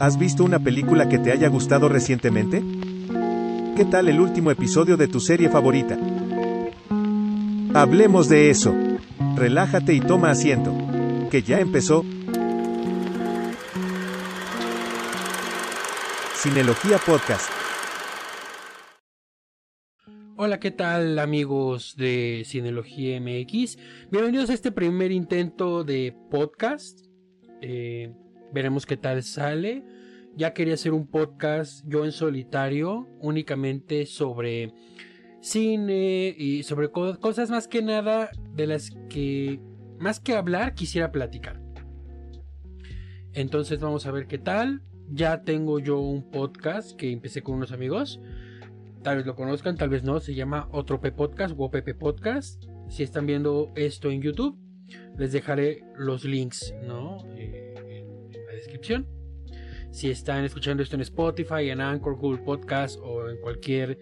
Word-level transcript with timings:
¿Has 0.00 0.18
visto 0.18 0.44
una 0.44 0.58
película 0.58 1.10
que 1.10 1.18
te 1.18 1.30
haya 1.30 1.48
gustado 1.48 1.90
recientemente? 1.90 2.62
¿Qué 3.76 3.84
tal 3.84 4.08
el 4.08 4.18
último 4.18 4.50
episodio 4.50 4.96
de 4.96 5.08
tu 5.08 5.20
serie 5.20 5.50
favorita? 5.50 5.98
Hablemos 7.74 8.30
de 8.30 8.48
eso. 8.48 8.74
Relájate 9.36 9.92
y 9.92 10.00
toma 10.00 10.30
asiento. 10.30 10.72
Que 11.30 11.42
ya 11.42 11.60
empezó. 11.60 12.06
Cinelogía 16.34 16.96
Podcast. 16.96 17.50
Hola, 20.38 20.58
¿qué 20.60 20.70
tal 20.70 21.18
amigos 21.18 21.94
de 21.98 22.44
Cinelogía 22.46 23.20
MX? 23.20 23.76
Bienvenidos 24.10 24.48
a 24.48 24.54
este 24.54 24.72
primer 24.72 25.12
intento 25.12 25.84
de 25.84 26.16
podcast. 26.30 27.00
Eh, 27.60 28.14
veremos 28.52 28.86
qué 28.86 28.96
tal 28.96 29.22
sale. 29.22 29.84
Ya 30.36 30.52
quería 30.52 30.74
hacer 30.74 30.92
un 30.92 31.06
podcast 31.06 31.84
yo 31.86 32.04
en 32.04 32.12
solitario, 32.12 33.08
únicamente 33.20 34.06
sobre 34.06 34.72
cine 35.40 36.34
y 36.36 36.62
sobre 36.62 36.90
cosas 36.90 37.50
más 37.50 37.66
que 37.66 37.82
nada 37.82 38.30
de 38.54 38.66
las 38.66 38.90
que, 39.08 39.60
más 39.98 40.20
que 40.20 40.34
hablar, 40.34 40.74
quisiera 40.74 41.10
platicar. 41.10 41.60
Entonces 43.32 43.80
vamos 43.80 44.06
a 44.06 44.12
ver 44.12 44.26
qué 44.26 44.38
tal. 44.38 44.82
Ya 45.12 45.42
tengo 45.42 45.80
yo 45.80 45.98
un 45.98 46.30
podcast 46.30 46.96
que 46.96 47.10
empecé 47.10 47.42
con 47.42 47.56
unos 47.56 47.72
amigos 47.72 48.20
tal 49.02 49.16
vez 49.16 49.26
lo 49.26 49.34
conozcan, 49.34 49.76
tal 49.76 49.88
vez 49.88 50.02
no, 50.02 50.20
se 50.20 50.34
llama 50.34 50.68
Otro 50.72 51.00
P 51.00 51.12
Podcast 51.12 51.54
o 51.56 51.64
OPP 51.64 51.94
Podcast. 51.98 52.64
Si 52.88 53.02
están 53.02 53.26
viendo 53.26 53.72
esto 53.76 54.10
en 54.10 54.20
YouTube, 54.20 54.58
les 55.16 55.32
dejaré 55.32 55.82
los 55.96 56.24
links 56.24 56.74
¿no? 56.82 57.18
Eh, 57.36 57.69
descripción. 58.60 59.06
Si 59.90 60.10
están 60.10 60.44
escuchando 60.44 60.82
esto 60.82 60.94
en 60.94 61.02
Spotify, 61.02 61.70
en 61.70 61.80
Anchor, 61.80 62.16
Google 62.16 62.42
Podcast 62.42 62.98
o 63.02 63.28
en 63.28 63.40
cualquier 63.40 63.98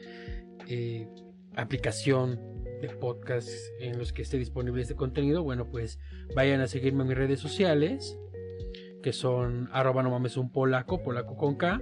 eh, 0.68 1.08
aplicación 1.56 2.38
de 2.82 2.88
podcast 2.90 3.48
en 3.80 3.98
los 3.98 4.12
que 4.12 4.22
esté 4.22 4.38
disponible 4.38 4.82
este 4.82 4.94
contenido, 4.94 5.42
bueno, 5.42 5.68
pues 5.70 5.98
vayan 6.34 6.60
a 6.60 6.66
seguirme 6.66 7.02
en 7.02 7.08
mis 7.08 7.16
redes 7.16 7.40
sociales, 7.40 8.18
que 9.02 9.12
son 9.12 9.68
arroba 9.72 10.02
no 10.02 10.10
mames 10.10 10.36
un 10.36 10.52
polaco, 10.52 11.02
polaco 11.02 11.36
con 11.36 11.56
K 11.56 11.80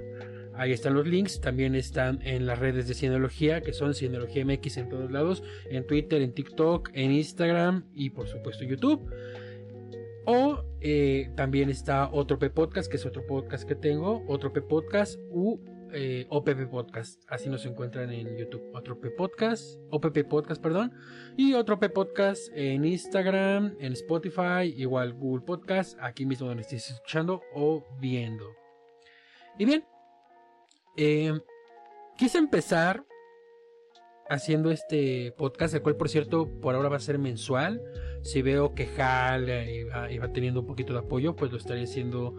Ahí 0.58 0.72
están 0.72 0.94
los 0.94 1.06
links. 1.06 1.40
También 1.40 1.74
están 1.74 2.20
en 2.22 2.46
las 2.46 2.58
redes 2.58 2.88
de 2.88 2.94
Cineología, 2.94 3.60
que 3.60 3.72
son 3.72 3.94
Cineología 3.94 4.44
MX 4.44 4.78
en 4.78 4.88
todos 4.88 5.10
lados. 5.10 5.42
En 5.70 5.86
Twitter, 5.86 6.22
en 6.22 6.32
TikTok, 6.32 6.90
en 6.94 7.12
Instagram 7.12 7.84
y 7.92 8.10
por 8.10 8.26
supuesto 8.26 8.64
YouTube. 8.64 9.10
O 10.26 10.64
eh, 10.80 11.30
también 11.36 11.70
está 11.70 12.10
otro 12.12 12.38
P 12.38 12.50
Podcast, 12.50 12.90
que 12.90 12.96
es 12.96 13.06
otro 13.06 13.24
podcast 13.26 13.66
que 13.66 13.76
tengo. 13.76 14.24
Otro 14.26 14.52
P 14.52 14.60
Podcast 14.60 15.18
u 15.30 15.60
eh, 15.92 16.26
OPP 16.28 16.68
Podcast. 16.68 17.22
Así 17.28 17.48
nos 17.48 17.64
encuentran 17.64 18.10
en 18.10 18.36
YouTube. 18.36 18.62
Otro 18.74 19.00
P 19.00 19.10
Podcast, 19.10 19.78
OPP 19.90 20.24
Podcast, 20.28 20.60
perdón. 20.60 20.92
Y 21.36 21.54
otro 21.54 21.78
P 21.78 21.88
Podcast 21.90 22.50
en 22.54 22.84
Instagram, 22.84 23.76
en 23.78 23.92
Spotify, 23.92 24.74
igual 24.76 25.14
Google 25.14 25.44
Podcast, 25.44 25.96
aquí 26.00 26.26
mismo 26.26 26.48
donde 26.48 26.62
estéis 26.62 26.90
escuchando 26.90 27.40
o 27.54 27.84
viendo. 28.00 28.46
Y 29.58 29.64
bien, 29.64 29.84
eh, 30.96 31.38
quise 32.18 32.38
empezar 32.38 33.04
haciendo 34.28 34.72
este 34.72 35.32
podcast, 35.38 35.74
el 35.74 35.82
cual 35.82 35.96
por 35.96 36.08
cierto 36.08 36.48
por 36.60 36.74
ahora 36.74 36.88
va 36.88 36.96
a 36.96 37.00
ser 37.00 37.18
mensual. 37.18 37.80
Si 38.26 38.42
veo 38.42 38.74
que 38.74 38.86
jala 38.86 39.70
y 39.70 39.84
va, 40.18 40.32
teniendo 40.32 40.60
un 40.60 40.66
poquito 40.66 40.92
de 40.92 40.98
apoyo, 40.98 41.36
pues 41.36 41.52
lo 41.52 41.58
estaré 41.58 41.84
haciendo 41.84 42.34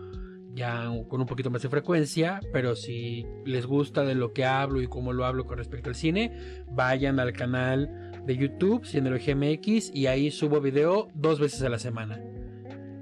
ya 0.53 0.91
con 1.07 1.21
un 1.21 1.27
poquito 1.27 1.49
más 1.49 1.61
de 1.61 1.69
frecuencia. 1.69 2.41
Pero 2.51 2.75
si 2.75 3.25
les 3.45 3.65
gusta 3.65 4.03
de 4.03 4.13
lo 4.13 4.33
que 4.33 4.43
hablo 4.43 4.81
y 4.81 4.87
cómo 4.87 5.13
lo 5.13 5.25
hablo 5.25 5.45
con 5.45 5.57
respecto 5.57 5.87
al 5.87 5.95
cine, 5.95 6.65
vayan 6.69 7.21
al 7.21 7.31
canal 7.31 8.11
de 8.25 8.35
YouTube, 8.35 8.85
Cineología 8.85 9.33
MX, 9.33 9.95
y 9.95 10.07
ahí 10.07 10.29
subo 10.29 10.59
video 10.59 11.07
dos 11.13 11.39
veces 11.39 11.61
a 11.61 11.69
la 11.69 11.79
semana. 11.79 12.21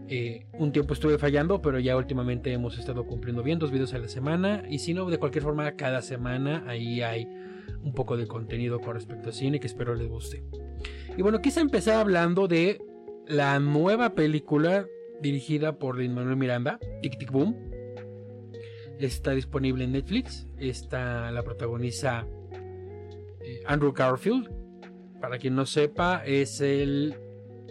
Eh, 0.08 0.46
un 0.54 0.72
tiempo 0.72 0.94
estuve 0.94 1.18
fallando, 1.18 1.64
pero 1.64 1.80
ya 1.80 1.98
últimamente 1.98 2.54
hemos 2.54 2.78
estado 2.78 3.08
cumpliendo 3.08 3.42
bien 3.42 3.58
dos 3.58 3.72
videos 3.72 3.96
a 3.96 3.98
la 3.98 4.10
semana. 4.10 4.64
Y 4.70 4.78
si 4.78 4.94
no, 4.94 5.10
de 5.10 5.18
cualquier 5.18 5.44
forma, 5.44 5.72
cada 5.72 6.04
semana 6.04 6.64
ahí 6.68 7.02
hay 7.02 7.28
un 7.82 7.94
poco 7.94 8.18
de 8.18 8.28
contenido 8.28 8.80
con 8.80 8.96
respecto 8.96 9.30
a 9.30 9.34
cine 9.34 9.60
que 9.60 9.68
espero 9.68 9.96
les 9.96 10.08
guste. 10.08 10.44
Y 11.18 11.22
bueno, 11.22 11.42
quise 11.42 11.60
empezar 11.62 11.96
hablando 11.98 12.48
de 12.48 12.82
la 13.28 13.60
nueva 13.60 14.16
película 14.16 14.86
dirigida 15.22 15.78
por 15.78 15.98
Lin 15.98 16.14
Manuel 16.14 16.38
Miranda, 16.38 16.80
Tic 17.02 17.18
Tic 17.18 17.32
Boom. 17.32 17.56
Está 19.00 19.32
disponible 19.32 19.84
en 19.84 19.94
Netflix. 19.94 20.48
Está 20.58 21.32
la 21.32 21.44
protagoniza 21.44 22.28
eh, 23.42 23.62
Andrew 23.66 23.94
Garfield. 23.94 24.50
Para 25.20 25.38
quien 25.38 25.56
no 25.56 25.66
sepa, 25.66 26.24
es 26.26 26.62
el 26.62 27.16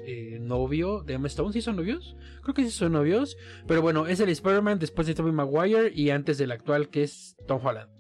eh, 0.07 0.39
novio 0.41 1.03
de 1.03 1.15
Emma 1.15 1.29
Stone. 1.29 1.53
¿Sí 1.53 1.63
son 1.63 1.77
novios? 1.77 2.17
Creo 2.43 2.55
que 2.55 2.65
sí 2.65 2.71
son 2.71 2.93
novios. 2.93 3.37
Pero 3.67 3.81
bueno, 3.81 4.07
es 4.07 4.21
el 4.21 4.29
Spider-Man 4.29 4.79
después 4.79 5.07
de 5.07 5.15
Tobey 5.15 5.33
Maguire 5.33 5.91
y 5.95 6.11
antes 6.11 6.39
del 6.39 6.53
actual 6.53 6.89
que 6.89 7.05
es 7.05 7.37
Tom 7.47 7.65
Holland. 7.65 7.94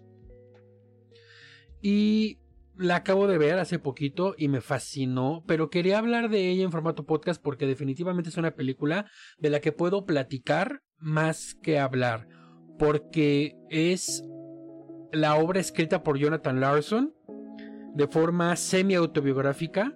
Y 1.84 2.38
la 2.78 2.96
acabo 2.96 3.26
de 3.26 3.36
ver 3.36 3.58
hace 3.58 3.78
poquito 3.78 4.34
y 4.38 4.48
me 4.48 4.62
fascinó, 4.62 5.44
pero 5.46 5.68
quería 5.68 5.98
hablar 5.98 6.30
de 6.30 6.48
ella 6.48 6.64
en 6.64 6.72
formato 6.72 7.04
podcast 7.04 7.42
porque 7.42 7.66
definitivamente 7.66 8.30
es 8.30 8.38
una 8.38 8.52
película 8.52 9.04
de 9.36 9.50
la 9.50 9.60
que 9.60 9.70
puedo 9.70 10.06
platicar 10.06 10.80
más 10.96 11.54
que 11.62 11.78
hablar, 11.78 12.26
porque 12.78 13.54
es 13.68 14.24
la 15.12 15.34
obra 15.34 15.60
escrita 15.60 16.02
por 16.02 16.16
Jonathan 16.16 16.58
Larson 16.58 17.14
de 17.94 18.08
forma 18.08 18.56
semi 18.56 18.94
autobiográfica 18.94 19.94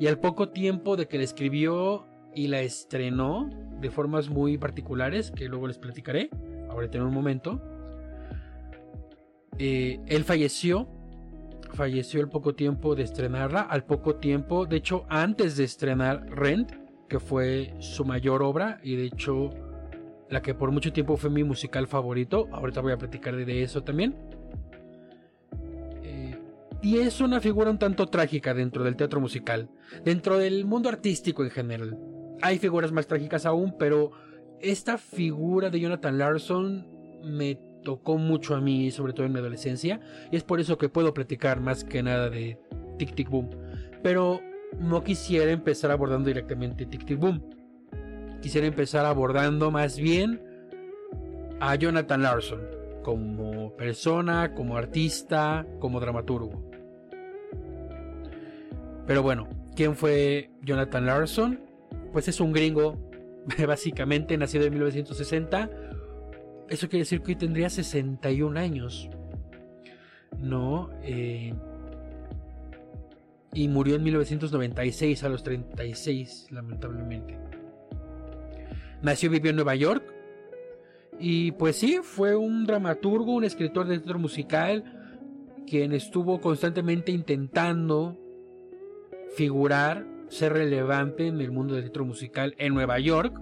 y 0.00 0.06
al 0.06 0.20
poco 0.20 0.48
tiempo 0.48 0.96
de 0.96 1.08
que 1.08 1.18
la 1.18 1.24
escribió 1.24 2.06
y 2.34 2.46
la 2.46 2.62
estrenó 2.62 3.50
de 3.82 3.90
formas 3.90 4.30
muy 4.30 4.56
particulares, 4.56 5.30
que 5.30 5.46
luego 5.46 5.68
les 5.68 5.76
platicaré, 5.76 6.30
ahorita 6.70 6.96
en 6.96 7.04
un 7.04 7.12
momento, 7.12 7.60
eh, 9.58 10.00
él 10.06 10.24
falleció. 10.24 10.88
Falleció 11.72 12.20
al 12.20 12.28
poco 12.28 12.54
tiempo 12.54 12.94
de 12.94 13.04
estrenarla, 13.04 13.60
al 13.62 13.84
poco 13.84 14.16
tiempo, 14.16 14.66
de 14.66 14.76
hecho 14.76 15.04
antes 15.08 15.56
de 15.56 15.64
estrenar 15.64 16.26
Rent, 16.30 16.72
que 17.08 17.20
fue 17.20 17.74
su 17.78 18.04
mayor 18.04 18.42
obra 18.42 18.80
y 18.82 18.96
de 18.96 19.06
hecho 19.06 19.50
la 20.28 20.42
que 20.42 20.54
por 20.54 20.70
mucho 20.72 20.92
tiempo 20.92 21.16
fue 21.16 21.30
mi 21.30 21.44
musical 21.44 21.86
favorito, 21.86 22.48
ahorita 22.52 22.80
voy 22.80 22.92
a 22.92 22.98
platicar 22.98 23.34
de 23.36 23.62
eso 23.62 23.82
también. 23.82 24.14
Y 26.80 26.98
es 26.98 27.20
una 27.20 27.40
figura 27.40 27.70
un 27.70 27.78
tanto 27.78 28.06
trágica 28.06 28.54
dentro 28.54 28.84
del 28.84 28.94
teatro 28.94 29.20
musical, 29.20 29.68
dentro 30.04 30.38
del 30.38 30.64
mundo 30.64 30.88
artístico 30.88 31.42
en 31.42 31.50
general. 31.50 31.98
Hay 32.40 32.58
figuras 32.58 32.92
más 32.92 33.08
trágicas 33.08 33.46
aún, 33.46 33.74
pero 33.76 34.12
esta 34.60 34.96
figura 34.96 35.70
de 35.70 35.80
Jonathan 35.80 36.18
Larson 36.18 36.86
me 37.24 37.58
tocó 37.88 38.18
mucho 38.18 38.54
a 38.54 38.60
mí, 38.60 38.90
sobre 38.90 39.14
todo 39.14 39.24
en 39.24 39.32
mi 39.32 39.38
adolescencia, 39.38 39.98
y 40.30 40.36
es 40.36 40.44
por 40.44 40.60
eso 40.60 40.76
que 40.76 40.90
puedo 40.90 41.14
platicar 41.14 41.58
más 41.58 41.84
que 41.84 42.02
nada 42.02 42.28
de 42.28 42.58
Tic 42.98 43.14
Tic 43.14 43.30
Boom. 43.30 43.48
Pero 44.02 44.42
no 44.78 45.02
quisiera 45.02 45.50
empezar 45.50 45.90
abordando 45.90 46.28
directamente 46.28 46.84
Tic 46.84 47.06
Tic 47.06 47.18
Boom. 47.18 47.42
Quisiera 48.42 48.66
empezar 48.66 49.06
abordando 49.06 49.70
más 49.70 49.98
bien 49.98 50.42
a 51.60 51.76
Jonathan 51.76 52.20
Larson 52.20 52.60
como 53.02 53.74
persona, 53.74 54.52
como 54.52 54.76
artista, 54.76 55.66
como 55.78 55.98
dramaturgo. 55.98 56.70
Pero 59.06 59.22
bueno, 59.22 59.48
¿quién 59.74 59.96
fue 59.96 60.50
Jonathan 60.60 61.06
Larson? 61.06 61.60
Pues 62.12 62.28
es 62.28 62.38
un 62.38 62.52
gringo, 62.52 62.98
básicamente 63.66 64.36
nacido 64.36 64.66
en 64.66 64.74
1960. 64.74 65.87
Eso 66.68 66.88
quiere 66.88 67.00
decir 67.00 67.22
que 67.22 67.32
hoy 67.32 67.36
tendría 67.36 67.70
61 67.70 68.58
años. 68.58 69.08
¿No? 70.38 70.90
Eh, 71.02 71.54
y 73.52 73.68
murió 73.68 73.96
en 73.96 74.02
1996 74.02 75.24
a 75.24 75.28
los 75.28 75.42
36, 75.42 76.48
lamentablemente. 76.50 77.38
Nació 79.02 79.28
y 79.28 79.32
vivió 79.32 79.50
en 79.50 79.56
Nueva 79.56 79.74
York. 79.74 80.04
Y 81.18 81.52
pues 81.52 81.76
sí, 81.76 81.98
fue 82.02 82.36
un 82.36 82.66
dramaturgo, 82.66 83.34
un 83.34 83.44
escritor 83.44 83.86
de 83.88 83.98
teatro 83.98 84.18
musical, 84.18 84.84
quien 85.66 85.92
estuvo 85.92 86.40
constantemente 86.40 87.10
intentando 87.10 88.16
figurar, 89.34 90.06
ser 90.28 90.52
relevante 90.52 91.26
en 91.26 91.40
el 91.40 91.50
mundo 91.50 91.74
del 91.74 91.84
teatro 91.84 92.04
musical 92.04 92.54
en 92.58 92.74
Nueva 92.74 92.98
York, 92.98 93.40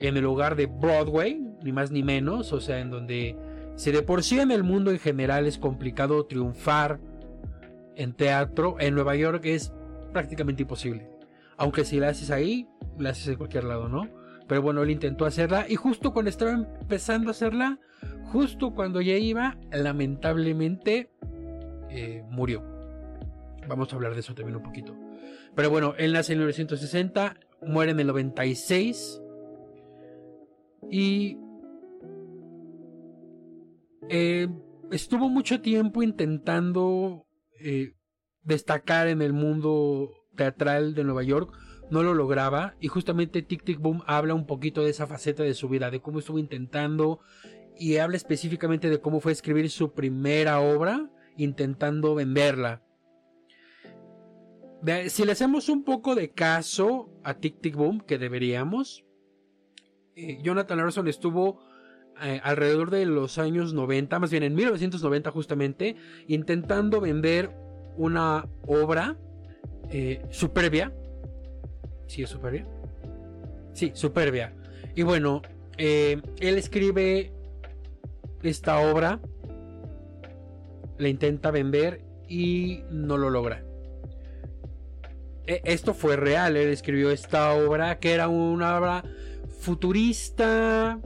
en 0.00 0.16
el 0.16 0.24
lugar 0.24 0.56
de 0.56 0.66
Broadway, 0.66 1.47
ni 1.62 1.72
más 1.72 1.90
ni 1.90 2.02
menos, 2.02 2.52
o 2.52 2.60
sea, 2.60 2.80
en 2.80 2.90
donde 2.90 3.36
si 3.76 3.92
de 3.92 4.02
por 4.02 4.22
sí 4.22 4.40
en 4.40 4.50
el 4.50 4.64
mundo 4.64 4.90
en 4.90 4.98
general 4.98 5.46
es 5.46 5.58
complicado 5.58 6.26
triunfar 6.26 6.98
en 7.96 8.12
teatro, 8.12 8.76
en 8.80 8.94
Nueva 8.94 9.16
York 9.16 9.44
es 9.44 9.72
prácticamente 10.12 10.62
imposible. 10.62 11.08
Aunque 11.56 11.84
si 11.84 11.98
la 11.98 12.08
haces 12.08 12.30
ahí, 12.30 12.68
la 12.98 13.10
haces 13.10 13.28
en 13.28 13.36
cualquier 13.36 13.64
lado, 13.64 13.88
¿no? 13.88 14.08
Pero 14.46 14.62
bueno, 14.62 14.82
él 14.82 14.90
intentó 14.90 15.26
hacerla 15.26 15.66
y 15.68 15.76
justo 15.76 16.12
cuando 16.12 16.30
estaba 16.30 16.52
empezando 16.52 17.28
a 17.28 17.30
hacerla, 17.32 17.78
justo 18.32 18.74
cuando 18.74 19.00
ya 19.00 19.16
iba, 19.16 19.56
lamentablemente 19.70 21.10
eh, 21.90 22.24
murió. 22.30 22.62
Vamos 23.68 23.92
a 23.92 23.96
hablar 23.96 24.14
de 24.14 24.20
eso 24.20 24.34
también 24.34 24.56
un 24.56 24.62
poquito. 24.62 24.96
Pero 25.54 25.70
bueno, 25.70 25.94
él 25.98 26.12
nace 26.12 26.32
en 26.32 26.38
1960, 26.38 27.36
muere 27.66 27.92
en 27.92 28.00
el 28.00 28.06
96 28.06 29.20
y 30.90 31.36
eh, 34.08 34.48
estuvo 34.90 35.28
mucho 35.28 35.60
tiempo 35.60 36.02
intentando 36.02 37.26
eh, 37.60 37.94
destacar 38.42 39.08
en 39.08 39.22
el 39.22 39.32
mundo 39.32 40.10
teatral 40.36 40.94
de 40.94 41.04
Nueva 41.04 41.22
York, 41.22 41.52
no 41.90 42.02
lo 42.02 42.14
lograba 42.14 42.74
y 42.80 42.88
justamente 42.88 43.42
Tic 43.42 43.64
Tic 43.64 43.78
Boom 43.78 44.02
habla 44.06 44.34
un 44.34 44.46
poquito 44.46 44.82
de 44.82 44.90
esa 44.90 45.06
faceta 45.06 45.42
de 45.42 45.54
su 45.54 45.68
vida, 45.68 45.90
de 45.90 46.00
cómo 46.00 46.18
estuvo 46.18 46.38
intentando 46.38 47.20
y 47.78 47.96
habla 47.96 48.16
específicamente 48.16 48.90
de 48.90 49.00
cómo 49.00 49.20
fue 49.20 49.32
escribir 49.32 49.70
su 49.70 49.92
primera 49.92 50.60
obra 50.60 51.10
intentando 51.36 52.14
venderla. 52.14 52.82
Si 55.08 55.24
le 55.24 55.32
hacemos 55.32 55.68
un 55.68 55.84
poco 55.84 56.14
de 56.14 56.30
caso 56.30 57.10
a 57.24 57.34
Tic 57.34 57.60
Tic 57.60 57.74
Boom, 57.74 58.00
que 58.00 58.18
deberíamos, 58.18 59.04
eh, 60.14 60.38
Jonathan 60.42 60.78
Larson 60.78 61.08
estuvo 61.08 61.60
eh, 62.22 62.40
alrededor 62.42 62.90
de 62.90 63.06
los 63.06 63.38
años 63.38 63.74
90, 63.74 64.18
más 64.18 64.30
bien 64.30 64.42
en 64.42 64.54
1990 64.54 65.30
justamente, 65.30 65.96
intentando 66.26 67.00
vender 67.00 67.50
una 67.96 68.46
obra 68.66 69.16
eh, 69.90 70.22
superbia. 70.30 70.92
¿Sí 72.06 72.22
es 72.22 72.30
superbia? 72.30 72.66
Sí, 73.72 73.92
superbia. 73.94 74.52
Y 74.94 75.02
bueno, 75.02 75.42
él 75.76 76.22
escribe 76.40 77.32
esta 78.42 78.78
obra, 78.80 79.20
la 80.98 81.08
intenta 81.08 81.50
vender 81.50 82.02
y 82.28 82.82
no 82.90 83.16
lo 83.16 83.30
logra. 83.30 83.64
E, 85.46 85.62
esto 85.64 85.94
fue 85.94 86.16
real, 86.16 86.56
él 86.56 86.68
escribió 86.68 87.10
esta 87.10 87.54
obra 87.54 87.98
que 87.98 88.12
era 88.12 88.28
una 88.28 88.78
obra 88.78 89.04
futurista, 89.60 91.00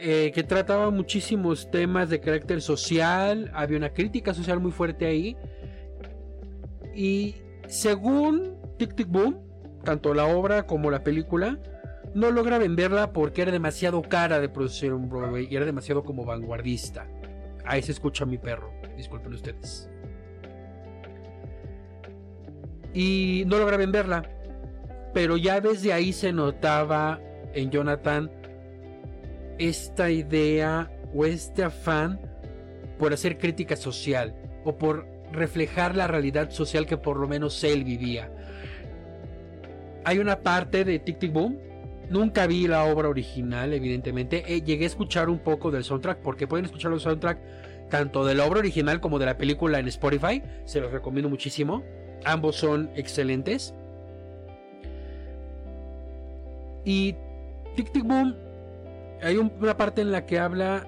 eh, 0.00 0.30
que 0.32 0.42
trataba 0.42 0.90
muchísimos 0.90 1.70
temas 1.70 2.08
de 2.08 2.20
carácter 2.20 2.62
social, 2.62 3.50
había 3.54 3.76
una 3.78 3.92
crítica 3.92 4.32
social 4.32 4.60
muy 4.60 4.70
fuerte 4.70 5.06
ahí. 5.06 5.36
Y 6.94 7.36
según 7.66 8.56
Tic 8.78 8.94
Tic 8.94 9.08
Boom, 9.08 9.38
tanto 9.84 10.14
la 10.14 10.26
obra 10.26 10.66
como 10.66 10.90
la 10.90 11.02
película, 11.02 11.58
no 12.14 12.30
logra 12.30 12.58
venderla 12.58 13.12
porque 13.12 13.42
era 13.42 13.52
demasiado 13.52 14.02
cara 14.02 14.40
de 14.40 14.48
producir 14.48 14.92
un 14.92 15.08
Broadway 15.08 15.48
y 15.50 15.56
era 15.56 15.64
demasiado 15.64 16.04
como 16.04 16.24
vanguardista. 16.24 17.06
Ahí 17.64 17.82
se 17.82 17.92
escucha 17.92 18.24
mi 18.24 18.38
perro, 18.38 18.72
disculpen 18.96 19.34
ustedes. 19.34 19.90
Y 22.94 23.44
no 23.46 23.58
logra 23.58 23.76
venderla. 23.76 24.22
Pero 25.12 25.36
ya 25.36 25.60
desde 25.60 25.92
ahí 25.92 26.12
se 26.12 26.32
notaba 26.32 27.20
en 27.52 27.70
Jonathan 27.70 28.30
esta 29.58 30.10
idea 30.10 30.90
o 31.14 31.24
este 31.24 31.64
afán 31.64 32.20
por 32.98 33.12
hacer 33.12 33.38
crítica 33.38 33.76
social 33.76 34.34
o 34.64 34.76
por 34.76 35.06
reflejar 35.32 35.94
la 35.94 36.06
realidad 36.06 36.50
social 36.50 36.86
que 36.86 36.96
por 36.96 37.18
lo 37.18 37.28
menos 37.28 37.62
él 37.64 37.84
vivía. 37.84 38.30
Hay 40.04 40.18
una 40.18 40.40
parte 40.40 40.84
de 40.84 40.98
Tic 40.98 41.18
Tic 41.18 41.32
Boom. 41.32 41.58
Nunca 42.08 42.46
vi 42.46 42.66
la 42.66 42.84
obra 42.84 43.08
original, 43.08 43.74
evidentemente. 43.74 44.44
Eh, 44.46 44.62
llegué 44.62 44.84
a 44.84 44.86
escuchar 44.86 45.28
un 45.28 45.38
poco 45.38 45.70
del 45.70 45.84
soundtrack 45.84 46.20
porque 46.20 46.46
pueden 46.46 46.64
escuchar 46.64 46.92
el 46.92 47.00
soundtrack 47.00 47.38
tanto 47.90 48.24
de 48.24 48.34
la 48.34 48.46
obra 48.46 48.60
original 48.60 49.00
como 49.00 49.18
de 49.18 49.26
la 49.26 49.36
película 49.36 49.78
en 49.78 49.88
Spotify. 49.88 50.42
Se 50.64 50.80
los 50.80 50.90
recomiendo 50.90 51.28
muchísimo. 51.28 51.82
Ambos 52.24 52.56
son 52.56 52.90
excelentes. 52.94 53.74
Y 56.84 57.14
Tic 57.76 57.92
Tic 57.92 58.04
Boom 58.04 58.47
hay 59.22 59.36
una 59.36 59.76
parte 59.76 60.00
en 60.00 60.12
la 60.12 60.26
que 60.26 60.38
habla 60.38 60.86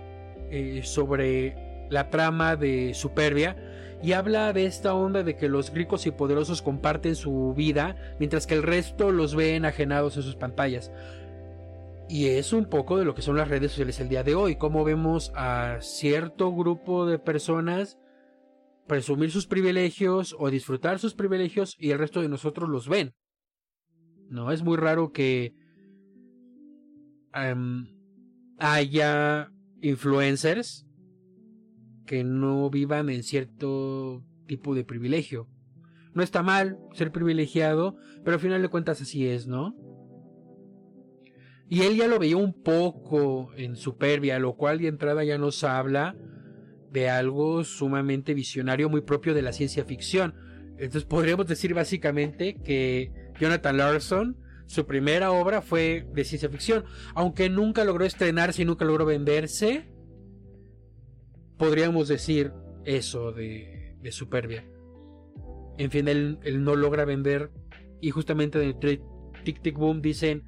eh, 0.50 0.82
sobre 0.84 1.86
la 1.90 2.10
trama 2.10 2.56
de 2.56 2.94
Superbia 2.94 3.56
y 4.02 4.12
habla 4.12 4.52
de 4.52 4.64
esta 4.64 4.94
onda 4.94 5.22
de 5.22 5.36
que 5.36 5.48
los 5.48 5.72
ricos 5.72 6.06
y 6.06 6.10
poderosos 6.10 6.62
comparten 6.62 7.16
su 7.16 7.54
vida 7.54 7.96
mientras 8.18 8.46
que 8.46 8.54
el 8.54 8.62
resto 8.62 9.10
los 9.10 9.34
ve 9.34 9.56
enajenados 9.56 10.16
en 10.16 10.22
sus 10.22 10.36
pantallas. 10.36 10.90
Y 12.08 12.28
es 12.28 12.52
un 12.52 12.64
poco 12.64 12.98
de 12.98 13.04
lo 13.04 13.14
que 13.14 13.22
son 13.22 13.36
las 13.36 13.48
redes 13.48 13.72
sociales 13.72 14.00
el 14.00 14.08
día 14.08 14.24
de 14.24 14.34
hoy, 14.34 14.56
cómo 14.56 14.84
vemos 14.84 15.32
a 15.36 15.76
cierto 15.80 16.52
grupo 16.52 17.06
de 17.06 17.18
personas 17.18 17.98
presumir 18.88 19.30
sus 19.30 19.46
privilegios 19.46 20.34
o 20.36 20.50
disfrutar 20.50 20.98
sus 20.98 21.14
privilegios 21.14 21.76
y 21.78 21.92
el 21.92 21.98
resto 21.98 22.22
de 22.22 22.28
nosotros 22.28 22.68
los 22.68 22.88
ven. 22.88 23.14
No 24.28 24.50
es 24.50 24.62
muy 24.62 24.76
raro 24.76 25.12
que 25.12 25.54
em, 27.32 27.86
haya 28.60 29.50
influencers 29.80 30.86
que 32.06 32.22
no 32.22 32.70
vivan 32.70 33.08
en 33.08 33.22
cierto 33.22 34.22
tipo 34.46 34.74
de 34.74 34.84
privilegio. 34.84 35.48
No 36.12 36.22
está 36.22 36.42
mal 36.42 36.78
ser 36.92 37.12
privilegiado, 37.12 37.96
pero 38.24 38.34
al 38.34 38.40
final 38.40 38.62
de 38.62 38.68
cuentas 38.68 39.00
así 39.00 39.26
es, 39.26 39.46
¿no? 39.46 39.74
Y 41.68 41.82
él 41.82 41.96
ya 41.96 42.08
lo 42.08 42.18
veía 42.18 42.36
un 42.36 42.52
poco 42.52 43.52
en 43.56 43.76
Superbia, 43.76 44.40
lo 44.40 44.56
cual 44.56 44.78
de 44.78 44.88
entrada 44.88 45.22
ya 45.22 45.38
nos 45.38 45.62
habla 45.62 46.16
de 46.90 47.08
algo 47.08 47.62
sumamente 47.62 48.34
visionario, 48.34 48.88
muy 48.88 49.02
propio 49.02 49.34
de 49.34 49.42
la 49.42 49.52
ciencia 49.52 49.84
ficción. 49.84 50.34
Entonces 50.72 51.04
podríamos 51.04 51.46
decir 51.46 51.72
básicamente 51.72 52.56
que 52.56 53.12
Jonathan 53.38 53.76
Larson 53.76 54.36
su 54.70 54.86
primera 54.86 55.32
obra 55.32 55.62
fue 55.62 56.06
de 56.12 56.22
ciencia 56.22 56.48
ficción. 56.48 56.84
Aunque 57.16 57.50
nunca 57.50 57.82
logró 57.82 58.04
estrenarse 58.04 58.62
y 58.62 58.64
nunca 58.64 58.84
logró 58.84 59.04
venderse, 59.04 59.90
podríamos 61.58 62.06
decir 62.06 62.52
eso 62.84 63.32
de, 63.32 63.96
de 64.00 64.12
Superbia. 64.12 64.64
En 65.76 65.90
fin, 65.90 66.06
él, 66.06 66.38
no 66.62 66.76
logra 66.76 67.04
vender. 67.04 67.50
Y 68.00 68.10
justamente 68.10 68.62
en 68.62 68.78
Tic 69.42 69.60
Tic 69.60 69.76
Boom 69.76 70.02
dicen. 70.02 70.44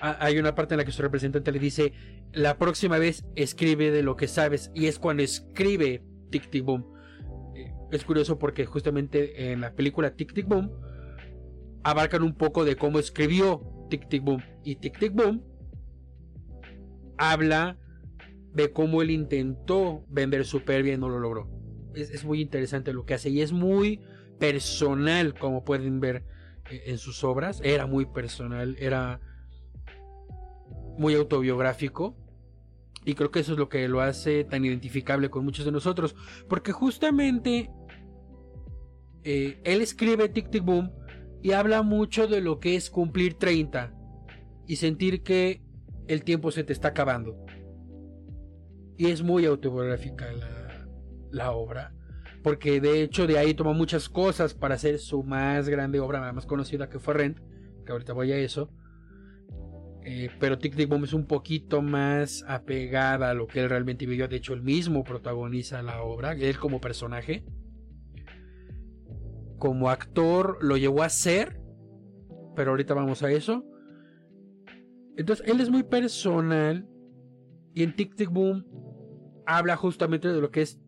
Hay 0.00 0.38
una 0.38 0.54
parte 0.54 0.74
en 0.74 0.78
la 0.78 0.84
que 0.84 0.92
su 0.92 1.02
representante 1.02 1.50
le 1.50 1.58
dice: 1.58 1.92
La 2.32 2.58
próxima 2.58 2.98
vez 2.98 3.24
escribe 3.34 3.90
de 3.90 4.04
lo 4.04 4.14
que 4.14 4.28
sabes. 4.28 4.70
Y 4.72 4.86
es 4.86 5.00
cuando 5.00 5.24
escribe 5.24 6.04
Tic 6.30 6.48
Tic 6.48 6.64
Boom. 6.64 6.86
Eh, 7.56 7.72
es 7.90 8.04
curioso 8.04 8.38
porque 8.38 8.66
justamente 8.66 9.50
en 9.50 9.62
la 9.62 9.74
película 9.74 10.14
Tic 10.14 10.32
Tic 10.32 10.46
Boom 10.46 10.70
abarcan 11.84 12.22
un 12.22 12.34
poco 12.34 12.64
de 12.64 12.76
cómo 12.76 12.98
escribió 12.98 13.73
Tic 13.98 14.08
Tic 14.08 14.24
Boom. 14.24 14.42
Y 14.64 14.76
Tic 14.76 14.98
Tic 14.98 15.12
Boom 15.12 15.42
habla 17.16 17.78
de 18.52 18.72
cómo 18.72 19.02
él 19.02 19.10
intentó 19.10 20.04
vender 20.08 20.44
Superbia 20.44 20.94
y 20.94 20.98
no 20.98 21.08
lo 21.08 21.20
logró. 21.20 21.48
Es, 21.94 22.24
muy 22.24 22.40
interesante 22.40 22.92
lo 22.92 23.04
que 23.04 23.14
hace 23.14 23.30
y 23.30 23.40
es 23.40 23.52
muy 23.52 24.00
personal, 24.40 25.34
como 25.38 25.64
pueden 25.64 26.00
ver 26.00 26.24
eh, 26.70 26.82
en 26.86 26.98
sus 26.98 27.22
obras. 27.22 27.60
Era 27.62 27.86
muy 27.86 28.06
personal, 28.06 28.76
era 28.80 29.20
muy 30.98 31.14
autobiográfico. 31.14 32.16
Y 33.04 33.14
creo 33.14 33.30
que 33.30 33.40
eso 33.40 33.52
es 33.52 33.58
lo 33.58 33.68
que 33.68 33.86
lo 33.86 34.00
hace 34.00 34.44
tan 34.44 34.64
identificable 34.64 35.30
con 35.30 35.44
muchos 35.44 35.64
de 35.64 35.72
nosotros. 35.72 36.16
Porque 36.48 36.72
justamente 36.72 37.70
eh, 39.22 39.60
él 39.62 39.82
escribe 39.82 40.28
Tic 40.28 40.50
Tic 40.50 40.64
Boom 40.64 40.90
y 41.44 41.52
habla 41.52 41.82
mucho 41.82 42.26
de 42.26 42.40
lo 42.40 42.58
que 42.58 42.74
es 42.74 42.88
cumplir 42.88 43.34
30 43.34 43.92
y 44.66 44.76
sentir 44.76 45.22
que 45.22 45.60
el 46.08 46.24
tiempo 46.24 46.50
se 46.50 46.64
te 46.64 46.72
está 46.72 46.88
acabando. 46.88 47.36
Y 48.96 49.08
es 49.08 49.22
muy 49.22 49.44
autobiográfica 49.44 50.24
la, 51.30 51.50
obra, 51.52 51.92
porque 52.42 52.80
de 52.80 53.02
hecho 53.02 53.26
de 53.26 53.36
ahí 53.36 53.52
toma 53.52 53.74
muchas 53.74 54.08
cosas 54.08 54.54
para 54.54 54.76
hacer 54.76 54.98
su 54.98 55.22
más 55.22 55.68
grande 55.68 56.00
obra, 56.00 56.32
más 56.32 56.46
conocida 56.46 56.88
que 56.88 56.98
fue 56.98 57.12
Rent, 57.12 57.40
que 57.84 57.92
ahorita 57.92 58.14
voy 58.14 58.32
a 58.32 58.38
eso. 58.38 58.70
Eh, 60.02 60.30
pero 60.40 60.56
Tic 60.56 60.74
Tic 60.74 60.88
Boom 60.88 61.04
es 61.04 61.12
un 61.12 61.26
poquito 61.26 61.82
más 61.82 62.42
apegada 62.48 63.28
a 63.28 63.34
lo 63.34 63.48
que 63.48 63.60
él 63.60 63.68
realmente 63.68 64.06
vivió. 64.06 64.28
De 64.28 64.36
hecho, 64.36 64.54
él 64.54 64.62
mismo 64.62 65.04
protagoniza 65.04 65.82
la 65.82 66.02
obra, 66.02 66.32
él 66.32 66.56
como 66.56 66.80
personaje 66.80 67.44
como 69.58 69.90
actor 69.90 70.58
lo 70.60 70.76
llegó 70.76 71.02
a 71.02 71.08
ser, 71.08 71.60
pero 72.54 72.70
ahorita 72.70 72.94
vamos 72.94 73.22
a 73.22 73.30
eso. 73.30 73.64
Entonces, 75.16 75.46
él 75.48 75.60
es 75.60 75.70
muy 75.70 75.82
personal 75.82 76.88
y 77.72 77.82
en 77.82 77.94
Tic 77.94 78.14
Tic 78.16 78.30
Boom 78.30 78.66
habla 79.46 79.76
justamente 79.76 80.28
de 80.28 80.40
lo 80.40 80.50
que 80.50 80.62
es 80.62 80.80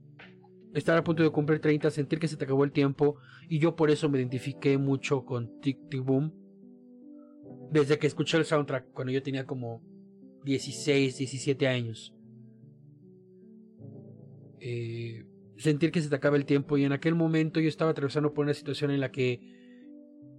estar 0.75 0.97
a 0.97 1.05
punto 1.05 1.23
de 1.23 1.31
cumplir 1.31 1.61
30, 1.61 1.91
sentir 1.91 2.19
que 2.19 2.29
se 2.29 2.37
te 2.37 2.45
acabó 2.45 2.65
el 2.65 2.73
tiempo 2.73 3.17
y 3.49 3.59
yo 3.59 3.77
por 3.77 3.91
eso 3.91 4.09
me 4.09 4.19
identifiqué 4.19 4.79
mucho 4.79 5.25
con 5.25 5.61
Tic 5.61 5.79
Tic 5.89 6.05
Boom. 6.05 6.33
Desde 7.71 7.99
que 7.99 8.07
escuché 8.07 8.39
el 8.39 8.45
soundtrack 8.45 8.93
cuando 8.93 9.13
yo 9.13 9.23
tenía 9.23 9.47
como 9.47 9.83
16, 10.45 11.19
17 11.19 11.67
años. 11.67 12.17
eh, 14.61 15.25
sentir 15.57 15.93
que 15.93 16.01
se 16.01 16.09
te 16.09 16.17
acaba 16.17 16.37
el 16.37 16.45
tiempo 16.45 16.77
y 16.77 16.85
en 16.85 16.93
aquel 16.93 17.15
momento 17.15 17.61
yo 17.61 17.69
estaba 17.69 17.91
atravesando 17.91 18.35
por 18.35 18.45
una 18.45 18.55
situación 18.55 18.91
en 18.91 19.01
la 19.01 19.11
que 19.11 19.41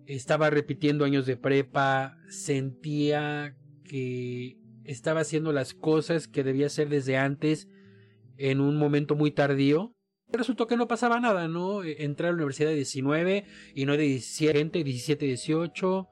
estaba 0.05 0.49
repitiendo 0.49 1.05
años 1.05 1.25
de 1.25 1.37
prepa, 1.37 2.17
sentía 2.29 3.55
que 3.83 4.57
estaba 4.83 5.21
haciendo 5.21 5.51
las 5.51 5.73
cosas 5.73 6.27
que 6.27 6.43
debía 6.43 6.67
hacer 6.67 6.89
desde 6.89 7.17
antes 7.17 7.67
en 8.37 8.61
un 8.61 8.77
momento 8.77 9.15
muy 9.15 9.31
tardío. 9.31 9.93
Resultó 10.29 10.67
que 10.67 10.77
no 10.77 10.87
pasaba 10.87 11.19
nada, 11.19 11.47
¿no? 11.47 11.83
Entré 11.83 12.27
a 12.27 12.31
la 12.31 12.35
universidad 12.35 12.69
de 12.69 12.75
19 12.75 13.45
y 13.73 13.85
no 13.85 13.93
de 13.93 14.03
17, 14.03 14.83
17, 14.83 15.25
18. 15.25 16.07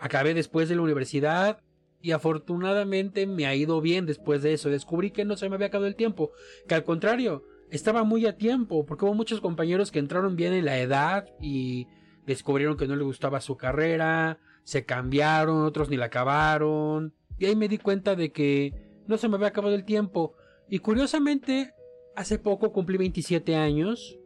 Acabé 0.00 0.34
después 0.34 0.68
de 0.68 0.76
la 0.76 0.82
universidad 0.82 1.62
y 2.00 2.12
afortunadamente 2.12 3.26
me 3.26 3.46
ha 3.46 3.54
ido 3.54 3.80
bien 3.80 4.06
después 4.06 4.42
de 4.42 4.52
eso. 4.52 4.70
Descubrí 4.70 5.10
que 5.10 5.24
no 5.24 5.36
se 5.36 5.48
me 5.48 5.56
había 5.56 5.68
acabado 5.68 5.88
el 5.88 5.96
tiempo, 5.96 6.32
que 6.66 6.74
al 6.74 6.84
contrario, 6.84 7.44
estaba 7.70 8.04
muy 8.04 8.26
a 8.26 8.36
tiempo, 8.36 8.86
porque 8.86 9.04
hubo 9.04 9.14
muchos 9.14 9.40
compañeros 9.40 9.90
que 9.90 9.98
entraron 9.98 10.36
bien 10.36 10.52
en 10.52 10.64
la 10.64 10.78
edad 10.78 11.28
y 11.40 11.86
descubrieron 12.26 12.76
que 12.76 12.86
no 12.86 12.96
les 12.96 13.04
gustaba 13.04 13.40
su 13.40 13.56
carrera, 13.56 14.38
se 14.64 14.84
cambiaron, 14.84 15.64
otros 15.64 15.88
ni 15.88 15.96
la 15.96 16.06
acabaron. 16.06 17.14
Y 17.38 17.46
ahí 17.46 17.56
me 17.56 17.68
di 17.68 17.78
cuenta 17.78 18.14
de 18.14 18.32
que 18.32 19.00
no 19.06 19.16
se 19.16 19.28
me 19.28 19.36
había 19.36 19.48
acabado 19.48 19.74
el 19.74 19.84
tiempo. 19.84 20.34
Y 20.68 20.80
curiosamente, 20.80 21.72
hace 22.16 22.38
poco 22.38 22.72
cumplí 22.72 22.98
27 22.98 23.56
años. 23.56 24.18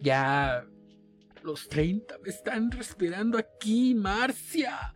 Ya 0.00 0.66
los 1.42 1.68
30 1.68 2.18
me 2.18 2.28
están 2.28 2.70
respirando 2.70 3.38
aquí, 3.38 3.94
Marcia. 3.94 4.94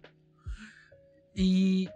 Y... 1.34 1.88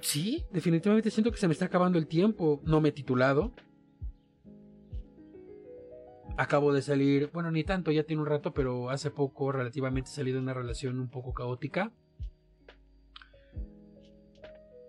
Sí, 0.00 0.44
definitivamente 0.52 1.10
siento 1.10 1.30
que 1.30 1.38
se 1.38 1.48
me 1.48 1.52
está 1.52 1.66
acabando 1.66 1.98
el 1.98 2.06
tiempo. 2.06 2.60
No 2.64 2.80
me 2.80 2.90
he 2.90 2.92
titulado. 2.92 3.52
Acabo 6.36 6.72
de 6.72 6.82
salir, 6.82 7.30
bueno, 7.32 7.50
ni 7.50 7.64
tanto, 7.64 7.90
ya 7.90 8.04
tiene 8.04 8.22
un 8.22 8.28
rato, 8.28 8.54
pero 8.54 8.90
hace 8.90 9.10
poco 9.10 9.50
relativamente 9.50 10.10
salido 10.10 10.36
de 10.36 10.42
una 10.44 10.54
relación 10.54 11.00
un 11.00 11.08
poco 11.08 11.34
caótica. 11.34 11.92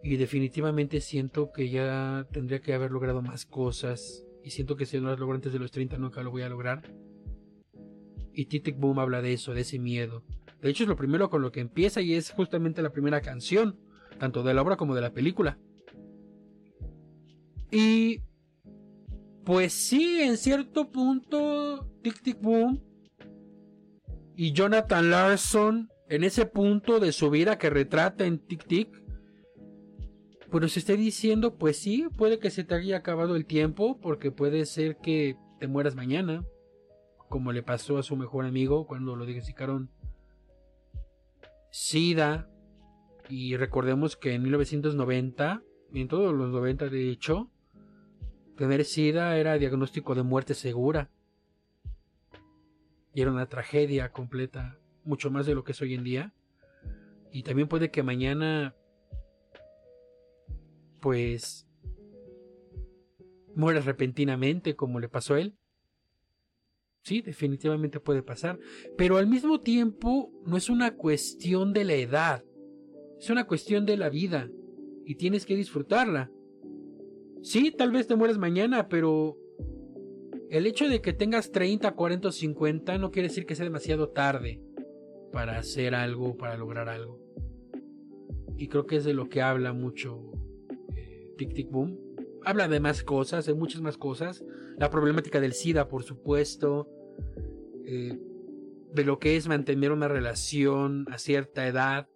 Y 0.03 0.17
definitivamente 0.17 1.01
siento 1.01 1.51
que 1.51 1.69
ya 1.69 2.27
tendría 2.31 2.61
que 2.61 2.73
haber 2.73 2.91
logrado 2.91 3.21
más 3.21 3.45
cosas. 3.45 4.23
Y 4.43 4.51
siento 4.51 4.75
que 4.75 4.85
si 4.85 4.99
no 4.99 5.09
las 5.09 5.19
logro 5.19 5.35
antes 5.35 5.51
de 5.51 5.59
los 5.59 5.71
30 5.71 5.97
nunca 5.97 6.21
lo 6.21 6.31
voy 6.31 6.43
a 6.43 6.49
lograr. 6.49 6.93
Y 8.31 8.45
Titic 8.45 8.77
Boom 8.77 8.99
habla 8.99 9.21
de 9.21 9.33
eso, 9.33 9.53
de 9.53 9.61
ese 9.61 9.79
miedo. 9.79 10.23
De 10.61 10.69
hecho 10.69 10.83
es 10.83 10.89
lo 10.89 10.95
primero 10.95 11.29
con 11.29 11.41
lo 11.41 11.51
que 11.51 11.61
empieza 11.61 12.01
y 12.01 12.13
es 12.13 12.31
justamente 12.31 12.81
la 12.81 12.91
primera 12.91 13.21
canción, 13.21 13.79
tanto 14.19 14.43
de 14.43 14.53
la 14.53 14.61
obra 14.61 14.77
como 14.77 14.93
de 14.95 15.01
la 15.01 15.13
película. 15.13 15.57
Y 17.71 18.21
pues 19.45 19.73
sí, 19.73 20.21
en 20.21 20.37
cierto 20.37 20.91
punto, 20.91 21.87
Tic 22.03 22.21
Tic 22.21 22.39
Boom 22.41 22.83
y 24.35 24.53
Jonathan 24.53 25.09
Larson, 25.09 25.89
en 26.07 26.23
ese 26.23 26.45
punto 26.45 26.99
de 26.99 27.11
su 27.11 27.29
vida 27.29 27.57
que 27.57 27.69
retrata 27.69 28.25
en 28.25 28.39
Tic 28.39 28.65
Tic, 28.65 29.03
pues 30.49 30.61
nos 30.61 30.77
está 30.77 30.93
diciendo, 30.93 31.57
pues 31.57 31.77
sí, 31.77 32.07
puede 32.17 32.39
que 32.39 32.49
se 32.49 32.63
te 32.63 32.75
haya 32.75 32.97
acabado 32.97 33.35
el 33.35 33.45
tiempo, 33.45 33.99
porque 33.99 34.31
puede 34.31 34.65
ser 34.65 34.97
que 34.97 35.37
te 35.59 35.67
mueras 35.67 35.95
mañana, 35.95 36.43
como 37.27 37.51
le 37.51 37.61
pasó 37.61 37.97
a 37.97 38.03
su 38.03 38.15
mejor 38.15 38.45
amigo 38.45 38.87
cuando 38.87 39.15
lo 39.15 39.25
diagnosticaron 39.25 39.91
SIDA. 41.71 42.49
Y 43.29 43.55
recordemos 43.57 44.17
que 44.17 44.33
en 44.33 44.41
1990, 44.41 45.63
en 45.93 46.07
todos 46.07 46.33
los 46.33 46.49
90 46.49 46.89
de 46.89 47.11
hecho, 47.11 47.51
tener 48.57 48.83
SIDA 48.83 49.37
era 49.37 49.59
diagnóstico 49.59 50.15
de 50.15 50.23
muerte 50.23 50.55
segura. 50.55 51.11
Y 53.13 53.21
era 53.21 53.31
una 53.31 53.47
tragedia 53.47 54.11
completa, 54.11 54.79
mucho 55.03 55.29
más 55.29 55.45
de 55.45 55.53
lo 55.53 55.63
que 55.63 55.73
es 55.73 55.81
hoy 55.81 55.93
en 55.93 56.03
día. 56.03 56.33
Y 57.31 57.43
también 57.43 57.67
puede 57.67 57.91
que 57.91 58.01
mañana, 58.01 58.75
pues, 60.99 61.67
mueras 63.55 63.85
repentinamente, 63.85 64.75
como 64.75 64.99
le 64.99 65.07
pasó 65.07 65.35
a 65.35 65.41
él. 65.41 65.55
Sí, 67.03 67.21
definitivamente 67.21 67.99
puede 67.99 68.23
pasar. 68.23 68.59
Pero 68.97 69.17
al 69.17 69.27
mismo 69.27 69.61
tiempo 69.61 70.31
no 70.45 70.57
es 70.57 70.69
una 70.69 70.95
cuestión 70.95 71.73
de 71.73 71.85
la 71.85 71.93
edad. 71.93 72.43
Es 73.19 73.29
una 73.29 73.45
cuestión 73.45 73.85
de 73.85 73.97
la 73.97 74.09
vida. 74.09 74.49
Y 75.05 75.15
tienes 75.15 75.45
que 75.45 75.55
disfrutarla. 75.55 76.31
Sí, 77.41 77.71
tal 77.71 77.91
vez 77.91 78.07
te 78.07 78.15
mueres 78.15 78.37
mañana, 78.37 78.89
pero 78.89 79.37
el 80.49 80.65
hecho 80.65 80.87
de 80.87 81.01
que 81.01 81.13
tengas 81.13 81.51
30, 81.51 81.91
40 81.91 82.27
o 82.27 82.31
50 82.31 82.97
no 82.97 83.11
quiere 83.11 83.27
decir 83.27 83.45
que 83.45 83.55
sea 83.55 83.65
demasiado 83.65 84.09
tarde 84.09 84.61
para 85.31 85.57
hacer 85.57 85.95
algo, 85.95 86.37
para 86.37 86.57
lograr 86.57 86.89
algo. 86.89 87.19
Y 88.57 88.67
creo 88.67 88.85
que 88.85 88.97
es 88.97 89.05
de 89.05 89.13
lo 89.13 89.29
que 89.29 89.41
habla 89.41 89.73
mucho 89.73 90.31
eh, 90.95 91.33
Tic 91.37 91.53
Tic 91.53 91.71
Boom 91.71 92.09
habla 92.43 92.67
de 92.67 92.79
más 92.79 93.03
cosas, 93.03 93.45
de 93.45 93.53
muchas 93.53 93.81
más 93.81 93.97
cosas. 93.97 94.43
La 94.77 94.89
problemática 94.89 95.39
del 95.39 95.53
SIDA, 95.53 95.87
por 95.87 96.03
supuesto. 96.03 96.89
Eh, 97.85 98.17
de 98.93 99.03
lo 99.03 99.19
que 99.19 99.37
es 99.37 99.47
mantener 99.47 99.91
una 99.91 100.07
relación 100.07 101.05
a 101.11 101.17
cierta 101.17 101.67
edad. 101.67 102.07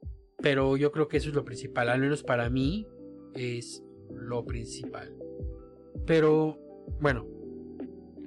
Pero 0.44 0.76
yo 0.76 0.92
creo 0.92 1.08
que 1.08 1.18
eso 1.18 1.30
es 1.30 1.36
lo 1.36 1.46
principal. 1.46 1.88
Al 1.88 2.02
menos 2.02 2.22
para 2.22 2.50
mí 2.50 2.86
es 3.34 3.82
lo 4.14 4.46
principal. 4.46 5.16
Pero 6.06 6.60
bueno. 7.00 7.26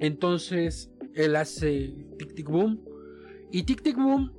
Entonces 0.00 0.90
él 1.14 1.37
hace 1.37 1.94
Tic 2.18 2.35
Tic 2.35 2.49
Boom. 2.49 2.82
Y 3.52 3.64
Tic 3.64 3.82
Tic 3.82 3.96
Boom 3.96 4.32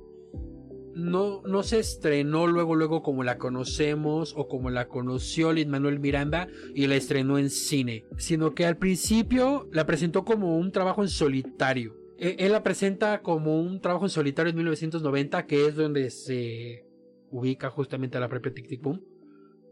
no, 0.96 1.42
no 1.46 1.62
se 1.62 1.78
estrenó 1.78 2.48
luego, 2.48 2.74
luego 2.74 3.02
como 3.02 3.22
la 3.22 3.38
conocemos 3.38 4.34
o 4.36 4.48
como 4.48 4.70
la 4.70 4.88
conoció 4.88 5.52
Lin 5.52 5.70
Manuel 5.70 6.00
Miranda 6.00 6.48
y 6.74 6.88
la 6.88 6.96
estrenó 6.96 7.38
en 7.38 7.48
cine, 7.48 8.04
sino 8.16 8.56
que 8.56 8.66
al 8.66 8.76
principio 8.76 9.68
la 9.72 9.86
presentó 9.86 10.24
como 10.24 10.58
un 10.58 10.72
trabajo 10.72 11.02
en 11.02 11.08
solitario. 11.08 11.96
E, 12.18 12.34
él 12.40 12.50
la 12.50 12.64
presenta 12.64 13.22
como 13.22 13.60
un 13.60 13.80
trabajo 13.80 14.06
en 14.06 14.10
solitario 14.10 14.50
en 14.50 14.56
1990, 14.56 15.46
que 15.46 15.66
es 15.66 15.76
donde 15.76 16.10
se 16.10 16.87
ubica 17.30 17.70
justamente 17.70 18.18
la 18.20 18.28
propia 18.28 18.52
Tic 18.52 18.68
Tic 18.68 18.82
Boom 18.82 19.02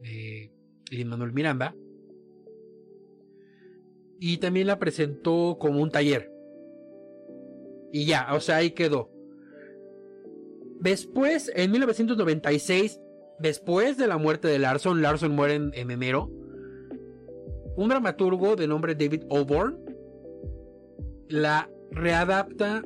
de 0.00 1.04
Manuel 1.04 1.32
Miranda. 1.32 1.74
Y 4.18 4.38
también 4.38 4.66
la 4.66 4.78
presentó 4.78 5.58
como 5.58 5.82
un 5.82 5.90
taller. 5.90 6.32
Y 7.92 8.06
ya, 8.06 8.28
o 8.34 8.40
sea, 8.40 8.56
ahí 8.56 8.70
quedó. 8.70 9.10
Después, 10.80 11.50
en 11.54 11.70
1996, 11.70 13.00
después 13.38 13.96
de 13.96 14.06
la 14.06 14.18
muerte 14.18 14.48
de 14.48 14.58
Larson, 14.58 15.02
Larson 15.02 15.34
muere 15.34 15.54
en, 15.54 15.90
enero, 15.90 16.30
un 17.76 17.88
dramaturgo 17.88 18.56
de 18.56 18.66
nombre 18.66 18.94
David 18.94 19.24
Oborn 19.28 19.84
la 21.28 21.68
readapta 21.90 22.82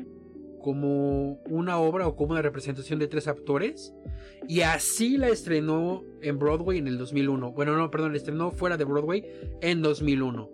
como 0.60 1.40
una 1.48 1.78
obra 1.78 2.06
o 2.06 2.16
como 2.16 2.32
una 2.32 2.42
representación 2.42 2.98
de 2.98 3.08
tres 3.08 3.28
actores 3.28 3.94
y 4.48 4.62
así 4.62 5.16
la 5.16 5.28
estrenó 5.28 6.04
en 6.22 6.38
Broadway 6.38 6.78
en 6.78 6.88
el 6.88 6.98
2001. 6.98 7.52
Bueno, 7.52 7.76
no, 7.76 7.90
perdón, 7.90 8.12
la 8.12 8.18
estrenó 8.18 8.50
fuera 8.50 8.76
de 8.76 8.84
Broadway 8.84 9.24
en 9.60 9.82
2001. 9.82 10.50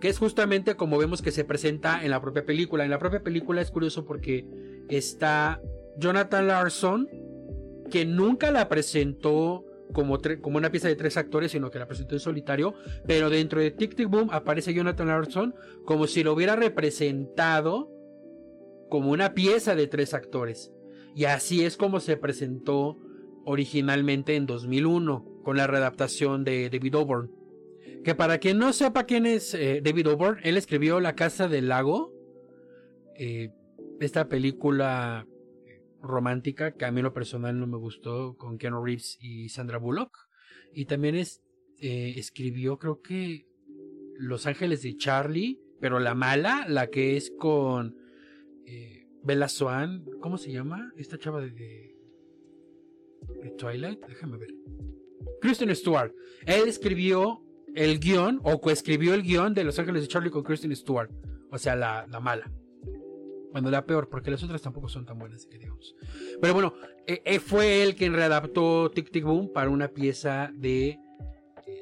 Que 0.00 0.08
es 0.08 0.18
justamente 0.18 0.74
como 0.76 0.98
vemos 0.98 1.22
que 1.22 1.30
se 1.30 1.44
presenta 1.44 2.04
en 2.04 2.10
la 2.10 2.20
propia 2.20 2.44
película. 2.44 2.84
En 2.84 2.90
la 2.90 2.98
propia 2.98 3.22
película 3.22 3.62
es 3.62 3.70
curioso 3.70 4.04
porque 4.04 4.46
está 4.88 5.62
Jonathan 5.98 6.48
Larson, 6.48 7.08
que 7.90 8.04
nunca 8.04 8.50
la 8.50 8.68
presentó 8.68 9.64
como, 9.92 10.18
como, 10.40 10.56
una 10.56 10.70
pieza 10.70 10.88
de 10.88 10.96
tres 10.96 11.16
actores, 11.16 11.52
sino 11.52 11.70
que 11.70 11.78
la 11.78 11.86
presentó 11.86 12.14
en 12.14 12.20
solitario, 12.20 12.74
pero 13.06 13.30
dentro 13.30 13.60
de 13.60 13.70
Tic 13.70 13.94
Tic 13.94 14.08
Boom 14.08 14.30
aparece 14.32 14.74
Jonathan 14.74 15.08
Larson 15.08 15.54
como 15.84 16.06
si 16.06 16.22
lo 16.22 16.32
hubiera 16.32 16.56
representado 16.56 17.90
como 18.88 19.10
una 19.10 19.34
pieza 19.34 19.74
de 19.74 19.86
tres 19.86 20.14
actores. 20.14 20.72
Y 21.14 21.24
así 21.24 21.64
es 21.64 21.76
como 21.76 22.00
se 22.00 22.16
presentó 22.16 22.98
originalmente 23.44 24.36
en 24.36 24.46
2001 24.46 25.42
con 25.44 25.56
la 25.56 25.66
readaptación 25.66 26.44
de 26.44 26.70
David 26.70 26.96
Oborn. 26.96 27.30
Que 28.02 28.14
para 28.14 28.38
quien 28.38 28.58
no 28.58 28.72
sepa 28.72 29.04
quién 29.04 29.26
es 29.26 29.54
eh, 29.54 29.80
David 29.82 30.10
Oborn, 30.10 30.40
él 30.42 30.56
escribió 30.56 31.00
La 31.00 31.14
Casa 31.14 31.48
del 31.48 31.68
Lago, 31.68 32.12
eh, 33.16 33.50
esta 34.00 34.28
película 34.28 35.26
romántica 36.04 36.72
que 36.72 36.84
a 36.84 36.92
mí 36.92 37.02
lo 37.02 37.12
personal 37.12 37.58
no 37.58 37.66
me 37.66 37.76
gustó 37.76 38.36
con 38.36 38.58
Keanu 38.58 38.84
Reeves 38.84 39.18
y 39.20 39.48
Sandra 39.48 39.78
Bullock. 39.78 40.16
Y 40.72 40.86
también 40.86 41.14
es, 41.14 41.42
eh, 41.78 42.14
escribió 42.16 42.78
creo 42.78 43.00
que 43.00 43.46
Los 44.16 44.46
Ángeles 44.46 44.82
de 44.82 44.96
Charlie, 44.96 45.60
pero 45.80 45.98
la 45.98 46.14
mala, 46.14 46.66
la 46.68 46.88
que 46.88 47.16
es 47.16 47.32
con 47.38 47.96
eh, 48.66 49.06
Bella 49.22 49.48
Swan, 49.48 50.04
¿cómo 50.20 50.38
se 50.38 50.52
llama? 50.52 50.92
Esta 50.96 51.18
chava 51.18 51.40
de, 51.40 51.50
de, 51.50 51.94
Twilight, 53.58 54.00
déjame 54.06 54.38
ver. 54.38 54.54
Kristen 55.40 55.74
Stewart. 55.74 56.12
Él 56.46 56.68
escribió 56.68 57.42
el 57.74 57.98
guion 57.98 58.40
o 58.44 58.60
coescribió 58.60 59.14
el 59.14 59.22
guion 59.22 59.54
de 59.54 59.64
Los 59.64 59.78
Ángeles 59.78 60.02
de 60.02 60.08
Charlie 60.08 60.30
con 60.30 60.42
Kristen 60.42 60.74
Stewart. 60.74 61.10
O 61.50 61.58
sea, 61.58 61.76
la, 61.76 62.06
la 62.08 62.20
mala. 62.20 62.50
Bueno, 63.54 63.70
la 63.70 63.86
peor, 63.86 64.08
porque 64.08 64.32
las 64.32 64.42
otras 64.42 64.62
tampoco 64.62 64.88
son 64.88 65.06
tan 65.06 65.16
buenas, 65.16 65.48
digamos. 65.48 65.94
Pero 66.40 66.54
bueno, 66.54 66.74
eh, 67.06 67.22
eh, 67.24 67.38
fue 67.38 67.84
él 67.84 67.94
quien 67.94 68.12
readaptó 68.12 68.90
Tic 68.90 69.12
Tic 69.12 69.22
Boom 69.22 69.52
para 69.52 69.70
una 69.70 69.86
pieza 69.86 70.50
de 70.56 70.88
eh, 70.88 70.98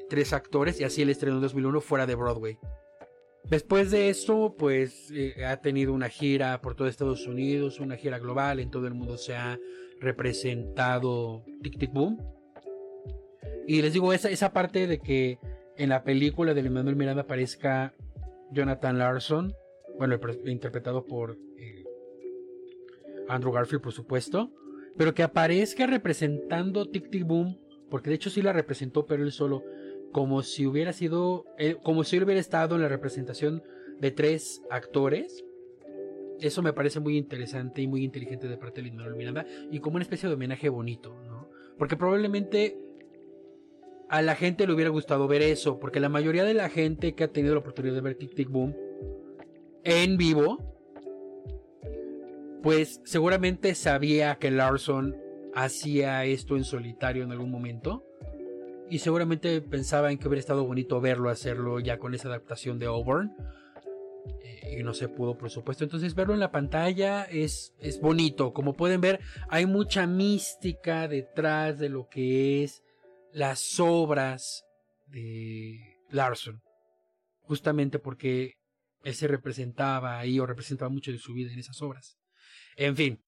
tres 0.07 0.33
actores 0.33 0.79
y 0.79 0.83
así 0.83 1.01
el 1.01 1.09
estreno 1.09 1.37
en 1.37 1.41
2001 1.41 1.81
fuera 1.81 2.05
de 2.05 2.13
Broadway. 2.13 2.59
Después 3.45 3.89
de 3.89 4.09
esto, 4.09 4.53
pues 4.55 5.11
ha 5.43 5.57
tenido 5.57 5.93
una 5.93 6.09
gira 6.09 6.61
por 6.61 6.75
todo 6.75 6.87
Estados 6.87 7.25
Unidos, 7.25 7.79
una 7.79 7.97
gira 7.97 8.19
global, 8.19 8.59
en 8.59 8.69
todo 8.69 8.85
el 8.85 8.93
mundo 8.93 9.17
se 9.17 9.35
ha 9.35 9.59
representado 9.99 11.43
Tic 11.63 11.79
Tic 11.79 11.91
Boom. 11.91 12.19
Y 13.65 13.81
les 13.81 13.93
digo, 13.93 14.13
esa, 14.13 14.29
esa 14.29 14.53
parte 14.53 14.85
de 14.85 14.99
que 14.99 15.39
en 15.75 15.89
la 15.89 16.03
película 16.03 16.53
de 16.53 16.69
Manuel 16.69 16.95
Miranda 16.95 17.23
aparezca 17.23 17.95
Jonathan 18.51 18.99
Larson, 18.99 19.55
bueno, 19.97 20.19
interpretado 20.45 21.05
por 21.05 21.37
Andrew 23.27 23.51
Garfield, 23.51 23.81
por 23.81 23.93
supuesto, 23.93 24.51
pero 24.97 25.13
que 25.13 25.23
aparezca 25.23 25.87
representando 25.87 26.89
Tic 26.89 27.09
Tic 27.09 27.25
Boom, 27.25 27.59
porque 27.89 28.09
de 28.09 28.15
hecho 28.15 28.29
sí 28.29 28.41
la 28.41 28.53
representó, 28.53 29.05
pero 29.05 29.23
él 29.23 29.31
solo, 29.31 29.63
como 30.11 30.43
si 30.43 30.65
hubiera 30.65 30.93
sido, 30.93 31.45
eh, 31.57 31.77
como 31.83 32.03
si 32.03 32.17
él 32.17 32.23
hubiera 32.23 32.41
estado 32.41 32.75
en 32.75 32.81
la 32.81 32.89
representación 32.89 33.63
de 33.99 34.11
tres 34.11 34.61
actores. 34.69 35.43
Eso 36.39 36.61
me 36.61 36.73
parece 36.73 36.99
muy 36.99 37.17
interesante 37.17 37.81
y 37.81 37.87
muy 37.87 38.03
inteligente 38.03 38.47
de 38.47 38.57
parte 38.57 38.81
de 38.81 38.91
Manuel 38.91 39.15
Miranda 39.15 39.45
y 39.71 39.79
como 39.79 39.95
una 39.95 40.03
especie 40.03 40.27
de 40.27 40.35
homenaje 40.35 40.67
bonito, 40.69 41.15
¿no? 41.25 41.49
Porque 41.77 41.95
probablemente 41.95 42.77
a 44.09 44.21
la 44.21 44.35
gente 44.35 44.67
le 44.67 44.73
hubiera 44.73 44.89
gustado 44.89 45.27
ver 45.27 45.41
eso, 45.41 45.79
porque 45.79 45.99
la 45.99 46.09
mayoría 46.09 46.43
de 46.43 46.53
la 46.53 46.69
gente 46.69 47.13
que 47.13 47.23
ha 47.23 47.27
tenido 47.29 47.53
la 47.53 47.61
oportunidad 47.61 47.95
de 47.95 48.01
ver 48.01 48.15
Tic 48.15 48.35
Tic 48.35 48.49
Boom 48.49 48.75
en 49.83 50.17
vivo, 50.17 50.72
pues 52.63 53.01
seguramente 53.03 53.75
sabía 53.75 54.35
que 54.35 54.49
Larson 54.49 55.17
hacía 55.53 56.23
esto 56.23 56.55
en 56.55 56.63
solitario 56.63 57.23
en 57.23 57.31
algún 57.31 57.51
momento. 57.51 58.05
Y 58.89 58.99
seguramente 58.99 59.61
pensaba 59.61 60.11
en 60.11 60.17
que 60.17 60.29
hubiera 60.29 60.39
estado 60.39 60.65
bonito 60.65 61.01
verlo 61.01 61.29
hacerlo 61.29 61.81
ya 61.81 61.99
con 61.99 62.13
esa 62.13 62.29
adaptación 62.29 62.79
de 62.79 62.85
Auburn. 62.85 63.35
Eh, 64.41 64.77
y 64.79 64.83
no 64.83 64.93
se 64.93 65.09
pudo, 65.09 65.37
por 65.37 65.49
supuesto. 65.49 65.83
Entonces 65.83 66.15
verlo 66.15 66.33
en 66.33 66.39
la 66.39 66.51
pantalla 66.51 67.23
es, 67.25 67.73
es 67.79 67.99
bonito. 67.99 68.53
Como 68.53 68.73
pueden 68.73 69.01
ver, 69.01 69.19
hay 69.49 69.65
mucha 69.65 70.07
mística 70.07 71.09
detrás 71.09 71.79
de 71.79 71.89
lo 71.89 72.07
que 72.07 72.63
es 72.63 72.81
las 73.33 73.77
obras 73.81 74.63
de 75.07 75.79
Larson. 76.09 76.61
Justamente 77.41 77.99
porque 77.99 78.53
él 79.03 79.15
se 79.15 79.27
representaba 79.27 80.17
ahí 80.17 80.39
o 80.39 80.45
representaba 80.45 80.89
mucho 80.89 81.11
de 81.11 81.17
su 81.17 81.33
vida 81.33 81.51
en 81.51 81.59
esas 81.59 81.81
obras. 81.81 82.17
En 82.77 82.95
fin, 82.95 83.19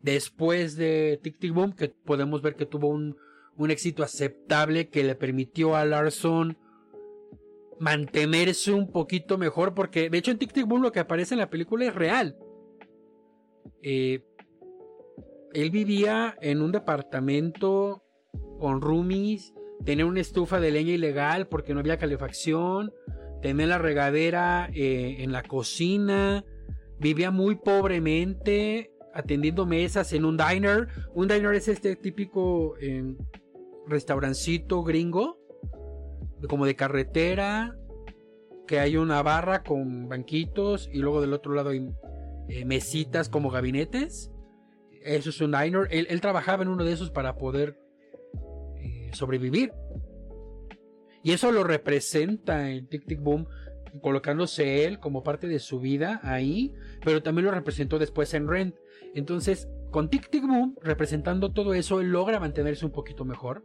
después 0.00 0.76
de 0.76 1.18
Tic 1.22 1.38
Tic 1.38 1.52
Boom, 1.52 1.72
que 1.72 1.88
podemos 1.88 2.42
ver 2.42 2.56
que 2.56 2.66
tuvo 2.66 2.88
un, 2.88 3.16
un 3.56 3.70
éxito 3.70 4.02
aceptable 4.02 4.88
que 4.88 5.04
le 5.04 5.14
permitió 5.14 5.76
a 5.76 5.84
Larson 5.84 6.56
mantenerse 7.80 8.72
un 8.72 8.90
poquito 8.90 9.38
mejor, 9.38 9.74
porque 9.74 10.10
de 10.10 10.18
hecho 10.18 10.30
en 10.30 10.38
Tic 10.38 10.52
Tic 10.52 10.66
Boom 10.66 10.82
lo 10.82 10.92
que 10.92 11.00
aparece 11.00 11.34
en 11.34 11.40
la 11.40 11.50
película 11.50 11.86
es 11.86 11.94
real. 11.94 12.36
Eh, 13.82 14.24
él 15.52 15.70
vivía 15.70 16.36
en 16.40 16.62
un 16.62 16.72
departamento 16.72 18.04
con 18.58 18.80
roomies, 18.80 19.54
tenía 19.84 20.06
una 20.06 20.20
estufa 20.20 20.60
de 20.60 20.70
leña 20.70 20.92
ilegal 20.92 21.48
porque 21.48 21.74
no 21.74 21.80
había 21.80 21.98
calefacción, 21.98 22.92
tenía 23.40 23.66
la 23.66 23.78
regadera 23.78 24.68
eh, 24.74 25.16
en 25.20 25.32
la 25.32 25.42
cocina, 25.42 26.44
vivía 27.00 27.30
muy 27.30 27.56
pobremente 27.56 28.92
atendiendo 29.14 29.66
mesas 29.66 30.12
en 30.12 30.24
un 30.24 30.36
diner. 30.36 30.88
Un 31.14 31.28
diner 31.28 31.54
es 31.54 31.68
este 31.68 31.96
típico 31.96 32.76
eh, 32.80 33.14
restaurancito 33.86 34.82
gringo, 34.82 35.38
como 36.48 36.66
de 36.66 36.76
carretera, 36.76 37.76
que 38.66 38.78
hay 38.78 38.96
una 38.96 39.22
barra 39.22 39.62
con 39.62 40.08
banquitos 40.08 40.88
y 40.92 40.98
luego 40.98 41.20
del 41.20 41.32
otro 41.32 41.54
lado 41.54 41.70
hay 41.70 41.88
eh, 42.48 42.64
mesitas 42.64 43.28
como 43.28 43.50
gabinetes. 43.50 44.30
Eso 45.02 45.30
es 45.30 45.40
un 45.40 45.52
diner. 45.52 45.88
él, 45.90 46.20
trabajaba 46.20 46.62
en 46.62 46.68
uno 46.68 46.84
de 46.84 46.92
esos 46.92 47.10
para 47.10 47.36
poder 47.36 47.78
sobrevivir. 49.12 49.72
Y 51.22 51.32
eso 51.32 51.50
lo 51.52 51.64
representa 51.64 52.70
en 52.70 52.88
Tic 52.88 53.04
Tic 53.06 53.20
Boom, 53.20 53.46
colocándose 54.00 54.84
él 54.84 55.00
como 55.00 55.22
parte 55.22 55.46
de 55.46 55.58
su 55.58 55.80
vida 55.80 56.20
ahí, 56.22 56.74
pero 57.04 57.22
también 57.22 57.46
lo 57.46 57.50
representó 57.50 57.98
después 57.98 58.34
en 58.34 58.48
Rent. 58.48 58.76
Entonces, 59.14 59.68
con 59.90 60.10
Tic 60.10 60.30
Tic 60.30 60.46
Boom, 60.46 60.76
representando 60.82 61.52
todo 61.52 61.74
eso, 61.74 62.00
él 62.00 62.10
logra 62.10 62.40
mantenerse 62.40 62.84
un 62.84 62.92
poquito 62.92 63.24
mejor. 63.24 63.64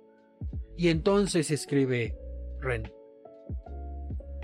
Y 0.77 0.89
entonces 0.89 1.51
escribe 1.51 2.17
Rent. 2.59 2.89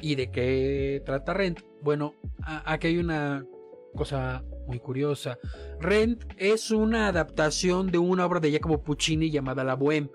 ¿Y 0.02 0.16
de 0.16 0.32
qué 0.32 1.02
trata 1.06 1.34
Rent? 1.34 1.60
Bueno, 1.82 2.14
aquí 2.44 2.88
hay 2.88 2.98
una 2.98 3.46
cosa 3.96 4.44
muy 4.68 4.80
curiosa. 4.80 5.38
Rent 5.80 6.24
es 6.38 6.72
una 6.72 7.08
adaptación 7.08 7.92
de 7.92 7.98
una 7.98 8.26
obra 8.26 8.40
de 8.40 8.52
Giacomo 8.52 8.84
Puccini 8.84 9.32
llamada 9.32 9.64
La 9.64 9.78
Bohème 9.78 10.10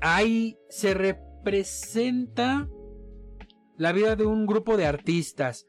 ahí 0.00 0.58
se 0.68 0.94
representa 0.94 2.68
la 3.80 3.92
vida 3.92 4.14
de 4.14 4.26
un 4.26 4.44
grupo 4.44 4.76
de 4.76 4.84
artistas 4.84 5.66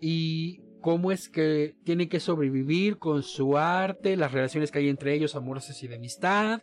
y 0.00 0.60
cómo 0.80 1.12
es 1.12 1.28
que 1.28 1.76
tienen 1.84 2.08
que 2.08 2.18
sobrevivir 2.18 2.98
con 2.98 3.22
su 3.22 3.56
arte, 3.56 4.16
las 4.16 4.32
relaciones 4.32 4.72
que 4.72 4.80
hay 4.80 4.88
entre 4.88 5.14
ellos, 5.14 5.36
amorosas 5.36 5.80
y 5.84 5.86
de 5.86 5.94
amistad. 5.94 6.62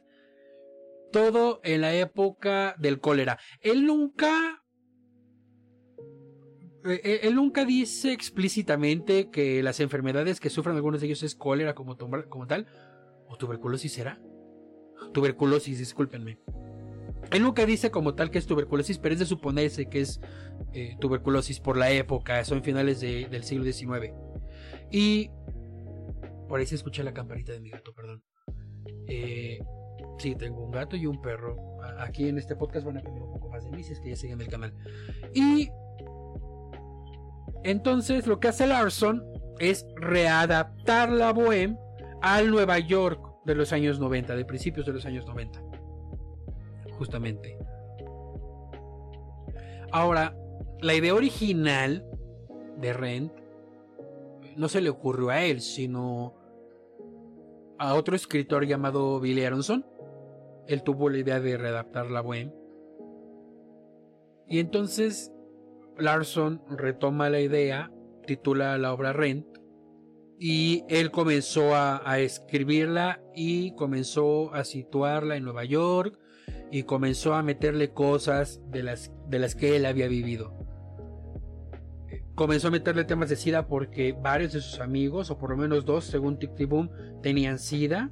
Todo 1.13 1.61
en 1.63 1.79
la 1.79 1.95
época 1.95 2.75
del 2.77 2.99
cólera. 2.99 3.39
Él 3.61 3.85
nunca. 3.85 4.61
Eh, 6.83 6.99
eh, 7.05 7.19
él 7.23 7.35
nunca 7.35 7.63
dice 7.63 8.11
explícitamente 8.11 9.29
que 9.29 9.63
las 9.63 9.79
enfermedades 9.79 10.41
que 10.41 10.49
sufren 10.49 10.75
algunos 10.75 10.99
de 10.99 11.07
ellos 11.07 11.23
es 11.23 11.35
cólera 11.35 11.73
como, 11.73 11.95
como 11.97 12.47
tal. 12.47 12.67
¿O 13.29 13.37
tuberculosis 13.37 13.93
será? 13.93 14.21
tuberculosis, 15.13 15.79
discúlpenme. 15.79 16.39
Él 17.33 17.41
nunca 17.41 17.65
dice 17.65 17.89
como 17.89 18.13
tal 18.13 18.29
que 18.29 18.37
es 18.37 18.45
tuberculosis, 18.45 18.99
pero 18.99 19.13
es 19.13 19.19
de 19.19 19.25
suponerse 19.25 19.87
que 19.87 20.01
es 20.01 20.21
eh, 20.71 20.95
tuberculosis 20.99 21.59
por 21.59 21.77
la 21.77 21.89
época, 21.91 22.45
son 22.45 22.63
finales 22.63 23.01
del 23.01 23.43
siglo 23.43 23.63
XIX. 23.65 24.13
Y 24.91 25.31
por 26.47 26.59
ahí 26.59 26.67
se 26.67 26.75
escucha 26.75 27.03
la 27.03 27.13
campanita 27.13 27.51
de 27.51 27.59
mi 27.59 27.71
gato, 27.71 27.93
perdón. 27.93 28.23
Eh, 29.07 29.59
sí, 30.19 30.35
tengo 30.35 30.63
un 30.63 30.71
gato 30.71 30.95
y 30.95 31.07
un 31.07 31.21
perro. 31.21 31.57
Aquí 31.97 32.29
en 32.29 32.37
este 32.37 32.55
podcast 32.55 32.85
van 32.85 32.97
a 32.97 32.99
aprender 32.99 33.23
un 33.23 33.33
poco 33.33 33.49
más 33.49 33.63
de 33.65 33.71
mí 33.71 33.83
si 33.83 33.93
es 33.93 33.99
que 33.99 34.09
ya 34.09 34.15
siguen 34.15 34.39
el 34.39 34.47
canal. 34.47 34.73
Y 35.33 35.69
entonces 37.63 38.27
lo 38.27 38.39
que 38.39 38.49
hace 38.49 38.67
Larson 38.67 39.23
es 39.59 39.85
readaptar 39.95 41.11
la 41.11 41.33
Bohème 41.33 41.79
al 42.21 42.51
Nueva 42.51 42.77
York 42.77 43.19
de 43.45 43.55
los 43.55 43.73
años 43.73 43.99
90, 43.99 44.35
de 44.35 44.45
principios 44.45 44.85
de 44.85 44.93
los 44.93 45.05
años 45.05 45.25
90. 45.25 45.72
Justamente. 46.97 47.57
Ahora, 49.91 50.35
la 50.81 50.95
idea 50.95 51.13
original 51.13 52.05
de 52.79 52.93
Rent 52.93 53.33
no 54.55 54.67
se 54.67 54.81
le 54.81 54.89
ocurrió 54.89 55.29
a 55.29 55.43
él, 55.43 55.61
sino 55.61 56.35
a 57.77 57.95
otro 57.95 58.15
escritor 58.15 58.65
llamado 58.65 59.19
Billy 59.19 59.43
Aronson. 59.43 59.85
Él 60.67 60.83
tuvo 60.83 61.09
la 61.09 61.17
idea 61.17 61.39
de 61.39 61.57
redactar 61.57 62.09
la 62.09 62.21
Bohème. 62.21 62.53
Y 64.47 64.59
entonces 64.59 65.31
Larson 65.97 66.61
retoma 66.69 67.29
la 67.29 67.39
idea, 67.39 67.91
titula 68.25 68.77
la 68.77 68.93
obra 68.93 69.13
Rent 69.13 69.45
y 70.39 70.83
él 70.89 71.11
comenzó 71.11 71.75
a, 71.75 72.19
escribirla 72.19 73.21
y 73.35 73.73
comenzó 73.75 74.53
a 74.53 74.63
situarla 74.63 75.37
en 75.37 75.43
Nueva 75.43 75.63
York 75.63 76.19
y 76.73 76.83
comenzó 76.83 77.35
a 77.35 77.43
meterle 77.43 77.91
cosas 77.91 78.59
de 78.71 78.81
las, 78.81 79.11
de 79.29 79.37
las 79.37 79.53
que 79.53 79.75
él 79.75 79.85
había 79.85 80.07
vivido. 80.07 80.57
Comenzó 82.33 82.69
a 82.69 82.71
meterle 82.71 83.03
temas 83.03 83.29
de 83.29 83.35
SIDA 83.35 83.67
porque 83.67 84.13
varios 84.19 84.53
de 84.53 84.59
sus 84.59 84.79
amigos, 84.79 85.29
o 85.29 85.37
por 85.37 85.51
lo 85.51 85.57
menos 85.57 85.85
dos, 85.85 86.05
según 86.05 86.39
Boom, 86.67 86.89
tenían 87.21 87.59
SIDA. 87.59 88.09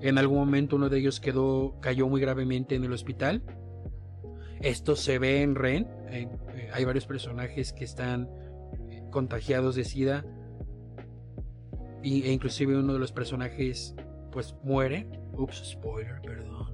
En 0.00 0.16
algún 0.16 0.38
momento 0.38 0.76
uno 0.76 0.88
de 0.88 0.98
ellos 0.98 1.18
quedó, 1.18 1.74
cayó 1.80 2.06
muy 2.06 2.20
gravemente 2.20 2.76
en 2.76 2.84
el 2.84 2.92
hospital. 2.92 3.42
Esto 4.60 4.94
se 4.94 5.18
ve 5.18 5.42
en 5.42 5.56
Ren. 5.56 5.88
Eh, 6.10 6.28
hay 6.72 6.84
varios 6.84 7.04
personajes 7.04 7.72
que 7.72 7.82
están 7.82 8.28
eh, 8.90 9.02
contagiados 9.10 9.74
de 9.74 9.82
SIDA 9.82 10.24
e 12.04 12.30
inclusive 12.30 12.78
uno 12.78 12.92
de 12.92 13.00
los 13.00 13.10
personajes 13.10 13.96
pues 14.30 14.54
muere. 14.62 15.08
Ups, 15.32 15.68
spoiler, 15.72 16.20
perdón. 16.20 16.67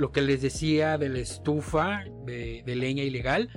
Lo 0.00 0.12
que 0.12 0.22
les 0.22 0.40
decía 0.40 0.96
de 0.96 1.10
la 1.10 1.18
estufa 1.18 2.04
de, 2.24 2.62
leña 2.66 3.02
ilegal, 3.02 3.50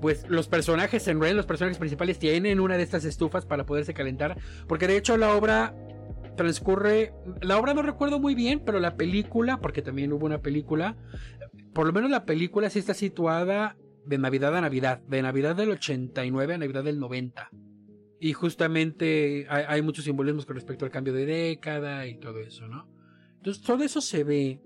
pues 0.00 0.26
los 0.28 0.48
personajes 0.48 1.06
en 1.06 1.20
Red, 1.20 1.34
los 1.34 1.46
personajes 1.46 1.78
principales 1.78 2.18
tienen 2.18 2.58
una 2.58 2.76
de 2.76 2.82
estas 2.82 3.04
estufas 3.04 3.46
para 3.46 3.64
poderse 3.64 3.94
calentar, 3.94 4.36
porque 4.66 4.88
de 4.88 4.96
hecho 4.96 5.16
la 5.16 5.34
obra 5.36 5.74
transcurre, 6.36 7.12
la 7.40 7.58
obra 7.58 7.74
no 7.74 7.82
recuerdo 7.82 8.18
muy 8.18 8.34
bien, 8.34 8.60
pero 8.66 8.80
la 8.80 8.96
película, 8.96 9.60
porque 9.60 9.82
también 9.82 10.12
hubo 10.12 10.26
una 10.26 10.42
película, 10.42 10.96
por 11.72 11.86
lo 11.86 11.92
menos 11.92 12.10
la 12.10 12.24
película 12.24 12.70
sí 12.70 12.80
está 12.80 12.92
situada 12.92 13.76
de 14.04 14.18
Navidad 14.18 14.56
a 14.56 14.60
Navidad, 14.60 15.00
de 15.06 15.22
Navidad 15.22 15.54
del 15.54 15.70
89 15.70 16.54
a 16.54 16.58
Navidad 16.58 16.84
del 16.84 16.98
90. 16.98 17.50
Y 18.20 18.32
justamente 18.32 19.46
hay 19.48 19.82
muchos 19.82 20.04
simbolismos 20.04 20.44
con 20.44 20.56
respecto 20.56 20.84
al 20.84 20.90
cambio 20.90 21.12
de 21.12 21.26
década 21.26 22.06
y 22.06 22.18
todo 22.18 22.40
eso, 22.40 22.66
¿no? 22.66 22.93
Entonces 23.44 23.62
todo 23.62 23.84
eso 23.84 24.00
se 24.00 24.24
ve 24.24 24.58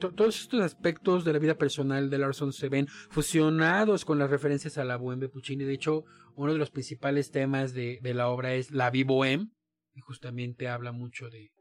todos 0.00 0.40
estos 0.40 0.62
aspectos 0.62 1.24
de 1.24 1.32
la 1.32 1.38
vida 1.38 1.54
personal 1.56 2.10
de 2.10 2.18
Larson 2.18 2.52
se 2.52 2.68
ven 2.68 2.88
fusionados 2.88 4.04
con 4.04 4.18
las 4.18 4.30
referencias 4.30 4.76
a 4.76 4.84
la 4.84 4.98
Bohème 4.98 5.20
de 5.20 5.28
Puccini. 5.28 5.62
De 5.62 5.74
hecho, 5.74 6.04
uno 6.34 6.52
de 6.52 6.58
los 6.58 6.72
principales 6.72 7.30
temas 7.30 7.72
de, 7.72 8.00
la 8.02 8.28
obra 8.30 8.54
es 8.54 8.72
la 8.72 8.90
bohème, 8.90 9.52
y 9.94 10.00
justamente 10.00 10.66
habla 10.66 10.90
mucho 10.90 11.30
de, 11.30 11.52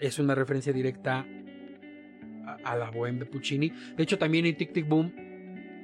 es 0.00 0.18
una 0.18 0.34
referencia 0.34 0.72
directa 0.72 1.26
a, 2.64 2.74
la 2.74 2.90
Bohème 2.90 3.18
de 3.18 3.26
Puccini. 3.26 3.70
De 3.96 4.02
hecho, 4.02 4.16
también 4.16 4.46
en 4.46 4.56
Tic 4.56 4.72
Tic 4.72 4.88
Boom 4.88 5.12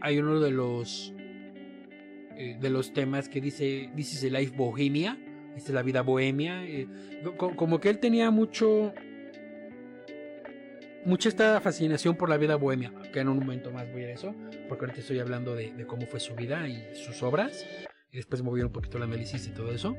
hay 0.00 0.20
uno 0.20 0.40
de 0.40 0.52
los 0.52 1.12
eh, 2.38 2.56
de 2.58 2.70
los 2.70 2.94
temas 2.94 3.28
que 3.28 3.42
dice 3.42 3.90
This 3.94 4.14
is 4.14 4.32
a 4.32 4.38
life 4.38 4.56
bohemia, 4.56 5.18
la 5.68 5.82
vida 5.82 6.02
bohemia. 6.02 6.64
Eh, 6.64 6.86
como 7.36 7.80
que 7.80 7.90
él 7.90 7.98
tenía 7.98 8.30
mucho 8.30 8.92
mucha 11.08 11.30
esta 11.30 11.60
fascinación 11.60 12.16
por 12.16 12.28
la 12.28 12.36
vida 12.36 12.56
bohemia, 12.56 12.92
que 13.12 13.20
en 13.20 13.28
un 13.28 13.38
momento 13.38 13.70
más 13.70 13.90
voy 13.92 14.04
a 14.04 14.12
eso, 14.12 14.34
porque 14.68 14.84
ahorita 14.84 15.00
estoy 15.00 15.18
hablando 15.18 15.54
de, 15.54 15.72
cómo 15.86 16.06
fue 16.06 16.20
su 16.20 16.34
vida 16.34 16.68
y 16.68 16.94
sus 16.94 17.22
obras, 17.22 17.64
y 18.12 18.16
después 18.18 18.42
moví 18.42 18.60
un 18.60 18.70
poquito 18.70 18.98
el 18.98 19.04
análisis 19.04 19.46
y 19.46 19.50
todo 19.50 19.72
eso. 19.72 19.96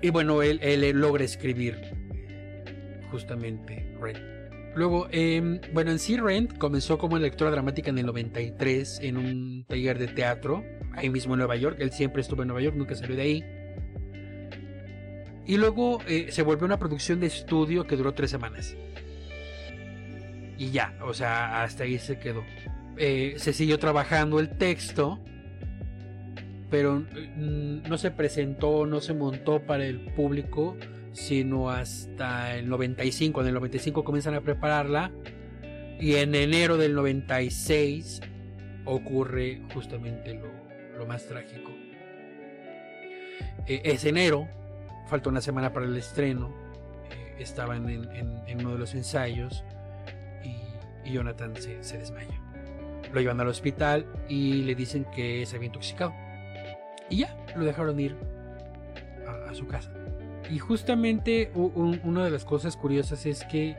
Y 0.00 0.10
bueno, 0.10 0.42
él, 0.42 0.60
logra 0.98 1.24
escribir 1.24 1.76
justamente 3.10 3.94
Rent. 4.00 4.18
Luego, 4.74 5.08
em, 5.10 5.60
bueno, 5.72 5.90
en 5.90 5.98
sí 5.98 6.16
Rent 6.16 6.56
comenzó 6.56 6.98
como 6.98 7.18
lectora 7.18 7.50
dramática 7.50 7.90
en 7.90 7.98
el 7.98 8.06
93 8.06 9.00
en 9.02 9.16
un 9.16 9.64
taller 9.66 9.98
de 9.98 10.08
teatro, 10.08 10.64
ahí 10.98 11.10
mismo 11.10 11.34
en 11.34 11.38
Nueva 11.38 11.56
York. 11.56 11.76
Él 11.80 11.90
siempre 11.92 12.22
estuvo 12.22 12.42
en 12.42 12.48
Nueva 12.48 12.62
York, 12.62 12.76
nunca 12.76 12.94
salió 12.94 13.16
de 13.16 13.22
ahí. 13.22 13.44
Y 15.46 15.56
luego 15.56 16.00
eh, 16.06 16.26
se 16.30 16.42
volvió 16.42 16.66
una 16.66 16.78
producción 16.78 17.20
de 17.20 17.26
estudio 17.26 17.86
que 17.86 17.96
duró 17.96 18.12
tres 18.12 18.30
semanas. 18.30 18.76
Y 20.58 20.70
ya, 20.70 20.98
o 21.02 21.14
sea, 21.14 21.62
hasta 21.62 21.84
ahí 21.84 21.98
se 21.98 22.18
quedó. 22.18 22.44
Eh, 22.98 23.34
se 23.38 23.52
siguió 23.52 23.78
trabajando 23.78 24.40
el 24.40 24.50
texto, 24.58 25.18
pero 26.68 26.96
mm, 26.96 27.88
no 27.88 27.96
se 27.96 28.10
presentó, 28.10 28.84
no 28.84 29.00
se 29.00 29.14
montó 29.14 29.62
para 29.62 29.86
el 29.86 30.00
público, 30.14 30.76
sino 31.12 31.70
hasta 31.70 32.56
el 32.56 32.68
95. 32.68 33.40
En 33.40 33.46
el 33.46 33.54
95 33.54 34.04
comienzan 34.04 34.34
a 34.34 34.40
prepararla 34.40 35.12
y 36.00 36.16
en 36.16 36.34
enero 36.34 36.76
del 36.76 36.94
96 36.94 38.20
ocurre 38.84 39.62
justamente 39.72 40.34
lo, 40.34 40.57
más 41.06 41.26
trágico. 41.26 41.70
Eh, 43.66 43.82
es 43.84 44.04
enero, 44.04 44.48
falta 45.08 45.28
una 45.28 45.40
semana 45.40 45.72
para 45.72 45.86
el 45.86 45.96
estreno, 45.96 46.50
eh, 47.10 47.36
estaban 47.38 47.88
en, 47.88 48.60
uno 48.60 48.72
de 48.72 48.78
los 48.78 48.94
ensayos 48.94 49.64
y, 51.04 51.10
Jonathan 51.10 51.54
se, 51.56 51.98
desmaya. 51.98 52.40
Lo 53.12 53.20
llevan 53.20 53.40
al 53.40 53.48
hospital 53.48 54.06
y 54.28 54.62
le 54.62 54.74
dicen 54.74 55.06
que 55.14 55.44
se 55.46 55.56
había 55.56 55.66
intoxicado. 55.66 56.14
Y 57.10 57.18
ya, 57.18 57.36
lo 57.56 57.64
dejaron 57.64 57.98
ir 57.98 58.16
a, 59.26 59.54
su 59.54 59.66
casa. 59.66 59.90
Y 60.50 60.58
justamente 60.58 61.50
una 61.54 62.24
de 62.24 62.30
las 62.30 62.44
cosas 62.44 62.76
curiosas 62.76 63.24
es 63.26 63.44
que 63.44 63.76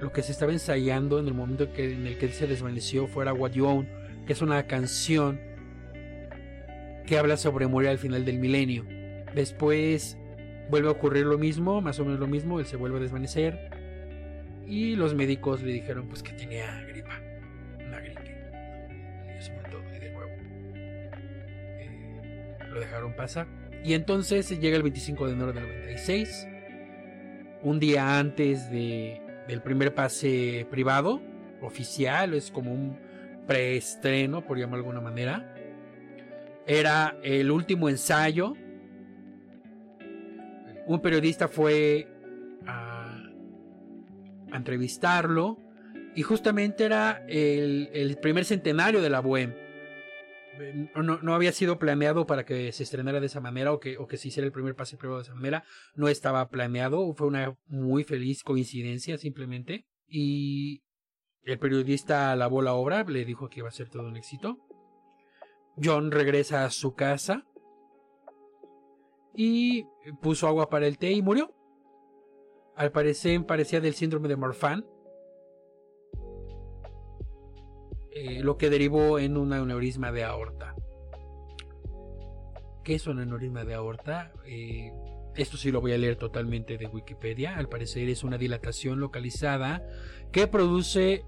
lo 0.00 0.12
que 0.12 0.22
se 0.22 0.32
estaba 0.32 0.52
ensayando 0.52 1.18
en 1.18 1.26
el 1.26 1.34
momento 1.34 1.72
que, 1.72 1.92
en 1.92 2.06
el 2.06 2.18
que 2.18 2.28
se 2.28 2.46
desvaneció 2.46 3.06
fuera 3.06 3.32
What 3.32 3.52
You 3.52 3.66
Own, 3.66 3.88
que 4.26 4.32
es 4.32 4.42
una 4.42 4.66
canción 4.66 5.40
que 7.08 7.18
habla 7.18 7.36
sobre 7.36 7.66
morir 7.66 7.88
al 7.88 7.98
final 7.98 8.24
del 8.24 8.38
milenio. 8.38 8.84
Después 9.34 10.18
Vuelve 10.70 10.88
a 10.88 10.92
ocurrir 10.92 11.24
lo 11.24 11.38
mismo, 11.38 11.80
más 11.80 11.98
o 11.98 12.04
menos 12.04 12.20
lo 12.20 12.26
mismo, 12.26 12.60
él 12.60 12.66
se 12.66 12.76
vuelve 12.76 12.98
a 12.98 13.00
desvanecer. 13.00 13.70
Y 14.66 14.96
los 14.96 15.14
médicos 15.14 15.62
le 15.62 15.72
dijeron 15.72 16.08
pues 16.08 16.22
que 16.22 16.32
tenía 16.32 16.82
gripa, 16.82 17.18
una 17.86 18.00
gripe. 18.00 18.36
Y 19.96 19.98
de 19.98 20.10
nuevo. 20.12 20.30
Eh, 21.78 22.58
lo 22.70 22.80
dejaron 22.80 23.16
pasar. 23.16 23.46
Y 23.82 23.94
entonces 23.94 24.60
llega 24.60 24.76
el 24.76 24.82
25 24.82 25.26
de 25.26 25.32
enero 25.32 25.52
del 25.54 25.66
96, 25.66 26.46
un 27.62 27.80
día 27.80 28.18
antes 28.18 28.70
de, 28.70 29.22
del 29.46 29.62
primer 29.62 29.94
pase 29.94 30.66
privado, 30.70 31.22
oficial, 31.62 32.34
es 32.34 32.50
como 32.50 32.72
un 32.72 32.98
preestreno, 33.46 34.44
por 34.44 34.58
llamarlo 34.58 34.82
de 34.82 34.88
alguna 34.90 35.00
manera. 35.00 35.54
Era 36.68 37.18
el 37.22 37.50
último 37.50 37.88
ensayo 37.88 38.54
un 40.88 41.00
periodista 41.00 41.48
fue 41.48 42.08
a, 42.66 43.22
entrevistarlo 44.52 45.58
y 46.16 46.22
justamente 46.22 46.84
era 46.84 47.24
el, 47.28 48.18
primer 48.22 48.46
centenario 48.46 49.02
de 49.02 49.10
la 49.10 49.22
Bohème. 49.22 49.54
No, 50.96 51.34
había 51.34 51.52
sido 51.52 51.78
planeado 51.78 52.26
para 52.26 52.44
que 52.44 52.72
se 52.72 52.82
estrenara 52.82 53.20
de 53.20 53.26
esa 53.26 53.40
manera 53.40 53.72
o 53.72 53.78
que, 53.78 53.98
o 53.98 54.08
que 54.08 54.16
se 54.16 54.28
hiciera 54.28 54.46
el 54.46 54.52
primer 54.52 54.74
pase 54.74 54.96
privado 54.96 55.18
de 55.18 55.24
esa 55.24 55.34
manera. 55.34 55.62
No 55.94 56.08
estaba 56.08 56.48
planeado, 56.48 57.14
fue 57.14 57.28
una 57.28 57.54
muy 57.66 58.02
feliz 58.02 58.42
coincidencia 58.42 59.18
simplemente. 59.18 59.84
Y 60.08 60.82
el 61.42 61.58
periodista 61.58 62.32
alabó 62.32 62.62
la 62.62 62.72
obra, 62.72 63.04
le 63.04 63.26
dijo 63.26 63.50
que 63.50 63.60
iba 63.60 63.68
a 63.68 63.72
ser 63.72 63.90
todo 63.90 64.08
un 64.08 64.16
éxito. 64.16 64.58
John 65.82 66.10
regresa 66.10 66.64
a 66.64 66.70
su 66.70 66.94
casa 66.94 67.44
y 69.34 69.84
puso 70.20 70.48
agua 70.48 70.68
para 70.68 70.86
el 70.86 70.98
té 70.98 71.12
y 71.12 71.22
murió. 71.22 71.54
Al 72.74 72.92
parecer 72.92 73.44
parecía 73.46 73.80
del 73.80 73.94
síndrome 73.94 74.28
de 74.28 74.36
Marfan, 74.36 74.86
eh, 78.12 78.42
lo 78.42 78.56
que 78.56 78.70
derivó 78.70 79.18
en 79.18 79.36
un 79.36 79.52
aneurisma 79.52 80.12
de 80.12 80.24
aorta. 80.24 80.74
¿Qué 82.84 82.94
es 82.94 83.06
un 83.06 83.18
aneurisma 83.20 83.64
de 83.64 83.74
aorta? 83.74 84.32
Eh, 84.46 84.92
esto 85.36 85.56
sí 85.56 85.70
lo 85.70 85.80
voy 85.80 85.92
a 85.92 85.98
leer 85.98 86.16
totalmente 86.16 86.78
de 86.78 86.86
Wikipedia. 86.86 87.56
Al 87.56 87.68
parecer 87.68 88.08
es 88.08 88.24
una 88.24 88.38
dilatación 88.38 88.98
localizada 88.98 89.86
que 90.32 90.46
produce 90.46 91.24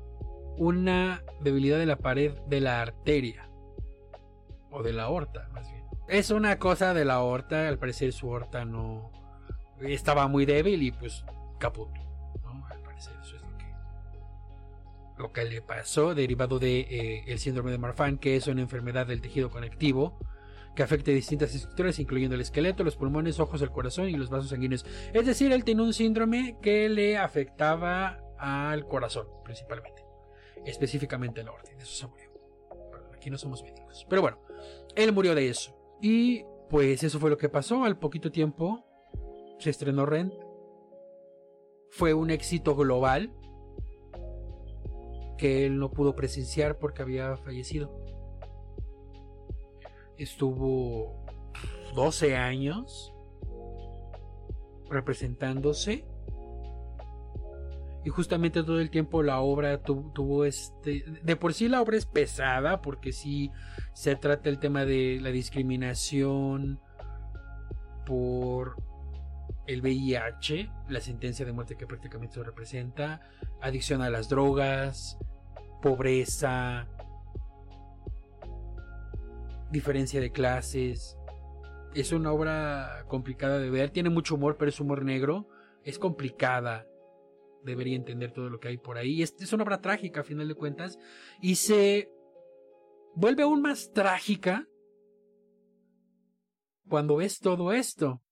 una 0.57 1.25
debilidad 1.43 1.79
de 1.79 1.87
la 1.87 1.99
pared 1.99 2.33
de 2.49 2.61
la 2.61 2.81
arteria 2.81 3.50
o 4.71 4.83
de 4.83 4.93
la 4.93 5.05
aorta, 5.05 5.49
más 5.53 5.71
bien 5.71 5.81
es 6.11 6.31
una 6.31 6.59
cosa 6.59 6.93
de 6.93 7.05
la 7.05 7.15
aorta. 7.15 7.69
Al 7.69 7.79
parecer 7.79 8.13
su 8.13 8.31
aorta 8.31 8.65
no 8.65 9.11
estaba 9.81 10.29
muy 10.29 10.45
débil 10.45 10.83
y 10.83 10.91
pues 10.91 11.25
caput. 11.59 11.89
Al 12.69 12.83
parecer 12.83 13.15
eso 13.23 13.37
es 13.37 13.43
lo 13.43 13.57
que, 13.57 13.65
lo 15.19 15.33
que 15.33 15.45
le 15.45 15.63
pasó, 15.63 16.15
derivado 16.15 16.59
de 16.59 16.81
eh, 16.81 17.25
el 17.29 17.39
síndrome 17.39 17.71
de 17.71 17.79
Marfan, 17.79 18.19
que 18.19 18.37
es 18.37 18.47
una 18.49 18.61
enfermedad 18.61 19.07
del 19.07 19.21
tejido 19.21 19.51
conectivo 19.51 20.19
que 20.75 20.85
afecta 20.85 21.11
a 21.11 21.15
distintas 21.15 21.55
estructuras, 21.55 21.99
incluyendo 21.99 22.37
el 22.37 22.41
esqueleto, 22.43 22.85
los 22.85 22.97
pulmones, 22.97 23.41
ojos, 23.41 23.61
el 23.61 23.71
corazón 23.71 24.09
y 24.09 24.13
los 24.13 24.31
vasos 24.31 24.51
sanguíneos. 24.51 24.87
Es 25.13 25.27
decir, 25.27 25.51
él 25.53 25.65
tiene 25.65 25.83
un 25.83 25.93
síndrome 25.93 26.59
que 26.63 26.89
le 26.89 27.19
afectaba 27.19 28.21
al 28.39 28.87
corazón, 28.87 29.27
principalmente. 29.45 30.05
Específicamente 30.65 31.43
la. 31.43 31.53
De 31.77 31.83
eso 31.83 31.93
se 31.93 32.07
murió. 32.07 32.31
aquí 33.15 33.31
no 33.31 33.39
somos 33.39 33.63
médicos. 33.63 34.07
Pero 34.09 34.23
bueno, 34.23 34.39
él 34.95 35.13
murió 35.13 35.35
de 35.35 35.49
eso. 35.49 35.77
Y 36.01 36.45
pues 36.69 37.03
eso 37.03 37.19
fue 37.19 37.31
lo 37.31 37.39
que 37.39 37.49
pasó. 37.49 37.85
Al 37.85 37.99
poquito 37.99 38.31
tiempo 38.31 38.85
se 39.59 39.71
estrenó 39.71 40.07
Rent. 40.07 40.35
Fue 41.91 42.15
un 42.15 42.31
éxito 42.31 42.77
global 42.77 43.33
que 45.37 45.67
él 45.67 45.79
no 45.79 45.91
pudo 45.91 46.15
presenciar 46.15 46.79
porque 46.79 47.03
había 47.03 47.37
fallecido. 47.37 47.91
Estuvo 50.17 51.25
12 51.95 52.37
años 52.37 53.13
representándose 54.89 56.05
y 58.05 58.09
justamente 58.09 58.63
todo 58.63 58.81
el 58.81 58.91
tiempo 58.91 59.23
la 59.23 59.41
obra 59.41 59.83
tuvo 59.83 60.45
este 60.45 61.05
de 61.23 61.37
por 61.37 61.53
sí 61.53 61.69
la 61.69 61.83
obra 61.83 61.99
es 61.99 62.07
pesada 62.07 62.81
porque 62.81 63.13
sí 63.13 63.51
se 63.93 64.17
trata 64.17 64.49
el 64.49 64.59
tema 64.59 64.87
de 64.87 65.19
la 65.21 65.31
discriminación 65.31 66.81
por 68.07 68.77
el 69.67 69.83
VIH, 69.83 70.69
la 70.89 71.01
sentencia 71.01 71.47
de 71.47 71.53
muerte 71.53 71.77
que 71.77 71.87
prácticamente 71.87 72.35
se 72.35 72.43
representa, 72.43 73.21
adicción 73.61 74.03
a 74.03 74.11
las 74.11 74.29
drogas, 74.29 75.17
pobreza, 75.81 76.89
diferencia 79.71 80.21
de 80.21 80.33
clases. 80.33 81.17
Es 81.95 82.13
una 82.13 82.33
obra 82.33 83.05
complicada 83.07 83.59
de 83.59 83.71
ver, 83.71 83.91
tiene 83.91 84.11
mucho 84.11 84.35
humor, 84.35 84.57
pero 84.59 84.71
es 84.71 84.81
humor 84.81 85.05
negro, 85.05 85.49
es 85.85 85.99
complicada. 85.99 86.87
Debería 87.65 87.97
entender 87.97 88.33
todo 88.33 88.49
lo 88.49 88.59
que 88.59 88.69
hay 88.69 88.79
por 88.79 88.99
ahí. 88.99 89.23
Es, 89.23 89.35
es 89.41 89.53
una 89.53 89.65
obra 89.65 89.81
trágica, 89.81 90.21
a 90.21 90.25
final 90.25 90.49
de 90.49 90.55
cuentas, 90.55 90.99
y 91.41 91.57
se 91.57 92.11
vuelve 93.15 93.43
aún 93.43 93.61
más 93.63 93.93
trágica 93.93 94.67
cuando 96.89 97.17
ves 97.17 97.39
todo 97.39 97.73
esto. 97.73 98.23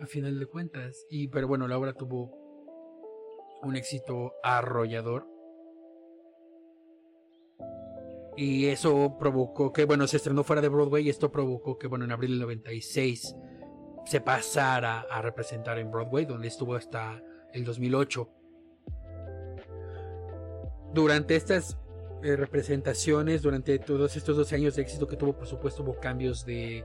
A 0.00 0.06
final 0.06 0.38
de 0.38 0.46
cuentas. 0.46 1.06
Y 1.10 1.28
pero 1.28 1.48
bueno, 1.48 1.68
la 1.68 1.78
obra 1.78 1.92
tuvo 1.94 2.30
un 3.62 3.76
éxito 3.76 4.32
arrollador. 4.42 5.26
Y 8.36 8.66
eso 8.66 9.16
provocó 9.18 9.72
que, 9.72 9.84
bueno, 9.84 10.08
se 10.08 10.16
estrenó 10.16 10.42
fuera 10.42 10.60
de 10.60 10.68
Broadway 10.68 11.06
y 11.06 11.10
esto 11.10 11.30
provocó 11.30 11.78
que, 11.78 11.86
bueno, 11.86 12.04
en 12.04 12.10
abril 12.10 12.32
del 12.32 12.40
96 12.40 13.36
se 14.04 14.20
pasara 14.20 15.06
a 15.10 15.22
representar 15.22 15.78
en 15.78 15.90
Broadway, 15.90 16.24
donde 16.24 16.48
estuvo 16.48 16.74
hasta 16.74 17.22
el 17.52 17.64
2008. 17.64 18.28
Durante 20.92 21.36
estas 21.36 21.78
eh, 22.22 22.36
representaciones, 22.36 23.42
durante 23.42 23.78
todos 23.78 24.16
estos 24.16 24.36
12 24.36 24.54
años 24.54 24.76
de 24.76 24.82
éxito 24.82 25.06
que 25.06 25.16
tuvo, 25.16 25.34
por 25.34 25.46
supuesto, 25.46 25.82
hubo 25.82 25.98
cambios 25.98 26.44
de... 26.44 26.84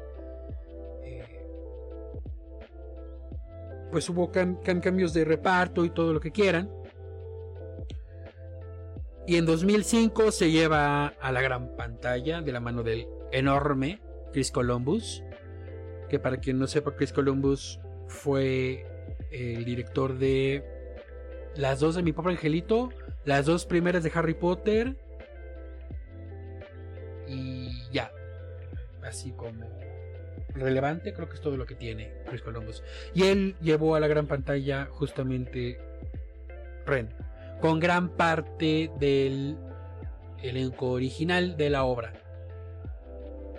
Eh, 1.04 1.46
pues 3.92 4.10
hubo 4.10 4.32
cambios 4.32 5.14
de 5.14 5.26
reparto 5.26 5.86
y 5.86 5.90
todo 5.90 6.14
lo 6.14 6.20
que 6.20 6.32
quieran. 6.32 6.70
Y 9.28 9.38
en 9.38 9.46
2005 9.46 10.32
se 10.32 10.52
lleva 10.52 11.08
a 11.08 11.32
la 11.32 11.42
gran 11.42 11.76
pantalla 11.76 12.42
de 12.42 12.52
la 12.52 12.60
mano 12.60 12.82
del 12.82 13.08
enorme 13.32 14.02
Chris 14.32 14.52
Columbus. 14.52 15.24
Que 16.10 16.20
para 16.20 16.38
quien 16.38 16.60
no 16.60 16.68
sepa, 16.68 16.96
Chris 16.96 17.14
Columbus 17.14 17.80
fue 18.08 18.86
el 19.32 19.64
director 19.64 20.18
de 20.18 20.64
las 21.56 21.80
dos 21.80 21.96
de 21.96 22.04
Mi 22.04 22.14
Pobre 22.14 22.34
Angelito, 22.34 22.90
las 23.26 23.46
dos 23.46 23.66
primeras 23.66 24.04
de 24.04 24.12
Harry 24.14 24.34
Potter. 24.34 24.96
Y 27.28 27.70
ya. 27.92 28.12
Así 29.04 29.32
como 29.32 29.66
relevante, 30.56 31.14
creo 31.14 31.30
que 31.30 31.36
es 31.36 31.42
todo 31.42 31.58
lo 31.58 31.66
que 31.66 31.76
tiene 31.76 32.12
Chris 32.28 32.42
Columbus. 32.42 32.84
Y 33.14 33.24
él 33.24 33.56
llevó 33.62 33.96
a 33.96 34.00
la 34.00 34.08
gran 34.08 34.28
pantalla 34.28 34.88
justamente 34.92 35.80
Ren 36.86 37.10
con 37.62 37.80
gran 37.80 38.10
parte 38.10 38.90
del 39.00 39.58
elenco 40.42 40.92
original 40.92 41.58
de 41.58 41.70
la 41.70 41.84
obra. 41.84 42.14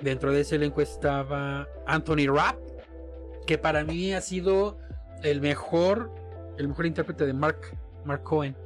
Dentro 0.01 0.33
de 0.33 0.41
ese 0.41 0.57
elenco 0.57 0.81
estaba 0.81 1.69
Anthony 1.87 2.27
Rapp, 2.27 2.59
que 3.47 3.59
para 3.59 3.85
mí 3.85 4.15
ha 4.15 4.23
sido 4.23 4.79
el 5.23 5.43
mejor, 5.43 6.11
el 6.57 6.69
mejor 6.69 6.87
intérprete 6.87 7.27
de 7.27 7.35
Mark, 7.35 7.77
Mark 8.05 8.23
Cohen, 8.23 8.57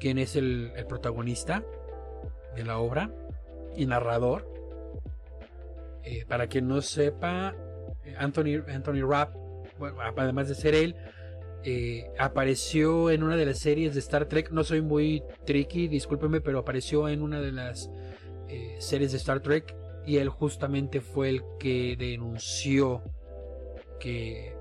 quien 0.00 0.18
es 0.18 0.34
el, 0.36 0.72
protagonista 0.88 1.62
de 2.56 2.64
la 2.64 2.78
obra 2.78 3.10
y 3.76 3.84
narrador. 3.84 4.50
Eh, 6.04 6.24
para 6.26 6.46
quien 6.46 6.68
no 6.68 6.80
sepa, 6.80 7.54
Anthony, 8.16 8.64
Anthony 8.68 9.06
Rapp, 9.06 9.36
además 10.16 10.48
de 10.48 10.54
ser 10.54 10.74
él, 10.74 10.96
eh, 11.64 12.10
apareció 12.18 13.10
en 13.10 13.22
una 13.22 13.36
de 13.36 13.46
las 13.46 13.58
series 13.58 13.92
de 13.92 14.00
Star 14.00 14.24
Trek. 14.24 14.50
No 14.52 14.64
soy 14.64 14.80
muy 14.80 15.22
tricky, 15.44 15.86
discúlpeme, 15.86 16.40
pero 16.40 16.60
apareció 16.60 17.08
en 17.08 17.22
una 17.22 17.40
de 17.40 17.52
las 17.52 17.90
eh, 18.48 18.76
series 18.78 19.12
de 19.12 19.18
Star 19.18 19.40
Trek 19.40 19.81
y 20.06 20.16
él 20.16 20.28
justamente 20.28 21.00
fue 21.00 21.28
el 21.28 21.42
que 21.58 21.96
denunció 21.96 23.02
que 24.00 24.56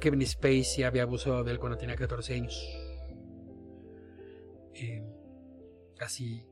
Kevin 0.00 0.26
Spacey 0.26 0.84
había 0.84 1.02
abusado 1.02 1.44
de 1.44 1.52
él 1.52 1.58
cuando 1.58 1.76
tenía 1.76 1.96
14 1.96 2.34
años. 2.34 2.54
Eh, 4.74 5.04
así, 6.00 6.46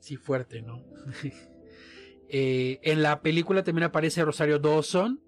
sí 0.00 0.16
fuerte, 0.16 0.62
¿no? 0.62 0.84
en 2.28 3.02
la 3.02 3.22
película 3.22 3.62
también 3.62 3.84
aparece 3.84 4.24
Rosario 4.24 4.58
Dawson, 4.58 5.22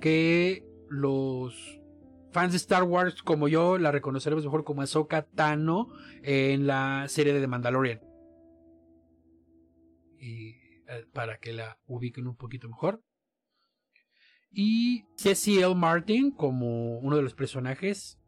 que 0.00 0.64
los 0.88 1.80
fans 2.30 2.52
de 2.52 2.58
Star 2.58 2.84
Wars 2.84 3.22
como 3.22 3.48
yo 3.48 3.78
la 3.78 3.90
reconoceremos 3.90 4.44
mejor 4.44 4.64
como 4.64 4.82
Ahsoka 4.82 5.22
Tano 5.22 5.88
en 6.22 6.66
la 6.66 7.06
serie 7.08 7.32
de 7.32 7.40
The 7.40 7.46
Mandalorian. 7.46 8.07
Y 10.20 10.56
eh, 10.88 11.04
para 11.12 11.38
que 11.38 11.52
la 11.52 11.78
ubiquen 11.86 12.26
un 12.26 12.36
poquito 12.36 12.68
mejor. 12.68 13.02
Y 14.50 15.04
L. 15.22 15.74
Martin 15.74 16.30
como 16.30 16.98
uno 16.98 17.16
de 17.16 17.22
los 17.22 17.34
personajes. 17.34 18.18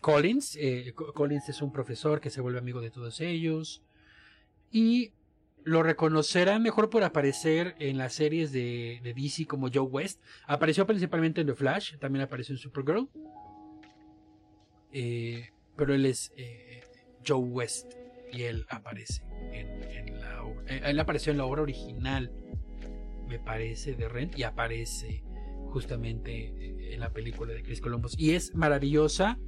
Collins. 0.00 0.56
Eh, 0.60 0.94
Collins 0.94 1.48
es 1.48 1.60
un 1.60 1.72
profesor 1.72 2.20
que 2.20 2.30
se 2.30 2.40
vuelve 2.40 2.60
amigo 2.60 2.80
de 2.80 2.90
todos 2.90 3.20
ellos. 3.20 3.82
Y 4.70 5.12
lo 5.64 5.82
reconocerán 5.82 6.62
mejor 6.62 6.88
por 6.88 7.02
aparecer 7.02 7.74
en 7.80 7.98
las 7.98 8.12
series 8.12 8.52
de, 8.52 9.00
DC 9.16 9.46
como 9.46 9.70
Joe 9.72 9.88
West. 9.88 10.22
Apareció 10.46 10.86
principalmente 10.86 11.40
en 11.40 11.48
The 11.48 11.54
Flash, 11.54 11.96
también 11.98 12.22
apareció 12.22 12.54
en 12.54 12.58
Supergirl. 12.58 13.08
Eh, 14.92 15.50
pero 15.76 15.94
él 15.94 16.06
es 16.06 16.32
Joe 17.26 17.38
West 17.38 17.94
y 18.32 18.42
él 18.42 18.66
aparece 18.68 19.22
en, 19.52 20.13
Eh, 20.68 20.80
él 20.84 20.98
apareció 21.00 21.32
en 21.32 21.38
la 21.38 21.44
obra 21.44 21.62
original, 21.62 22.32
me 23.28 23.38
parece, 23.38 23.94
de 23.94 24.08
Rent 24.08 24.38
y 24.38 24.42
aparece 24.42 25.24
justamente 25.70 26.94
en 26.94 27.00
la 27.00 27.10
película 27.10 27.52
de 27.52 27.62
Chris 27.62 27.80
Columbus. 27.80 28.18
Y 28.18 28.32
es 28.32 28.54
maravillosa. 28.54 29.38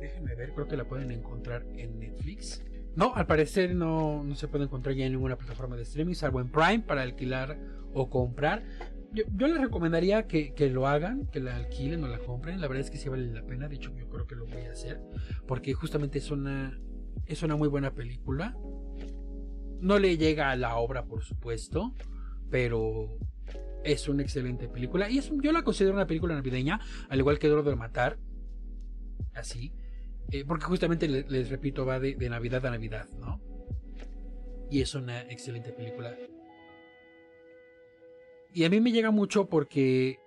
Déjenme 0.00 0.34
ver, 0.34 0.52
creo 0.52 0.66
que 0.66 0.76
la 0.76 0.84
pueden 0.84 1.10
encontrar 1.10 1.64
en 1.76 1.98
Netflix. 1.98 2.62
No, 2.94 3.14
al 3.14 3.26
parecer 3.26 3.74
no, 3.74 4.26
se 4.34 4.48
puede 4.48 4.64
encontrar 4.64 4.94
ya 4.94 5.06
en 5.06 5.12
ninguna 5.12 5.36
plataforma 5.36 5.76
de 5.76 5.82
streaming, 5.82 6.14
salvo 6.14 6.40
en 6.40 6.48
Prime 6.48 6.80
para 6.80 7.02
alquilar 7.02 7.58
o 7.94 8.10
comprar. 8.10 8.62
Yo, 9.12 9.46
les 9.46 9.60
recomendaría 9.60 10.26
que, 10.26 10.54
lo 10.70 10.86
hagan, 10.86 11.26
que 11.26 11.40
la 11.40 11.56
alquilen 11.56 12.02
o 12.04 12.08
la 12.08 12.18
compren. 12.18 12.60
La 12.60 12.68
verdad 12.68 12.84
es 12.84 12.90
que 12.90 12.96
sí 12.96 13.08
vale 13.08 13.30
la 13.32 13.42
pena. 13.42 13.68
De 13.68 13.76
hecho, 13.76 13.94
yo 13.94 14.08
creo 14.08 14.26
que 14.26 14.34
lo 14.34 14.46
voy 14.46 14.62
a 14.62 14.72
hacer. 14.72 15.00
Porque 15.46 15.74
justamente 15.74 16.18
es 16.18 16.30
una, 16.30 16.78
es 17.26 17.42
una 17.42 17.56
muy 17.56 17.68
buena 17.68 17.92
película. 17.92 18.56
No 19.82 19.98
le 19.98 20.16
llega 20.16 20.50
a 20.50 20.56
la 20.56 20.76
obra, 20.76 21.04
por 21.04 21.22
supuesto. 21.22 21.92
Pero 22.50 23.18
es 23.84 24.08
una 24.08 24.22
excelente 24.22 24.68
película. 24.68 25.10
Y 25.10 25.18
es, 25.18 25.30
yo 25.42 25.52
la 25.52 25.62
considero 25.62 25.94
una 25.94 26.06
película 26.06 26.34
navideña. 26.34 26.80
Al 27.08 27.18
igual 27.18 27.38
que 27.38 27.48
Duro 27.48 27.62
de 27.62 27.76
Matar. 27.76 28.18
Así. 29.34 29.72
Eh, 30.30 30.44
porque 30.46 30.64
justamente 30.64 31.08
les, 31.08 31.50
repito, 31.50 31.84
va 31.84 32.00
de, 32.00 32.16
Navidad 32.30 32.64
a 32.64 32.70
Navidad, 32.70 33.06
¿no? 33.18 33.40
Y 34.70 34.80
es 34.80 34.94
una 34.94 35.22
excelente 35.22 35.72
película. 35.72 36.16
Y 38.54 38.64
a 38.64 38.70
mí 38.70 38.80
me 38.80 38.92
llega 38.92 39.10
mucho 39.10 39.48
porque 39.48 40.18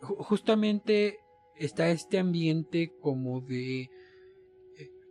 justamente 0.00 1.18
está 1.56 1.90
este 1.90 2.18
ambiente 2.18 2.92
como 3.00 3.40
de 3.42 3.90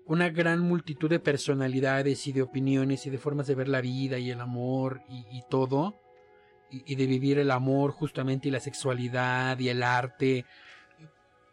una 0.10 0.30
gran 0.30 0.60
multitud 0.60 1.10
de 1.10 1.20
personalidades 1.20 2.28
y 2.28 2.34
de 2.34 2.42
opiniones 2.42 3.06
y 3.06 3.10
de 3.10 3.18
formas 3.18 3.48
de 3.48 3.56
ver 3.56 3.70
la 3.70 3.80
vida 3.80 4.18
y 4.18 4.32
el 4.32 4.42
amor 4.42 5.02
y, 5.08 5.44
todo. 5.50 5.96
y, 6.70 6.96
de 6.96 7.06
vivir 7.06 7.40
el 7.40 7.52
amor 7.52 7.92
justamente 7.92 8.50
y 8.50 8.52
la 8.52 8.60
sexualidad 8.60 9.58
y 9.60 9.70
el 9.70 9.84
arte 9.84 10.46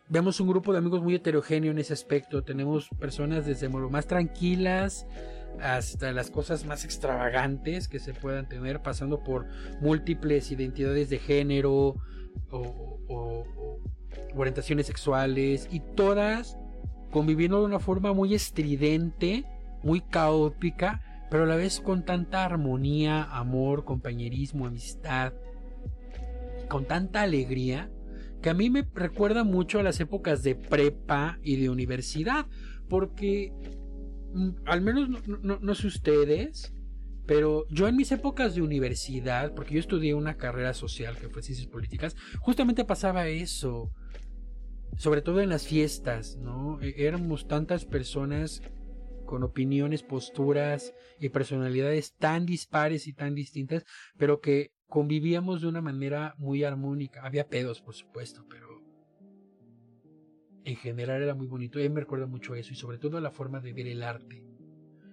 vemos 0.08 0.40
un 0.40 0.48
grupo 0.48 0.72
de 0.72 0.78
amigos 0.78 1.02
muy 1.02 1.14
heterogéneo 1.14 1.70
en 1.70 1.78
ese 1.78 1.92
aspecto. 1.92 2.42
Tenemos 2.42 2.88
personas 2.98 3.46
desde 3.46 3.68
lo 3.68 3.90
más 3.90 4.06
tranquilas 4.06 5.06
hasta 5.60 6.12
las 6.12 6.30
cosas 6.30 6.64
más 6.64 6.84
extravagantes 6.84 7.88
que 7.88 7.98
se 7.98 8.14
puedan 8.14 8.48
tener, 8.48 8.82
pasando 8.82 9.22
por 9.22 9.46
múltiples 9.80 10.50
identidades 10.50 11.10
de 11.10 11.18
género 11.18 11.96
o, 12.50 13.44
orientaciones 14.34 14.86
sexuales 14.86 15.68
y 15.70 15.80
todas 15.80 16.58
conviviendo 17.16 17.60
de 17.60 17.64
una 17.64 17.78
forma 17.78 18.12
muy 18.12 18.34
estridente, 18.34 19.46
muy 19.82 20.02
caótica, 20.02 21.00
pero 21.30 21.44
a 21.44 21.46
la 21.46 21.56
vez 21.56 21.80
con 21.80 22.04
tanta 22.04 22.44
armonía, 22.44 23.22
amor, 23.22 23.86
compañerismo, 23.86 24.66
amistad, 24.66 25.32
con 26.68 26.84
tanta 26.84 27.22
alegría 27.22 27.90
que 28.42 28.50
a 28.50 28.54
mí 28.54 28.68
me 28.68 28.86
recuerda 28.92 29.44
mucho 29.44 29.78
a 29.78 29.82
las 29.82 29.98
épocas 29.98 30.42
de 30.42 30.56
prepa 30.56 31.38
y 31.42 31.56
de 31.56 31.70
universidad, 31.70 32.44
porque 32.86 33.50
mm, 34.34 34.50
al 34.66 34.82
menos 34.82 35.08
no, 35.26 35.74
sé 35.74 35.86
ustedes, 35.86 36.74
Pero 37.24 37.66
yo 37.70 37.88
en 37.88 37.96
mis 37.96 38.12
épocas 38.12 38.54
de 38.54 38.60
universidad, 38.60 39.54
porque 39.54 39.72
yo 39.72 39.80
estudié 39.80 40.12
una 40.12 40.36
carrera 40.36 40.74
social 40.74 41.16
que 41.16 41.30
fue 41.30 41.42
ciencias 41.42 41.66
políticas, 41.66 42.14
justamente 42.40 42.84
pasaba 42.84 43.26
eso. 43.26 43.90
Sobre 44.96 45.22
todo 45.22 45.40
en 45.40 45.48
las 45.48 45.66
fiestas, 45.66 46.36
¿no? 46.36 46.80
E-, 46.80 47.06
éramos 47.06 47.48
tantas 47.48 47.84
personas 47.84 48.62
con 49.26 49.42
opiniones, 49.42 50.02
posturas 50.02 50.94
y 51.20 51.28
personalidades 51.28 52.14
tan 52.14 52.46
dispares 52.46 53.06
y 53.06 53.12
tan 53.12 53.34
distintas, 53.34 53.84
pero 54.16 54.40
que 54.40 54.72
convivíamos 54.86 55.60
de 55.60 55.68
una 55.68 55.82
manera 55.82 56.34
muy 56.38 56.64
armónica. 56.64 57.22
Había 57.24 57.48
pedos, 57.48 57.82
por 57.82 57.94
supuesto, 57.94 58.46
pero 58.48 58.66
en 60.64 60.76
general 60.76 61.22
era 61.22 61.34
muy 61.34 61.46
bonito. 61.46 61.80
Y 61.80 61.88
me 61.88 62.00
recuerda 62.00 62.26
mucho 62.26 62.54
eso 62.54 62.72
y 62.72 62.76
sobre 62.76 62.98
todo 62.98 63.20
la 63.20 63.30
forma 63.30 63.60
de 63.60 63.72
ver 63.72 63.86
el 63.86 64.02
arte. 64.02 64.44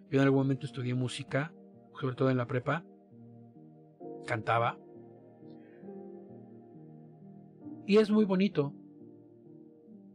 Yo 0.10 0.20
en 0.20 0.26
algún 0.26 0.42
momento 0.42 0.66
estudié 0.66 0.94
música, 0.94 1.54
sobre 2.00 2.16
todo 2.16 2.30
en 2.30 2.38
la 2.38 2.48
prepa, 2.48 2.86
cantaba. 4.26 4.80
Y 7.86 7.98
es 7.98 8.10
muy 8.10 8.26
bonito. 8.26 8.74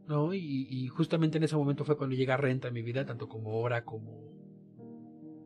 ¿No? 0.09 0.33
Y, 0.33 0.87
justamente 0.87 1.37
en 1.37 1.43
ese 1.43 1.55
momento 1.55 1.85
fue 1.85 1.95
cuando 1.95 2.15
llega 2.15 2.35
Renta 2.35 2.67
a 2.67 2.71
mi 2.71 2.81
vida, 2.81 3.05
tanto 3.05 3.29
como 3.29 3.51
obra 3.51 3.85
como, 3.85 4.33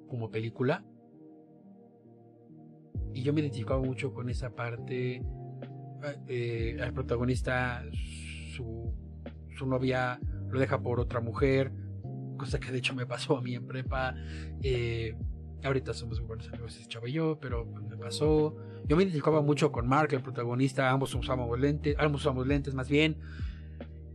como 0.08 0.32
película. 0.32 0.86
Y 3.14 3.22
yo 3.22 3.34
me 3.34 3.42
identificaba 3.42 3.82
mucho 3.82 4.14
con 4.14 4.30
esa 4.30 4.56
parte. 4.56 5.22
Eh, 6.28 6.78
el 6.80 6.94
protagonista, 6.94 7.84
su, 8.56 8.94
su 9.56 9.66
novia 9.66 10.20
lo 10.50 10.60
deja 10.60 10.82
por 10.82 11.00
otra 11.00 11.20
mujer, 11.20 11.74
cosa 12.38 12.60
que 12.60 12.72
de 12.72 12.78
hecho 12.78 12.96
me 12.96 13.06
pasó 13.06 13.38
a 13.38 13.42
mí 13.42 13.56
en 13.56 13.68
prepa. 13.68 14.16
Eh, 14.62 15.14
ahorita 15.62 15.94
somos 15.94 16.20
muy 16.20 16.28
buenos 16.28 16.48
amigos, 16.48 16.78
ese 16.78 16.88
chavo 16.88 17.08
y 17.08 17.12
yo, 17.12 17.38
pero 17.40 17.66
me 17.66 17.98
pasó. 17.98 18.56
Yo 18.86 18.96
me 18.96 19.04
identificaba 19.04 19.42
mucho 19.42 19.74
con 19.74 19.88
Mark, 19.88 20.14
el 20.14 20.22
protagonista, 20.22 20.90
ambos 20.90 21.14
usamos 21.16 21.60
lentes, 21.60 21.98
ambos 22.00 22.22
usamos 22.22 22.48
lentes 22.48 22.74
más 22.74 22.88
bien. 22.88 23.18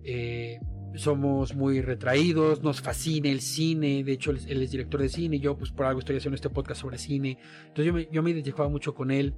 Eh, 0.05 0.59
somos 0.95 1.55
muy 1.55 1.81
retraídos, 1.81 2.63
nos 2.63 2.81
fascina 2.81 3.29
el 3.29 3.41
cine, 3.41 4.03
de 4.05 4.13
hecho 4.13 4.31
él, 4.31 4.63
es 4.63 4.71
director 4.71 5.01
de 5.01 5.09
cine, 5.09 5.39
yo 5.39 5.57
pues 5.57 5.71
por 5.71 5.87
algo 5.87 6.01
estoy 6.01 6.17
haciendo 6.17 6.35
este 6.35 6.51
podcast 6.51 6.81
sobre 6.81 6.99
cine, 6.99 7.39
entonces 7.67 7.87
yo 7.87 7.93
me, 7.93 8.09
yo 8.11 8.23
me 8.23 8.31
identificaba 8.31 8.69
mucho 8.69 8.95
con 8.95 9.11
él, 9.11 9.35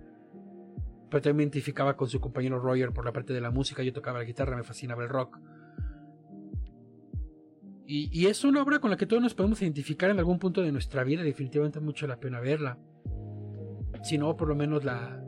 pero 1.11 1.21
también 1.21 1.37
me 1.37 1.43
identificaba 1.43 1.97
con 1.97 2.09
su 2.09 2.21
compañero 2.21 2.61
Roger 2.61 2.93
por 2.93 3.05
la 3.05 3.13
parte 3.13 3.33
de 3.33 3.41
la 3.41 3.51
música, 3.51 3.83
yo 3.83 3.93
tocaba 3.93 4.21
la 4.21 4.25
guitarra, 4.25 4.57
me 4.57 4.63
fascinaba 4.63 5.03
el 5.03 5.09
rock. 5.09 5.39
Y, 7.87 8.09
y, 8.13 8.27
es 8.27 8.45
una 8.45 8.63
obra 8.63 8.79
con 8.79 8.89
la 8.91 8.97
que 8.97 9.05
todos 9.05 9.21
nos 9.21 9.35
podemos 9.35 9.61
identificar 9.63 10.11
en 10.11 10.21
algún 10.21 10.39
punto 10.39 10.63
de 10.63 10.71
nuestra 10.71 11.03
vida, 11.03 11.25
definitivamente 11.25 11.81
mucho 11.81 12.07
la 12.07 12.21
pena 12.21 12.39
verla. 12.39 12.79
Si 14.05 14.17
no, 14.17 14.37
por 14.37 14.47
lo 14.47 14.55
menos 14.55 14.85
la, 14.85 15.21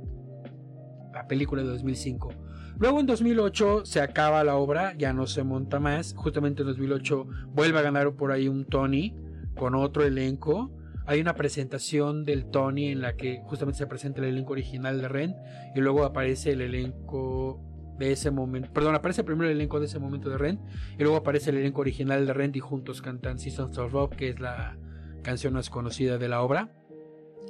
la 1.13 1.27
película 1.27 1.63
de 1.63 1.69
2005. 1.69 2.31
Luego 2.79 3.01
en 3.01 3.07
2008 3.07 3.85
se 3.85 4.01
acaba 4.01 4.43
la 4.45 4.57
obra, 4.57 4.95
ya 4.97 5.13
no 5.13 5.27
se 5.27 5.45
monta 5.45 5.79
más. 5.79 6.15
Justamente 6.17 6.63
en 6.63 6.69
2008 6.69 7.27
vuelve 7.55 7.79
a 7.79 7.83
ganar 7.83 8.13
por 8.15 8.33
ahí 8.33 8.49
un 8.49 8.65
Tony 8.65 9.15
con 9.55 9.75
otro 9.75 10.05
elenco. 10.05 10.73
Hay 11.07 11.21
una 11.21 11.35
presentación 11.35 12.25
del 12.25 12.47
Tony 12.47 12.89
en 12.89 13.01
la 13.01 13.17
que 13.17 13.41
justamente 13.45 13.79
se 13.79 13.87
presenta 13.87 14.21
el 14.21 14.29
elenco 14.29 14.53
original 14.53 15.01
de 15.01 15.09
Rent 15.09 15.37
y 15.75 15.81
luego 15.81 16.05
aparece 16.05 16.53
el 16.53 16.61
elenco 16.61 17.61
de 17.99 18.13
ese 18.13 18.31
momento. 18.31 18.73
Perdón, 18.73 18.95
aparece 18.95 19.25
primero 19.25 19.51
el 19.51 19.57
elenco 19.57 19.79
de 19.81 19.87
ese 19.87 19.99
momento 19.99 20.31
de 20.31 20.39
Rent 20.39 20.61
y 20.99 21.03
luego 21.03 21.17
aparece 21.17 21.51
el 21.51 21.59
elenco 21.59 21.81
original 21.81 22.27
de 22.27 22.33
Rent 22.33 22.57
y 22.57 22.61
juntos 22.61 23.03
cantan 23.03 23.39
Seasons 23.39 23.79
of 23.79 23.93
Love, 23.93 24.17
que 24.17 24.29
es 24.29 24.41
la 24.41 24.77
canción 25.23 25.55
más 25.55 25.71
conocida 25.71 26.19
de 26.19 26.29
la 26.29 26.43
obra. 26.43 26.73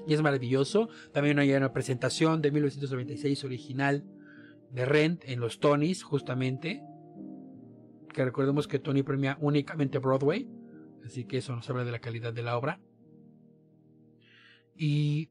Y 0.06 0.14
es 0.14 0.22
maravilloso. 0.22 0.88
También 1.12 1.38
hay 1.38 1.52
una 1.52 1.72
presentación 1.72 2.42
de 2.42 2.50
1996 2.50 3.44
original 3.44 4.04
de 4.72 4.86
Rent 4.86 5.22
en 5.26 5.38
los 5.38 5.60
Tonys, 5.60 6.02
justamente. 6.02 6.82
Que 8.12 8.24
recordemos 8.24 8.66
que 8.66 8.78
Tony 8.78 9.02
premia 9.02 9.36
únicamente 9.40 9.98
Broadway. 9.98 10.48
Así 11.04 11.24
que 11.24 11.38
eso 11.38 11.54
nos 11.54 11.68
habla 11.70 11.84
de 11.84 11.92
la 11.92 12.00
calidad 12.00 12.32
de 12.32 12.42
la 12.42 12.56
obra. 12.56 12.80
Y 14.74 15.30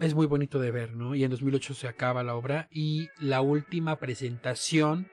es 0.00 0.14
muy 0.14 0.26
bonito 0.26 0.58
de 0.58 0.70
ver, 0.70 0.92
¿no? 0.92 1.14
Y 1.14 1.24
en 1.24 1.30
2008 1.30 1.74
se 1.74 1.88
acaba 1.88 2.22
la 2.22 2.34
obra. 2.34 2.68
Y 2.70 3.08
la 3.18 3.40
última 3.40 3.98
presentación 3.98 5.08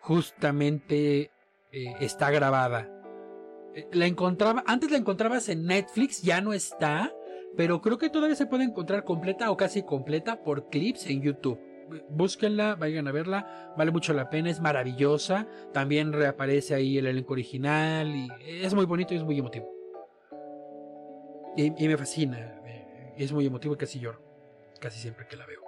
justamente 0.00 1.32
eh, 1.72 1.94
está 2.00 2.30
grabada. 2.30 2.88
Eh, 3.74 3.88
la 3.92 4.06
encontraba, 4.06 4.62
antes 4.66 4.90
la 4.90 4.98
encontrabas 4.98 5.48
en 5.48 5.66
Netflix, 5.66 6.22
ya 6.22 6.40
no 6.40 6.52
está. 6.52 7.12
Pero 7.56 7.80
creo 7.80 7.98
que 7.98 8.10
todavía 8.10 8.36
se 8.36 8.46
puede 8.46 8.64
encontrar 8.64 9.04
completa 9.04 9.50
o 9.50 9.56
casi 9.56 9.84
completa 9.84 10.42
por 10.42 10.68
clips 10.68 11.06
en 11.06 11.22
YouTube 11.22 11.73
búsquenla, 12.08 12.74
vayan 12.74 13.08
a 13.08 13.12
verla, 13.12 13.74
vale 13.76 13.90
mucho 13.90 14.12
la 14.12 14.30
pena, 14.30 14.50
es 14.50 14.60
maravillosa. 14.60 15.46
También 15.72 16.12
reaparece 16.12 16.74
ahí 16.74 16.98
el 16.98 17.06
elenco 17.06 17.32
original 17.32 18.14
y 18.14 18.28
es 18.46 18.74
muy 18.74 18.86
bonito 18.86 19.14
y 19.14 19.18
es 19.18 19.24
muy 19.24 19.38
emotivo. 19.38 19.70
Y, 21.56 21.70
me 21.70 21.96
fascina, 21.96 22.38
eh, 22.64 23.14
es 23.16 23.32
muy 23.32 23.46
emotivo 23.46 23.74
y 23.74 23.76
casi 23.76 24.00
lloro, 24.00 24.20
casi 24.80 24.98
siempre 24.98 25.26
que 25.28 25.36
la 25.36 25.46
veo. 25.46 25.60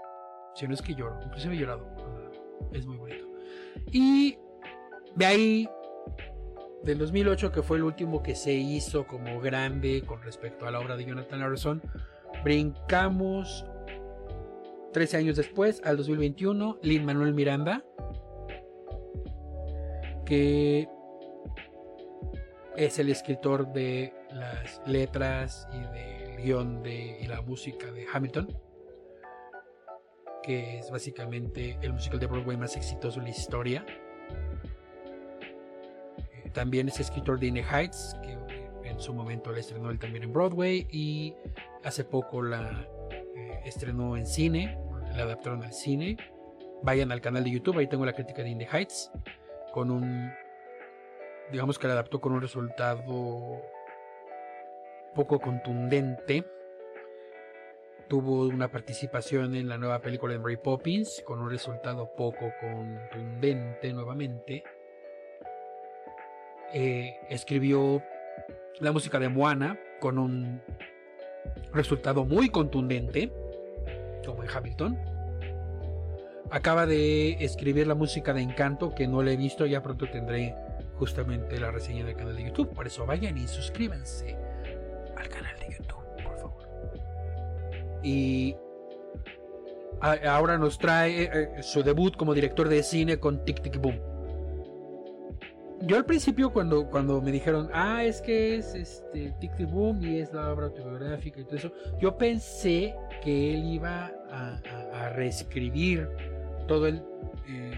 Si 0.55 0.67
no 0.67 0.75
es 0.75 0.83
que 0.83 0.95
lloro, 0.95 1.21
inclusive 1.25 1.55
he 1.55 1.59
llorado, 1.59 1.87
es 2.73 2.87
muy 2.87 2.97
bonito. 2.97 3.27
Y 3.93 4.37
de 5.15 5.27
ahí, 5.27 5.69
del 6.83 6.99
2008, 6.99 7.53
que 7.53 7.62
fue 7.62 7.77
el 7.77 7.85
último 7.85 8.23
que 8.23 8.35
se 8.35 8.53
hizo 8.53 9.07
como 9.07 9.41
grande 9.41 10.03
con 10.05 10.23
respecto 10.23 10.67
a 10.67 10.71
la 10.71 10.81
obra 10.81 10.97
de 10.97 11.05
Jonathan 11.05 11.43
Harrison, 11.43 11.83
brincamos 12.43 13.65
13 14.97 15.19
años 15.19 15.37
después, 15.37 15.83
al 15.85 15.99
2021, 15.99 16.79
Lin 16.81 17.05
Manuel 17.05 17.35
Miranda, 17.35 17.85
que 20.25 20.89
es 22.77 22.99
el 22.99 23.11
escritor 23.11 23.75
de 23.75 24.15
las 24.31 24.81
letras 24.87 25.69
y 25.71 25.81
del 25.81 26.43
guion 26.43 26.83
de, 26.83 27.19
y 27.21 27.27
la 27.27 27.43
música 27.43 27.93
de 27.93 28.07
Hamilton, 28.11 28.59
que 30.43 30.79
es 30.79 30.91
básicamente 30.91 31.77
el 31.83 31.93
musical 31.93 32.19
de 32.19 32.29
Broadway 32.29 32.57
más 32.57 32.75
exitoso 32.75 33.19
en 33.19 33.25
la 33.25 33.31
historia. 33.33 33.85
Eh, 36.17 36.49
también 36.55 36.89
es 36.89 37.01
escritor 37.01 37.39
de 37.39 37.49
In 37.49 37.59
Heights, 37.59 38.17
que 38.23 38.33
en 38.89 38.99
su 38.99 39.13
momento 39.13 39.53
la 39.53 39.59
estrenó 39.59 39.91
él 39.91 39.99
también 39.99 40.25
en 40.25 40.33
Broadway 40.33 40.89
y 40.91 41.35
hace 41.85 42.03
poco 42.03 42.41
la 42.41 42.89
eh, 43.11 43.61
estrenó 43.67 44.17
en 44.17 44.25
cine 44.25 44.86
la 45.17 45.25
adaptaron 45.25 45.63
al 45.65 45.73
cine. 45.73 46.17
Vayan 46.83 47.11
al 47.11 47.21
canal 47.21 47.45
de 47.45 47.51
YouTube, 47.51 47.79
ahí 47.79 47.87
tengo 47.87 48.05
la 48.05 48.13
crítica 48.13 48.43
de 48.43 48.51
In 48.51 48.61
Heights, 48.61 49.11
con 49.73 49.91
un, 49.91 50.31
digamos 51.51 51.79
que 51.79 51.87
la 51.87 51.95
adaptó 51.95 52.21
con 52.21 52.33
un 52.33 52.41
resultado 52.41 53.63
poco 55.15 55.41
contundente. 55.41 56.45
Tuvo 58.09 58.47
una 58.47 58.69
participación 58.71 59.57
en 59.57 59.69
la 59.69 59.79
nueva 59.79 60.01
película 60.01 60.35
de 60.35 60.39
Mary 60.39 60.59
Poppins, 60.59 61.23
con 61.27 61.41
un 61.41 61.51
resultado 61.51 62.15
poco 62.15 62.53
contundente 62.61 63.93
nuevamente. 63.93 64.63
Eh, 66.73 67.17
escribió 67.31 68.03
la 68.81 68.93
música 68.93 69.19
de 69.19 69.29
Moana 69.29 69.79
con 69.99 70.19
un 70.19 70.61
resultado 71.73 72.25
muy 72.25 72.51
contundente 72.51 73.33
como 74.35 74.43
Hamilton. 74.43 74.99
Acaba 76.51 76.87
de 76.87 77.45
escribir 77.45 77.87
la 77.87 77.95
música 77.95 78.33
de 78.33 78.43
Encanto, 78.43 78.95
que 78.95 79.09
no 79.09 79.23
la 79.23 79.33
he 79.33 79.37
visto, 79.37 79.67
ya 79.67 79.83
pronto 79.83 80.09
tendré 80.11 80.55
justamente 80.97 81.59
la 81.59 81.70
reseña 81.70 82.05
del 82.05 82.16
canal 82.16 82.37
de 82.37 82.45
YouTube. 82.45 82.72
Por 82.72 82.87
eso 82.87 83.07
vayan 83.07 83.37
y 83.37 83.49
suscríbanse 83.49 84.37
al 85.16 85.29
canal 85.29 85.59
de 85.59 85.74
YouTube, 85.74 86.22
por 86.22 86.39
favor. 86.39 86.68
Y 88.03 88.57
ahora 90.01 90.59
nos 90.59 90.79
trae 90.79 91.22
eh, 91.22 91.31
eh, 91.33 91.62
su 91.62 91.83
debut 91.83 92.16
como 92.16 92.35
director 92.35 92.68
de 92.68 92.83
cine 92.83 93.18
con 93.18 93.45
Tic 93.45 93.62
Tic 93.62 93.81
Boom. 93.81 94.16
Yo 95.83 95.97
al 95.97 96.07
principio 96.07 96.51
cuando, 96.51 96.87
cuando 96.87 97.20
me 97.20 97.31
dijeron, 97.31 97.68
ah, 97.72 98.03
es 98.03 98.22
que 98.22 98.57
es 98.57 98.74
este 98.74 99.35
Tic 99.41 99.57
Tic 99.57 99.70
Boom 99.70 100.03
y 100.03 100.20
es 100.20 100.33
la 100.33 100.51
obra 100.51 100.66
autobiográfica 100.66 101.41
y 101.41 101.45
todo 101.45 101.57
eso, 101.57 101.72
yo 102.01 102.16
pensé 102.16 102.95
que 103.22 103.55
él 103.55 103.64
iba 103.64 104.11
a, 104.31 105.11
reescribir 105.14 106.09
todo 106.66 106.87
el, 106.87 107.03
eh, 107.49 107.74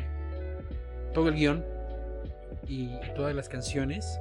todo 1.12 1.28
el 1.28 1.34
guion 1.34 1.64
y, 2.66 2.90
todas 3.16 3.34
las 3.34 3.48
canciones. 3.48 4.18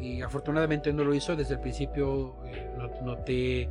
Y 0.00 0.22
afortunadamente 0.22 0.92
no 0.92 1.02
lo 1.04 1.14
hizo. 1.14 1.34
Desde 1.34 1.54
el 1.54 1.60
principio 1.60 2.36
eh, 2.46 2.70
noté 3.02 3.68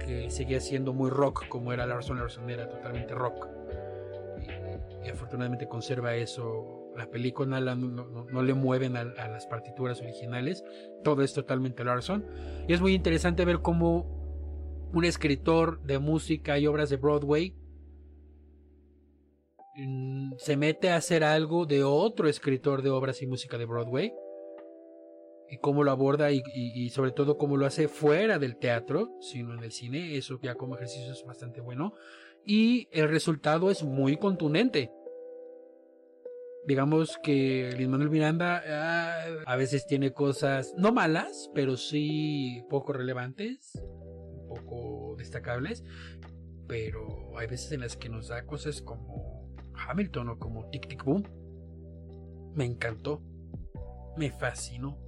que 0.00 0.30
seguía 0.30 0.60
siendo 0.60 0.92
muy 0.92 1.10
rock, 1.10 1.46
como 1.48 1.72
era 1.72 1.86
la 1.86 1.96
razón, 1.96 2.16
la 2.16 2.24
razón 2.24 2.50
era 2.50 2.68
totalmente 2.68 3.14
rock. 3.14 3.46
Y 5.04 5.10
afortunadamente 5.10 5.68
conserva 5.68 6.14
eso 6.14 6.83
la 6.96 7.10
película 7.10 7.60
no, 7.60 8.42
le 8.42 8.54
mueven 8.54 8.96
a, 8.96 9.04
las 9.04 9.46
partituras 9.46 10.00
originales, 10.00 10.64
todo 11.02 11.22
es 11.22 11.32
totalmente 11.32 11.84
Larson. 11.84 12.24
Y 12.68 12.72
es 12.72 12.80
muy 12.80 12.94
interesante 12.94 13.44
ver 13.44 13.60
cómo 13.60 14.90
un 14.92 15.04
escritor 15.04 15.82
de 15.82 15.98
música 15.98 16.58
y 16.58 16.66
obras 16.66 16.90
de 16.90 16.96
Broadway 16.96 17.54
mm, 19.76 20.34
se 20.38 20.56
mete 20.56 20.90
a 20.90 20.96
hacer 20.96 21.24
algo 21.24 21.66
de 21.66 21.82
otro 21.82 22.28
escritor 22.28 22.82
de 22.82 22.90
obras 22.90 23.20
y 23.22 23.26
música 23.26 23.58
de 23.58 23.64
Broadway 23.64 24.12
y 25.50 25.58
cómo 25.58 25.84
lo 25.84 25.90
aborda 25.90 26.32
y, 26.32 26.42
y, 26.54 26.90
sobre 26.90 27.12
todo 27.12 27.36
cómo 27.36 27.56
lo 27.56 27.66
hace 27.66 27.88
fuera 27.88 28.38
del 28.38 28.56
teatro, 28.56 29.10
sino 29.20 29.52
en 29.54 29.62
el 29.62 29.72
cine, 29.72 30.16
eso 30.16 30.38
ya 30.42 30.54
como 30.54 30.76
ejercicio 30.76 31.12
es 31.12 31.24
bastante 31.24 31.60
bueno. 31.60 31.92
Y 32.46 32.88
el 32.92 33.08
resultado 33.08 33.70
es 33.70 33.82
muy 33.82 34.16
contundente 34.16 34.90
digamos 36.66 37.18
que 37.22 37.72
Luis 37.76 37.88
Manuel 37.88 38.10
Miranda 38.10 38.62
ah, 38.66 39.24
a 39.46 39.56
veces 39.56 39.86
tiene 39.86 40.12
cosas 40.12 40.74
no 40.76 40.92
malas, 40.92 41.50
pero 41.54 41.76
sí 41.76 42.64
poco 42.70 42.92
relevantes, 42.92 43.72
poco 44.48 45.14
destacables, 45.18 45.84
pero 46.66 47.36
hay 47.38 47.46
veces 47.46 47.72
en 47.72 47.80
las 47.80 47.96
que 47.96 48.08
nos 48.08 48.28
da 48.28 48.46
cosas 48.46 48.80
como 48.80 49.54
Hamilton 49.74 50.30
o 50.30 50.38
como 50.38 50.70
Tic 50.70 50.88
Tic 50.88 51.04
Boom. 51.04 51.24
Me 52.54 52.64
encantó, 52.64 53.20
me 54.16 54.30
fascinó. 54.30 54.98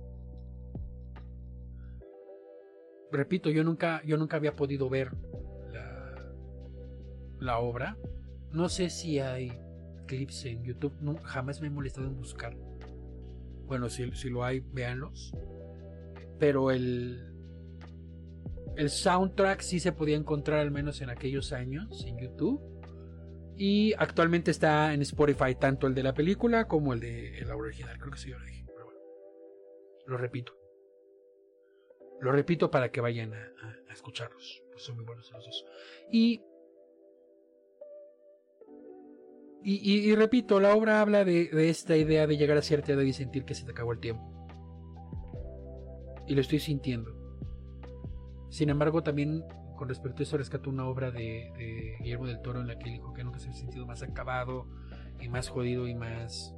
Repito, 3.13 3.51
yo 3.51 3.63
nunca, 3.63 4.03
yo 4.05 4.17
nunca 4.17 4.37
había 4.37 4.57
podido 4.57 4.91
ver 4.91 5.13
la, 5.73 6.35
la 7.39 7.59
obra. 7.61 7.97
No 8.51 8.69
sé 8.69 8.91
si 8.91 9.21
hay 9.21 9.53
clips 10.07 10.45
en 10.45 10.63
YouTube. 10.65 10.95
Jamás 11.25 11.61
me 11.61 11.67
he 11.67 11.71
molestado 11.71 12.07
en 12.07 12.17
buscar. 12.17 12.57
Bueno, 13.67 13.89
si, 13.89 14.11
si 14.13 14.31
lo 14.31 14.45
hay, 14.45 14.61
véanlos. 14.61 15.33
Pero 16.39 16.71
el, 16.71 17.33
el 18.77 18.91
soundtrack 18.91 19.61
sí 19.61 19.81
se 19.81 19.93
podía 19.93 20.17
encontrar 20.17 20.61
al 20.61 20.71
menos 20.71 21.01
en 21.01 21.11
aquellos 21.11 21.53
años 21.53 22.05
en 22.07 22.19
YouTube. 22.19 22.61
Y 23.57 23.95
actualmente 23.95 24.51
está 24.51 24.93
en 24.93 25.01
Spotify 25.03 25.55
tanto 25.59 25.87
el 25.87 25.95
de 25.95 26.03
la 26.03 26.13
película 26.13 26.69
como 26.69 26.93
el 26.93 27.01
de 27.01 27.43
la 27.47 27.57
original. 27.57 27.99
Creo 27.99 28.13
que 28.13 28.19
sí, 28.19 28.31
yo 28.31 28.39
lo 28.39 28.45
dije. 28.45 28.65
Pero 28.67 28.85
bueno, 28.85 29.01
lo 30.07 30.19
repito. 30.19 30.53
Lo 32.21 32.33
repito 32.33 32.71
para 32.71 32.91
que 32.91 33.01
vayan 33.01 33.33
a, 33.33 33.53
a, 33.89 33.93
escucharlos. 33.93 34.63
Pues 34.71 34.83
son 34.83 34.97
muy 34.97 35.05
buenos 35.07 35.31
los 35.33 35.45
dos. 35.45 35.67
Y 36.13 36.43
Y, 39.69 40.15
repito, 40.15 40.61
la 40.61 40.77
obra 40.77 41.01
habla 41.01 41.25
de, 41.25 41.51
esta 41.69 41.97
idea 41.97 42.29
de 42.29 42.37
llegar 42.37 42.57
a 42.57 42.63
cierta 42.63 42.93
edad 42.93 43.03
y 43.03 43.13
sentir 43.13 43.45
que 43.45 43.53
se 43.53 43.65
te 43.65 43.73
acabó 43.73 43.91
el 43.91 43.99
tiempo. 43.99 44.23
Y 46.29 46.37
lo 46.37 46.41
estoy 46.41 46.61
sintiendo. 46.61 47.11
Sin 48.49 48.71
embargo, 48.71 49.03
también 49.03 49.43
con 49.77 49.89
respecto 49.89 50.21
a 50.21 50.23
eso 50.23 50.39
rescato 50.39 50.71
una 50.71 50.87
obra 50.87 51.11
de, 51.11 51.97
Guillermo 51.99 52.29
del 52.29 52.41
Toro 52.43 52.61
en 52.61 52.69
la 52.69 52.79
que 52.79 52.91
dijo 52.91 53.13
que 53.13 53.25
nunca 53.25 53.41
se 53.41 53.49
había 53.49 53.59
sentido 53.59 53.87
más 53.87 54.05
acabado 54.05 54.69
y 55.19 55.29
más 55.29 55.49
jodido 55.49 55.89
y 55.89 55.97
más 55.97 56.55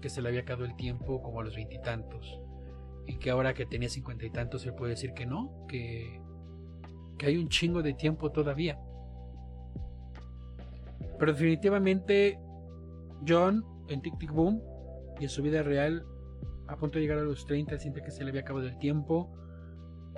que 0.00 0.08
se 0.08 0.22
le 0.22 0.30
había 0.30 0.40
acabado 0.40 0.64
el 0.64 0.76
tiempo 0.76 1.22
como 1.22 1.40
a 1.40 1.44
los 1.44 1.54
veintitantos. 1.54 2.40
Y, 3.06 3.18
que 3.18 3.28
ahora 3.28 3.52
que 3.52 3.66
tenía 3.66 3.90
cincuenta 3.90 4.24
y 4.24 4.30
tantos 4.30 4.62
se 4.62 4.72
puede 4.72 4.92
decir 4.92 5.12
que 5.12 5.26
no, 5.26 5.66
que 5.68 6.18
hay 7.22 7.36
un 7.36 7.50
chingo 7.50 7.82
de 7.82 7.92
tiempo 7.92 8.32
todavía. 8.32 8.78
Pero 11.20 11.34
definitivamente 11.34 12.40
John 13.28 13.62
en 13.88 14.00
Tic 14.00 14.18
Tic 14.18 14.32
Boom 14.32 14.62
y 15.20 15.24
en 15.24 15.28
su 15.28 15.42
vida 15.42 15.62
real, 15.62 16.06
a 16.66 16.76
punto 16.76 16.98
de 16.98 17.02
llegar 17.02 17.18
a 17.18 17.22
los 17.22 17.44
30, 17.44 17.78
siente 17.78 18.02
que 18.02 18.10
se 18.10 18.24
le 18.24 18.30
había 18.30 18.40
acabado 18.40 18.66
el 18.66 18.78
tiempo. 18.78 19.30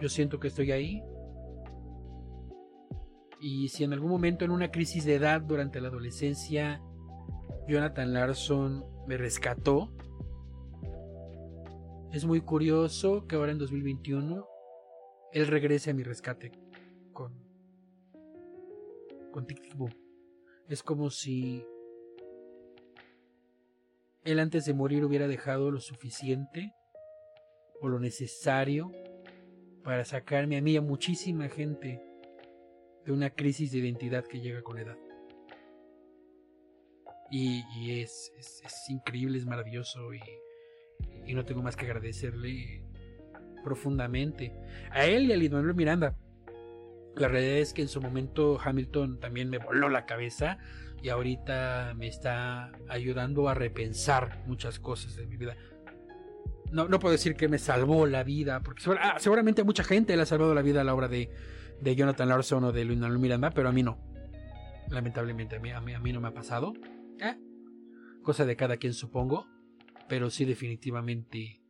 Yo 0.01 0.09
siento 0.09 0.39
que 0.39 0.47
estoy 0.47 0.71
ahí. 0.71 1.03
Y 3.41 3.69
si 3.69 3.83
en 3.83 3.93
algún 3.93 4.11
momento 4.11 4.45
en 4.45 4.53
una 4.53 4.71
crisis 4.71 5.05
de 5.05 5.17
edad 5.17 5.41
durante 5.41 5.81
la 5.81 5.89
adolescencia 5.89 6.81
Jonathan 7.67 8.13
Larson 8.13 8.85
me 9.09 9.17
rescató, 9.17 9.91
es 12.13 12.25
muy 12.25 12.43
curioso 12.43 13.27
que 13.27 13.35
ahora 13.35 13.51
en 13.51 13.59
2021 13.59 14.47
él 15.33 15.47
regrese 15.49 15.91
a 15.91 15.95
mi 15.95 16.05
rescate 16.05 16.53
con, 17.13 17.33
con 19.33 19.47
Tic 19.49 19.61
Tic 19.63 19.77
Boom. 19.77 20.02
Es 20.69 20.83
como 20.83 21.11
si 21.11 21.65
él 24.25 24.39
antes 24.39 24.65
de 24.65 24.75
morir 24.75 25.05
hubiera 25.05 25.27
dejado 25.27 25.71
lo 25.71 25.81
suficiente 25.81 26.73
o 27.81 27.89
lo 27.89 27.99
necesario 27.99 28.93
para 29.83 30.05
sacarme 30.05 30.57
a 30.57 30.63
mí 30.63 30.73
y 30.73 30.77
a 30.77 30.83
muchísima 30.83 31.49
gente 31.49 32.01
de 33.05 33.13
una 33.13 33.31
crisis 33.31 33.73
de 33.73 33.79
identidad 33.79 34.25
que 34.25 34.41
llega 34.41 34.63
con 34.63 34.77
la 34.77 34.83
edad. 34.83 34.99
Y, 37.35 38.01
es, 38.01 38.31
increíble, 38.89 39.39
es 39.39 39.47
maravilloso 39.47 40.13
y, 40.13 40.21
y, 41.27 41.35
no 41.35 41.47
tengo 41.47 41.63
más 41.63 41.77
que 41.77 41.87
agradecerle 41.87 42.85
profundamente 43.65 44.55
a 44.91 45.07
él 45.07 45.25
y 45.25 45.33
a 45.33 45.37
Lin 45.37 45.75
Miranda 45.75 46.15
la 47.17 47.29
realidad 47.29 47.59
es 47.59 47.73
que 47.73 47.83
en 47.83 47.89
su 47.89 48.01
momento 48.01 48.59
Hamilton 48.63 49.21
también 49.21 49.51
me 49.51 49.59
voló 49.59 49.89
la 49.89 50.07
cabeza 50.07 50.59
y 51.03 51.09
ahorita 51.11 51.95
me 51.97 52.07
está 52.07 52.73
ayudando 52.89 53.49
a 53.49 53.55
repensar 53.55 54.43
muchas 54.47 54.79
cosas 54.79 55.17
de 55.17 55.27
mi 55.27 55.37
vida. 55.37 55.57
No, 56.71 56.89
no 56.89 56.99
puedo 56.99 57.13
decir 57.13 57.35
que 57.35 57.49
me 57.49 57.59
salvó 57.59 58.07
la 58.07 58.23
vida, 58.23 58.61
porque 58.61 58.83
ah, 58.99 59.17
seguramente 59.19 59.61
a 59.61 59.65
mucha 59.65 59.85
gente 59.85 60.17
le 60.17 60.23
ha 60.23 60.27
salvado 60.27 60.55
la 60.55 60.63
vida 60.63 60.81
a 60.81 60.85
la 60.85 60.95
obra 60.95 61.09
de, 61.09 61.29
de 61.81 61.97
Jonathan 61.97 62.29
Larson 62.29 62.65
o 62.65 62.73
de 62.73 62.85
Luis 62.85 62.99
Miranda, 62.99 63.51
pero 63.51 63.69
a 63.69 63.73
mí 63.73 63.83
no. 63.83 63.99
Lamentablemente, 64.89 65.57
a 65.57 65.61
mí, 65.61 65.71
a 65.71 65.81
mí, 65.81 66.13
no 66.13 66.21
me 66.21 66.29
ha 66.29 66.35
pasado. 66.35 66.73
¿Eh? 67.21 67.37
Cosa 68.23 68.47
de 68.47 68.57
cada 68.57 68.79
quien 68.79 68.95
supongo, 68.95 69.47
pero 70.09 70.31
sí 70.31 70.45
definitivamente 70.45 71.61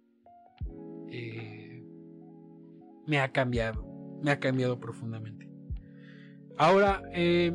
eh, 1.10 1.84
me 3.06 3.18
ha 3.18 3.32
cambiado 3.32 3.91
me 4.22 4.30
ha 4.30 4.38
cambiado 4.38 4.78
profundamente. 4.78 5.48
Ahora, 6.56 7.02
eh, 7.12 7.54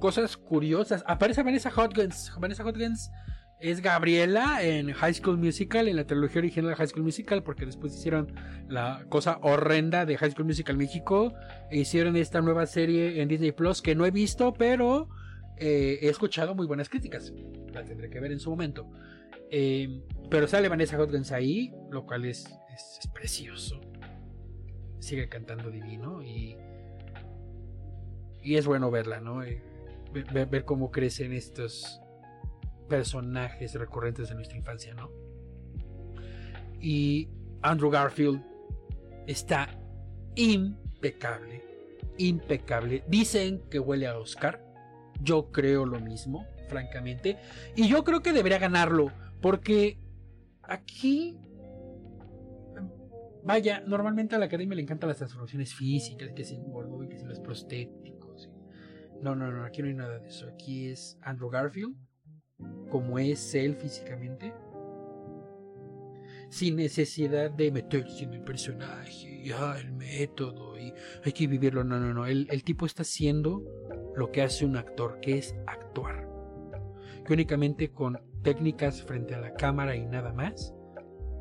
cosas 0.00 0.36
curiosas. 0.36 1.04
Aparece 1.06 1.42
Vanessa 1.42 1.72
Hudgens. 1.74 2.32
Vanessa 2.38 2.64
Hudgens 2.64 3.10
es 3.60 3.80
Gabriela 3.80 4.62
en 4.62 4.92
High 4.92 5.14
School 5.14 5.38
Musical, 5.38 5.88
en 5.88 5.96
la 5.96 6.06
trilogía 6.06 6.40
original 6.40 6.70
de 6.70 6.76
High 6.76 6.88
School 6.88 7.04
Musical, 7.04 7.42
porque 7.42 7.64
después 7.64 7.94
hicieron 7.94 8.34
la 8.68 9.06
cosa 9.08 9.38
horrenda 9.42 10.04
de 10.04 10.16
High 10.18 10.32
School 10.32 10.46
Musical 10.46 10.76
México. 10.76 11.32
E 11.70 11.78
hicieron 11.78 12.16
esta 12.16 12.40
nueva 12.40 12.66
serie 12.66 13.22
en 13.22 13.28
Disney 13.28 13.52
Plus 13.52 13.80
que 13.80 13.94
no 13.94 14.04
he 14.06 14.10
visto, 14.10 14.52
pero 14.52 15.08
eh, 15.56 15.98
he 16.02 16.08
escuchado 16.08 16.54
muy 16.54 16.66
buenas 16.66 16.88
críticas. 16.88 17.32
La 17.72 17.84
tendré 17.84 18.10
que 18.10 18.20
ver 18.20 18.32
en 18.32 18.40
su 18.40 18.50
momento. 18.50 18.90
Eh, 19.50 20.02
pero 20.30 20.48
sale 20.48 20.68
Vanessa 20.68 21.00
Hudgens 21.00 21.30
ahí, 21.32 21.72
lo 21.90 22.04
cual 22.04 22.24
es, 22.24 22.44
es 22.74 23.08
precioso 23.14 23.80
sigue 25.04 25.28
cantando 25.28 25.70
divino 25.70 26.22
y, 26.22 26.56
y 28.42 28.56
es 28.56 28.66
bueno 28.66 28.90
verla, 28.90 29.20
¿no? 29.20 29.42
Eh, 29.42 29.62
ver, 30.12 30.64
cómo 30.64 30.90
crecen 30.90 31.32
estos 31.32 32.00
personajes 32.88 33.74
recurrentes 33.74 34.28
de 34.28 34.34
nuestra 34.34 34.56
infancia, 34.56 34.94
¿no? 34.94 35.10
Y 36.80 37.28
Andrew 37.62 37.90
Garfield 37.90 38.42
está 39.26 39.68
impecable, 40.34 41.62
impecable. 42.18 43.04
Dicen 43.08 43.62
que 43.70 43.78
huele 43.78 44.06
a 44.06 44.18
Oscar. 44.18 44.62
Yo 45.20 45.50
creo 45.52 45.86
lo 45.86 46.00
mismo, 46.00 46.46
francamente. 46.68 47.38
Y 47.76 47.88
yo 47.88 48.04
creo 48.04 48.20
que 48.20 48.32
debería 48.32 48.58
ganarlo, 48.58 49.12
porque 49.40 49.98
aquí 50.62 51.38
Vaya, 53.44 53.82
normalmente 53.86 54.34
a 54.34 54.38
la 54.38 54.46
academia 54.46 54.74
le 54.74 54.82
encantan 54.82 55.08
las 55.08 55.18
transformaciones 55.18 55.74
físicas, 55.74 56.32
que 56.34 56.44
si 56.44 56.56
gordo 56.56 57.04
y 57.04 57.08
que 57.08 57.18
si 57.18 57.26
los 57.26 57.40
prostéticos. 57.40 58.50
No, 59.20 59.34
no, 59.34 59.52
no, 59.52 59.64
aquí 59.64 59.82
no 59.82 59.88
hay 59.88 59.94
nada 59.94 60.18
de 60.18 60.28
eso. 60.28 60.48
Aquí 60.48 60.88
es 60.88 61.18
Andrew 61.20 61.50
Garfield, 61.50 61.94
como 62.88 63.18
es 63.18 63.54
él 63.54 63.76
físicamente, 63.76 64.54
sin 66.48 66.76
necesidad 66.76 67.50
de 67.50 67.70
meterse 67.70 68.24
en 68.24 68.32
el 68.32 68.42
personaje, 68.44 69.42
y 69.44 69.50
ah, 69.50 69.76
el 69.78 69.92
método, 69.92 70.78
y 70.78 70.94
hay 71.22 71.32
que 71.32 71.46
vivirlo. 71.46 71.84
No, 71.84 72.00
no, 72.00 72.14
no. 72.14 72.26
El, 72.26 72.46
el 72.50 72.64
tipo 72.64 72.86
está 72.86 73.02
haciendo 73.02 73.62
lo 74.16 74.30
que 74.32 74.40
hace 74.40 74.64
un 74.64 74.76
actor, 74.76 75.20
que 75.20 75.36
es 75.36 75.54
actuar. 75.66 76.26
Que 77.26 77.34
únicamente 77.34 77.90
con 77.90 78.18
técnicas 78.42 79.02
frente 79.02 79.34
a 79.34 79.40
la 79.40 79.52
cámara 79.52 79.96
y 79.96 80.06
nada 80.06 80.32
más 80.32 80.74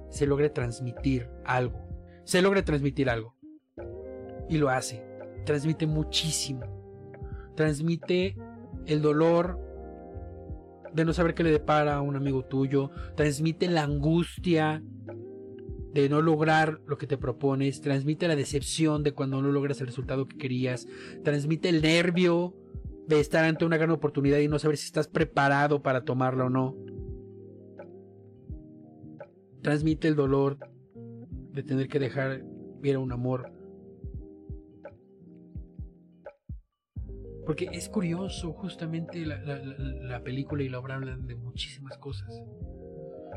se 0.10 0.26
logra 0.26 0.54
transmitir 0.54 1.30
algo 1.44 1.83
se 2.24 2.42
logra 2.42 2.64
transmitir 2.64 3.10
algo. 3.10 3.36
Y 4.50 4.58
lo 4.58 4.70
hace. 4.70 5.04
Transmite 5.46 5.88
muchísimo. 5.88 6.62
Transmite 7.56 8.36
el 8.86 9.02
dolor 9.02 9.60
de 10.94 11.06
no 11.06 11.14
saber 11.14 11.34
qué 11.34 11.44
le 11.44 11.52
depara 11.52 11.96
a 11.96 12.02
un 12.02 12.16
amigo 12.16 12.46
tuyo, 12.46 12.92
transmite 13.16 13.68
la 13.68 13.84
angustia 13.84 14.84
de 15.94 16.10
no 16.10 16.22
lograr 16.22 16.82
lo 16.88 16.98
que 16.98 17.08
te 17.08 17.18
propones, 17.18 17.82
transmite 17.82 18.28
la 18.28 18.36
decepción 18.36 19.04
de 19.04 19.14
cuando 19.14 19.42
no 19.42 19.52
logras 19.52 19.80
el 19.82 19.88
resultado 19.88 20.28
que 20.28 20.38
querías, 20.38 20.88
transmite 21.24 21.70
el 21.70 21.82
nervio 21.82 22.56
de 23.08 23.20
estar 23.20 23.44
ante 23.44 23.66
una 23.66 23.78
gran 23.78 23.92
oportunidad 23.92 24.40
y 24.40 24.48
no 24.48 24.60
saber 24.60 24.78
si 24.78 24.86
estás 24.86 25.08
preparado 25.08 25.82
para 25.82 26.04
tomarla 26.04 26.46
o 26.46 26.50
no. 26.50 26.76
Transmite 29.62 30.08
el 30.08 30.16
dolor 30.16 30.58
de 31.54 31.64
tener 31.64 31.88
que 31.88 32.00
dejar 32.00 32.44
ir 32.82 32.96
a 32.96 33.00
un 33.00 33.12
amor. 33.12 33.52
Porque 37.46 37.70
es 37.72 37.90
curioso, 37.90 38.54
justamente 38.54 39.26
la, 39.26 39.38
la 39.38 40.24
película 40.24 40.64
y 40.64 40.70
la 40.70 40.80
obra 40.80 40.96
hablan 40.96 41.28
de 41.28 41.36
muchísimas 41.36 41.98
cosas. 41.98 42.42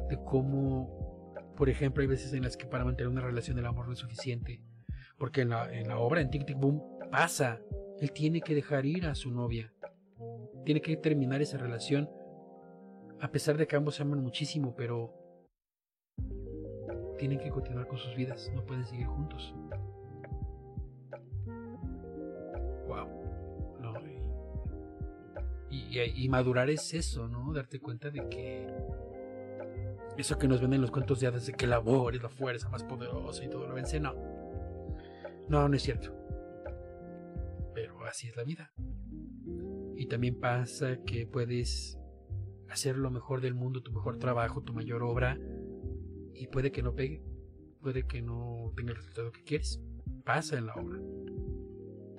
De 0.08 0.18
cómo, 0.24 1.34
por 1.56 1.68
ejemplo, 1.68 2.02
hay 2.02 2.08
veces 2.08 2.32
en 2.32 2.42
las 2.42 2.56
que 2.56 2.66
para 2.66 2.84
mantener 2.84 3.08
una 3.08 3.20
relación 3.20 3.58
el 3.58 3.66
amor 3.66 3.86
no 3.86 3.92
es 3.92 3.98
suficiente. 3.98 4.62
Porque 5.18 5.42
en 5.42 5.50
la, 5.50 5.72
en 5.72 5.88
la 5.88 5.98
obra, 5.98 6.20
en 6.20 6.30
Tic 6.30 6.46
Tic 6.46 6.58
Boom, 6.58 6.82
pasa 7.10 7.60
él 8.00 8.12
tiene 8.12 8.40
que 8.40 8.54
dejar 8.54 8.86
ir 8.86 9.06
a 9.06 9.14
su 9.14 9.30
novia. 9.30 9.72
Tiene 10.64 10.80
que 10.80 10.96
terminar 10.96 11.42
esa 11.42 11.58
relación. 11.58 12.10
A 13.20 13.30
pesar 13.30 13.56
de 13.56 13.66
que 13.66 13.76
ambos 13.76 13.96
se 13.96 14.02
aman 14.02 14.20
muchísimo, 14.20 14.74
pero 14.76 15.25
tienen 17.18 17.38
que 17.38 17.50
continuar 17.50 17.86
con 17.86 17.98
sus 17.98 18.14
vidas. 18.14 18.50
No 18.54 18.64
pueden 18.64 18.84
seguir 18.84 19.06
juntos. 19.06 19.54
Wow. 22.86 23.08
No, 23.80 23.94
y, 25.68 26.28
madurar 26.28 26.70
es 26.70 26.94
eso, 26.94 27.28
¿no? 27.28 27.52
Darte 27.52 27.80
cuenta 27.80 28.10
de 28.10 28.28
que 28.28 28.66
eso 30.16 30.38
que 30.38 30.48
nos 30.48 30.60
ven 30.60 30.74
en 30.74 30.80
los 30.80 30.90
cuentos 30.90 31.20
de 31.20 31.26
hadas 31.26 31.46
de 31.46 31.52
que 31.52 31.64
el 31.64 31.72
amor 31.72 32.14
es 32.14 32.22
la 32.22 32.28
fuerza 32.28 32.68
más 32.68 32.84
poderosa 32.84 33.44
y 33.44 33.48
todo 33.48 33.66
lo 33.66 33.74
vence, 33.74 33.98
no. 34.00 34.14
No, 35.48 35.68
no 35.68 35.76
es 35.76 35.82
cierto 35.82 36.16
así 38.06 38.28
es 38.28 38.36
la 38.36 38.44
vida. 38.44 38.72
Y 39.96 40.06
también 40.06 40.38
pasa 40.38 40.98
que 41.04 41.26
puedes 41.26 41.98
hacer 42.68 42.96
lo 42.96 43.10
mejor 43.10 43.40
del 43.40 43.54
mundo, 43.54 43.82
tu 43.82 43.92
mejor 43.92 44.18
trabajo, 44.18 44.62
tu 44.62 44.72
mayor 44.72 45.02
obra, 45.02 45.38
y 46.38 46.46
puede 46.46 46.72
que 46.72 46.82
no 46.82 46.94
pegue, 46.94 47.22
puede 47.80 48.06
que 48.06 48.22
no 48.22 48.72
tenga 48.76 48.90
el 48.90 48.96
resultado 48.96 49.32
que 49.32 49.42
quieres. 49.42 49.82
Pasa 50.24 50.58
en 50.58 50.66
la 50.66 50.74
obra. 50.74 51.00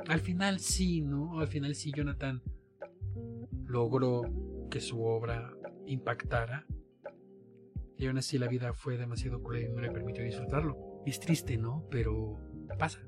Al 0.07 0.19
final 0.19 0.59
sí, 0.59 1.01
¿no? 1.01 1.39
Al 1.39 1.47
final 1.47 1.75
sí, 1.75 1.91
Jonathan 1.95 2.41
logró 3.65 4.23
que 4.69 4.79
su 4.79 5.03
obra 5.03 5.53
impactara. 5.85 6.65
Y 7.97 8.05
aún 8.07 8.17
así 8.17 8.37
la 8.37 8.47
vida 8.47 8.73
fue 8.73 8.97
demasiado 8.97 9.41
cruel 9.41 9.65
y 9.65 9.69
no 9.69 9.81
le 9.81 9.91
permitió 9.91 10.23
disfrutarlo. 10.23 11.01
Es 11.05 11.19
triste, 11.19 11.57
¿no? 11.57 11.85
Pero 11.89 12.37
pasa. 12.77 12.99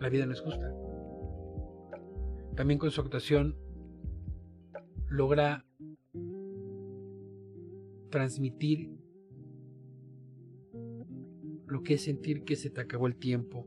La 0.00 0.08
vida 0.08 0.26
no 0.26 0.32
es 0.32 0.40
justa. 0.40 0.72
También 2.56 2.78
con 2.78 2.90
su 2.90 3.00
actuación 3.00 3.56
logra 5.08 5.64
transmitir 8.10 8.95
lo 11.66 11.82
que 11.82 11.94
es 11.94 12.04
sentir 12.04 12.44
que 12.44 12.56
se 12.56 12.70
te 12.70 12.80
acabó 12.80 13.06
el 13.06 13.16
tiempo, 13.16 13.66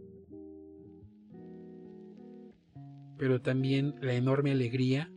pero 3.18 3.42
también 3.42 3.96
la 4.02 4.14
enorme 4.14 4.52
alegría 4.52 5.12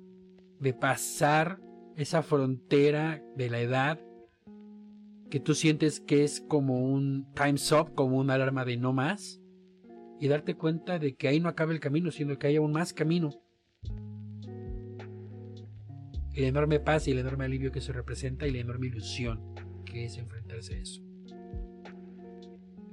de 0.59 0.75
pasar 0.75 1.61
esa 1.97 2.23
frontera 2.23 3.23
de 3.37 3.51
la 3.51 3.61
edad 3.61 4.01
que 5.31 5.41
tú 5.41 5.55
sientes 5.55 6.01
que 6.01 6.25
es 6.25 6.41
como 6.41 6.85
un 6.85 7.33
time's 7.35 7.71
up, 7.73 7.95
como 7.95 8.19
una 8.19 8.35
alarma 8.35 8.65
de 8.65 8.77
no 8.77 8.93
más, 8.93 9.41
y 10.21 10.29
darte 10.29 10.57
cuenta 10.57 10.99
de 10.99 11.15
que 11.15 11.29
ahí 11.29 11.41
no 11.41 11.49
acaba 11.49 11.73
el 11.73 11.81
camino, 11.81 12.11
sino 12.11 12.39
que 12.39 12.49
hay 12.49 12.57
aún 12.57 12.73
más 12.73 12.93
camino. 12.93 13.31
El 16.35 16.45
enorme 16.45 16.81
paz 16.81 17.09
y 17.09 17.13
el 17.13 17.19
enorme 17.19 17.45
alivio 17.45 17.73
que 17.73 17.81
se 17.81 17.93
representa 17.93 18.47
y 18.47 18.53
la 18.53 18.59
enorme 18.59 18.89
ilusión 18.89 19.55
que 19.85 20.05
es 20.05 20.19
enfrentarse 20.19 20.75
a 20.75 20.79
eso. 20.79 21.12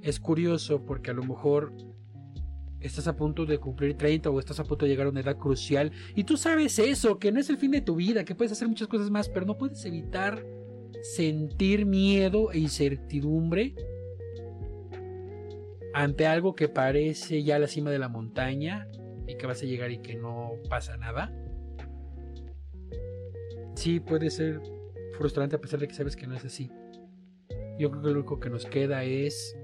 Es 0.02 0.18
curioso 0.20 0.84
porque 0.84 1.10
a 1.10 1.14
lo 1.14 1.22
mejor 1.22 1.72
estás 2.80 3.06
a 3.06 3.16
punto 3.16 3.44
de 3.44 3.58
cumplir 3.58 3.96
30 3.96 4.30
o 4.30 4.38
estás 4.38 4.58
a 4.60 4.64
punto 4.64 4.84
de 4.84 4.90
llegar 4.90 5.06
a 5.06 5.10
una 5.10 5.20
edad 5.20 5.36
crucial 5.36 5.92
y 6.14 6.24
tú 6.24 6.36
sabes 6.36 6.78
eso, 6.78 7.18
que 7.18 7.30
no 7.30 7.40
es 7.40 7.50
el 7.50 7.58
fin 7.58 7.70
de 7.72 7.82
tu 7.82 7.96
vida, 7.96 8.24
que 8.24 8.34
puedes 8.34 8.52
hacer 8.52 8.68
muchas 8.68 8.88
cosas 8.88 9.10
más, 9.10 9.28
pero 9.28 9.44
no 9.44 9.58
puedes 9.58 9.84
evitar 9.84 10.44
sentir 11.02 11.86
miedo 11.86 12.52
e 12.52 12.58
incertidumbre 12.58 13.74
ante 15.92 16.26
algo 16.26 16.54
que 16.54 16.68
parece 16.68 17.42
ya 17.42 17.58
la 17.58 17.66
cima 17.66 17.90
de 17.90 17.98
la 17.98 18.08
montaña 18.08 18.88
y 19.26 19.36
que 19.36 19.46
vas 19.46 19.62
a 19.62 19.66
llegar 19.66 19.90
y 19.90 19.98
que 19.98 20.14
no 20.14 20.52
pasa 20.68 20.96
nada, 20.96 21.32
sí 23.74 24.00
puede 24.00 24.30
ser 24.30 24.60
frustrante 25.16 25.56
a 25.56 25.60
pesar 25.60 25.80
de 25.80 25.88
que 25.88 25.94
sabes 25.94 26.16
que 26.16 26.26
no 26.26 26.34
es 26.34 26.44
así. 26.44 26.70
Yo 27.78 27.90
creo 27.90 28.02
que 28.02 28.08
lo 28.08 28.14
único 28.20 28.40
que 28.40 28.50
nos 28.50 28.66
queda 28.66 29.04
es 29.04 29.56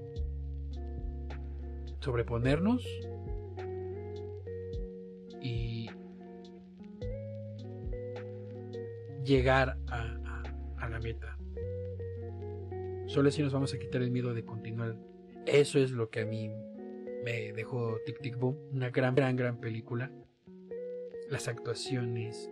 sobreponernos 2.07 2.87
y 5.41 5.89
llegar 9.25 9.77
a, 9.87 10.87
la 10.89 10.99
meta. 11.01 11.37
Solo 13.07 13.27
así 13.27 13.41
nos 13.43 13.51
vamos 13.51 13.73
a 13.73 13.77
quitar 13.77 14.01
el 14.01 14.09
miedo 14.09 14.33
de 14.33 14.45
continuar 14.45 14.95
eso 15.47 15.79
es 15.79 15.91
lo 15.91 16.09
que 16.09 16.21
a 16.21 16.25
mí 16.25 16.49
me 17.23 17.53
dejó 17.53 17.99
Tic 18.05 18.19
Tic 18.19 18.37
Boom. 18.37 18.57
Una 18.73 18.89
gran, 18.89 19.15
gran, 19.15 19.37
gran 19.37 19.61
película. 19.61 20.11
Las 21.29 21.47
actuaciones, 21.47 22.49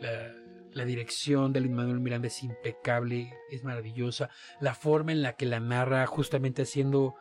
la, 0.00 0.84
dirección 0.84 1.52
de 1.52 1.60
Lin 1.60 1.74
Manuel 1.74 1.98
Miranda 1.98 2.28
es 2.28 2.42
impecable, 2.44 3.32
es 3.50 3.64
maravillosa. 3.64 4.30
La 4.60 4.74
forma 4.74 5.10
en 5.10 5.22
la 5.22 5.34
que 5.34 5.46
la 5.46 5.58
narra, 5.58 6.06
justamente 6.06 6.62
haciendo 6.62 7.16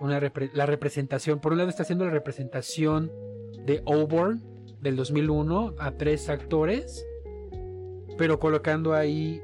una 0.00 0.20
la 0.52 0.66
representación. 0.66 1.40
Por 1.40 1.52
un 1.52 1.58
lado, 1.58 1.70
está 1.70 1.82
haciendo 1.82 2.04
la 2.04 2.10
representación 2.10 3.10
de 3.64 3.82
Auburn 3.86 4.42
del 4.80 4.96
2001 4.96 5.74
a 5.78 5.92
tres 5.92 6.28
actores, 6.28 7.06
pero 8.18 8.38
colocando 8.38 8.94
ahí 8.94 9.40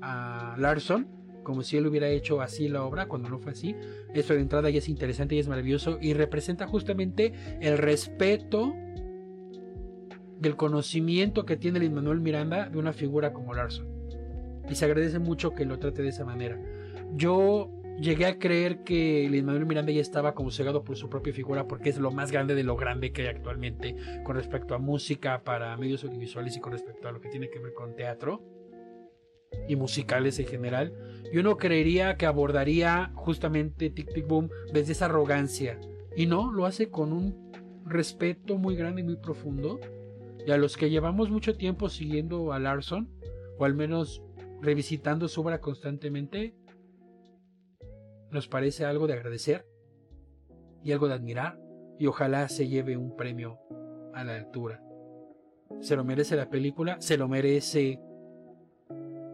a 0.00 0.54
Larson 0.58 1.16
como 1.46 1.62
si 1.62 1.76
él 1.76 1.86
hubiera 1.86 2.08
hecho 2.08 2.40
así 2.40 2.68
la 2.68 2.82
obra, 2.82 3.06
cuando 3.06 3.28
no 3.28 3.38
fue 3.38 3.52
así. 3.52 3.76
Eso 4.12 4.34
de 4.34 4.40
entrada 4.40 4.68
ya 4.68 4.78
es 4.78 4.88
interesante 4.88 5.36
y 5.36 5.38
es 5.38 5.46
maravilloso 5.46 5.96
y 6.00 6.12
representa 6.12 6.66
justamente 6.66 7.32
el 7.60 7.78
respeto 7.78 8.74
del 10.40 10.56
conocimiento 10.56 11.46
que 11.46 11.56
tiene 11.56 11.78
el 11.78 11.92
Manuel 11.92 12.20
Miranda 12.20 12.68
de 12.68 12.78
una 12.78 12.92
figura 12.92 13.32
como 13.32 13.54
Larson. 13.54 13.86
Y 14.68 14.74
se 14.74 14.86
agradece 14.86 15.20
mucho 15.20 15.52
que 15.52 15.64
lo 15.64 15.78
trate 15.78 16.02
de 16.02 16.08
esa 16.08 16.24
manera. 16.24 16.60
Yo 17.14 17.70
llegué 17.98 18.26
a 18.26 18.38
creer 18.38 18.82
que 18.82 19.28
Lin 19.30 19.44
Manuel 19.44 19.66
Miranda 19.66 19.92
ya 19.92 20.00
estaba 20.00 20.34
como 20.34 20.50
cegado 20.50 20.84
por 20.84 20.96
su 20.96 21.08
propia 21.08 21.32
figura 21.32 21.66
porque 21.66 21.88
es 21.88 21.98
lo 21.98 22.10
más 22.10 22.30
grande 22.30 22.54
de 22.54 22.64
lo 22.64 22.76
grande 22.76 23.12
que 23.12 23.22
hay 23.22 23.28
actualmente 23.28 23.96
con 24.24 24.36
respecto 24.36 24.74
a 24.74 24.78
música 24.78 25.42
para 25.44 25.76
medios 25.76 26.04
audiovisuales 26.04 26.56
y 26.56 26.60
con 26.60 26.72
respecto 26.72 27.08
a 27.08 27.12
lo 27.12 27.20
que 27.20 27.28
tiene 27.28 27.48
que 27.50 27.58
ver 27.58 27.72
con 27.74 27.94
teatro 27.94 28.42
y 29.68 29.76
musicales 29.76 30.38
en 30.38 30.46
general, 30.46 30.92
y 31.32 31.38
uno 31.38 31.56
creería 31.56 32.16
que 32.16 32.26
abordaría 32.26 33.12
justamente 33.14 33.90
Tic 33.90 34.12
Tic 34.12 34.26
Boom 34.26 34.50
desde 34.72 34.92
esa 34.92 35.06
arrogancia. 35.06 35.78
Y 36.16 36.26
no, 36.26 36.52
lo 36.52 36.66
hace 36.66 36.90
con 36.90 37.12
un 37.12 37.52
respeto 37.84 38.58
muy 38.58 38.76
grande 38.76 39.02
y 39.02 39.04
muy 39.04 39.16
profundo. 39.16 39.80
Y 40.46 40.50
a 40.50 40.56
los 40.56 40.76
que 40.76 40.90
llevamos 40.90 41.30
mucho 41.30 41.56
tiempo 41.56 41.88
siguiendo 41.88 42.52
a 42.52 42.58
Larson, 42.58 43.10
o 43.58 43.64
al 43.64 43.74
menos 43.74 44.22
revisitando 44.62 45.28
su 45.28 45.40
obra 45.40 45.60
constantemente, 45.60 46.54
nos 48.30 48.48
parece 48.48 48.84
algo 48.84 49.06
de 49.06 49.14
agradecer 49.14 49.66
y 50.82 50.92
algo 50.92 51.08
de 51.08 51.14
admirar. 51.14 51.58
Y 51.98 52.06
ojalá 52.06 52.48
se 52.48 52.68
lleve 52.68 52.96
un 52.96 53.16
premio 53.16 53.58
a 54.14 54.24
la 54.24 54.34
altura. 54.34 54.82
Se 55.80 55.96
lo 55.96 56.04
merece 56.04 56.36
la 56.36 56.48
película, 56.48 57.00
se 57.00 57.16
lo 57.16 57.28
merece 57.28 58.00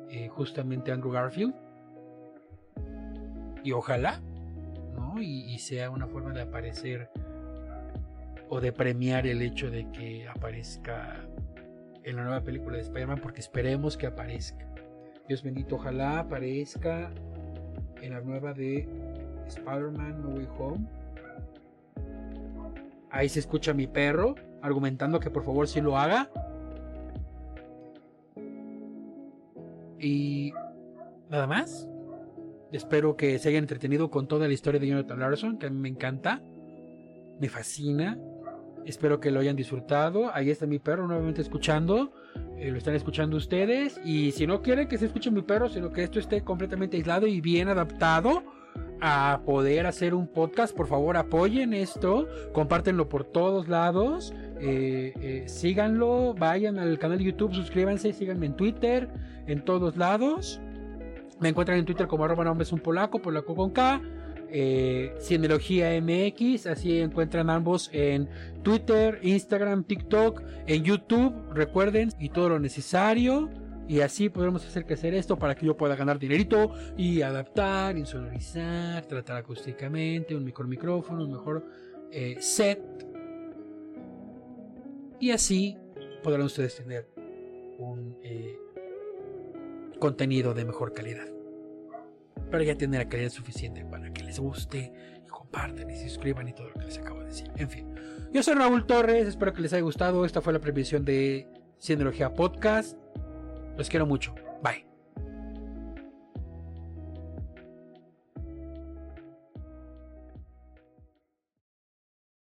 eh, 0.08 0.28
justamente 0.28 0.92
Andrew 0.92 1.12
Garfield. 1.12 1.54
Y 3.64 3.72
ojalá, 3.72 4.20
¿no? 4.94 5.20
Y, 5.20 5.58
sea 5.58 5.90
una 5.90 6.06
forma 6.06 6.32
de 6.32 6.42
aparecer 6.42 7.10
o 8.48 8.60
de 8.60 8.72
premiar 8.72 9.26
el 9.26 9.40
hecho 9.40 9.70
de 9.70 9.90
que 9.92 10.28
aparezca 10.28 11.24
en 12.02 12.16
la 12.16 12.24
nueva 12.24 12.40
película 12.42 12.76
de 12.76 12.82
Spider-Man, 12.82 13.20
porque 13.22 13.40
esperemos 13.40 13.96
que 13.96 14.06
aparezca. 14.06 14.68
Dios 15.28 15.42
bendito, 15.42 15.76
ojalá 15.76 16.18
aparezca 16.18 17.12
en 18.02 18.12
la 18.12 18.20
nueva 18.20 18.52
de 18.52 18.86
Spider-Man 19.46 20.22
No 20.22 20.34
Way 20.34 20.48
Home. 20.58 20.86
Ahí 23.10 23.28
se 23.28 23.38
escucha 23.40 23.72
mi 23.72 23.86
perro 23.86 24.34
argumentando 24.60 25.20
que 25.20 25.30
por 25.30 25.44
favor 25.44 25.68
si 25.68 25.80
lo 25.80 25.96
haga. 25.96 26.30
Y 29.98 30.52
nada 31.30 31.46
más. 31.46 31.88
Espero 32.72 33.16
que 33.16 33.38
se 33.38 33.50
hayan 33.50 33.64
entretenido 33.64 34.10
con 34.10 34.26
toda 34.26 34.48
la 34.48 34.54
historia 34.54 34.80
de 34.80 34.86
Jonathan 34.86 35.20
Larson, 35.20 35.58
que 35.58 35.66
a 35.66 35.70
mí 35.70 35.78
me 35.78 35.90
encanta, 35.90 36.40
me 37.38 37.48
fascina. 37.50 38.18
Espero 38.86 39.20
que 39.20 39.30
lo 39.30 39.40
hayan 39.40 39.56
disfrutado. 39.56 40.34
Ahí 40.34 40.50
está 40.50 40.66
mi 40.66 40.78
perro 40.78 41.06
nuevamente 41.06 41.42
escuchando. 41.42 42.12
Eh, 42.58 42.70
lo 42.70 42.78
están 42.78 42.94
escuchando 42.94 43.36
ustedes. 43.36 44.00
Y 44.04 44.32
si 44.32 44.46
no 44.46 44.62
quieren 44.62 44.88
que 44.88 44.98
se 44.98 45.06
escuche 45.06 45.30
mi 45.30 45.42
perro, 45.42 45.68
sino 45.68 45.90
que 45.90 46.04
esto 46.04 46.18
esté 46.18 46.42
completamente 46.42 46.96
aislado 46.96 47.26
y 47.26 47.40
bien 47.40 47.68
adaptado 47.68 48.44
a 49.00 49.40
poder 49.44 49.86
hacer 49.86 50.14
un 50.14 50.28
podcast, 50.28 50.76
por 50.76 50.86
favor 50.86 51.16
apoyen 51.16 51.74
esto, 51.74 52.28
compártenlo 52.52 53.08
por 53.08 53.24
todos 53.24 53.66
lados, 53.66 54.32
eh, 54.60 55.12
eh, 55.20 55.42
síganlo, 55.48 56.34
vayan 56.34 56.78
al 56.78 57.00
canal 57.00 57.18
de 57.18 57.24
YouTube, 57.24 57.52
suscríbanse, 57.52 58.12
síganme 58.12 58.46
en 58.46 58.54
Twitter, 58.54 59.08
en 59.48 59.64
todos 59.64 59.96
lados. 59.96 60.60
Me 61.40 61.48
encuentran 61.48 61.78
en 61.78 61.84
Twitter 61.84 62.06
como 62.06 62.24
arroba 62.24 62.44
nombres 62.44 62.70
un 62.70 62.78
polaco, 62.78 63.20
polaco 63.20 63.56
con 63.56 63.70
K. 63.70 64.00
Eh, 64.54 65.14
MX, 66.02 66.66
así 66.66 67.00
encuentran 67.00 67.48
ambos 67.48 67.88
en 67.92 68.28
Twitter, 68.62 69.18
Instagram, 69.22 69.84
TikTok, 69.84 70.42
en 70.66 70.84
YouTube, 70.84 71.34
recuerden, 71.54 72.10
y 72.18 72.28
todo 72.28 72.50
lo 72.50 72.58
necesario. 72.58 73.48
Y 73.88 74.00
así 74.00 74.28
podremos 74.28 74.64
hacer 74.64 74.84
que 74.84 74.94
hacer 74.94 75.14
esto 75.14 75.38
para 75.38 75.54
que 75.54 75.66
yo 75.66 75.76
pueda 75.76 75.96
ganar 75.96 76.18
dinerito 76.18 76.72
y 76.96 77.22
adaptar, 77.22 77.96
insonorizar, 77.96 79.04
tratar 79.06 79.38
acústicamente, 79.38 80.34
un 80.36 80.44
mejor 80.44 80.68
micrófono, 80.68 81.24
un 81.24 81.32
mejor 81.32 81.64
eh, 82.10 82.36
set. 82.40 82.80
Y 85.18 85.30
así 85.30 85.76
podrán 86.22 86.42
ustedes 86.42 86.76
tener 86.76 87.08
un 87.78 88.16
eh, 88.22 88.58
contenido 89.98 90.54
de 90.54 90.64
mejor 90.64 90.92
calidad. 90.92 91.41
Pero 92.50 92.62
ya 92.62 92.76
tienen 92.76 93.00
la 93.00 93.08
calidad 93.08 93.30
suficiente 93.30 93.84
para 93.84 94.12
que 94.12 94.22
les 94.22 94.38
guste 94.38 94.92
y 95.24 95.28
compartan 95.28 95.90
y 95.90 95.96
se 95.96 96.08
suscriban 96.08 96.48
y 96.48 96.52
todo 96.52 96.68
lo 96.68 96.74
que 96.74 96.86
les 96.86 96.98
acabo 96.98 97.20
de 97.20 97.26
decir. 97.26 97.50
En 97.56 97.70
fin, 97.70 97.94
yo 98.32 98.42
soy 98.42 98.54
Raúl 98.54 98.86
Torres, 98.86 99.26
espero 99.26 99.52
que 99.52 99.62
les 99.62 99.72
haya 99.72 99.82
gustado. 99.82 100.24
Esta 100.24 100.40
fue 100.40 100.52
la 100.52 100.60
previsión 100.60 101.04
de 101.04 101.46
Cienología 101.78 102.34
Podcast. 102.34 102.96
Los 103.76 103.88
quiero 103.88 104.06
mucho. 104.06 104.34
Bye. 104.62 104.91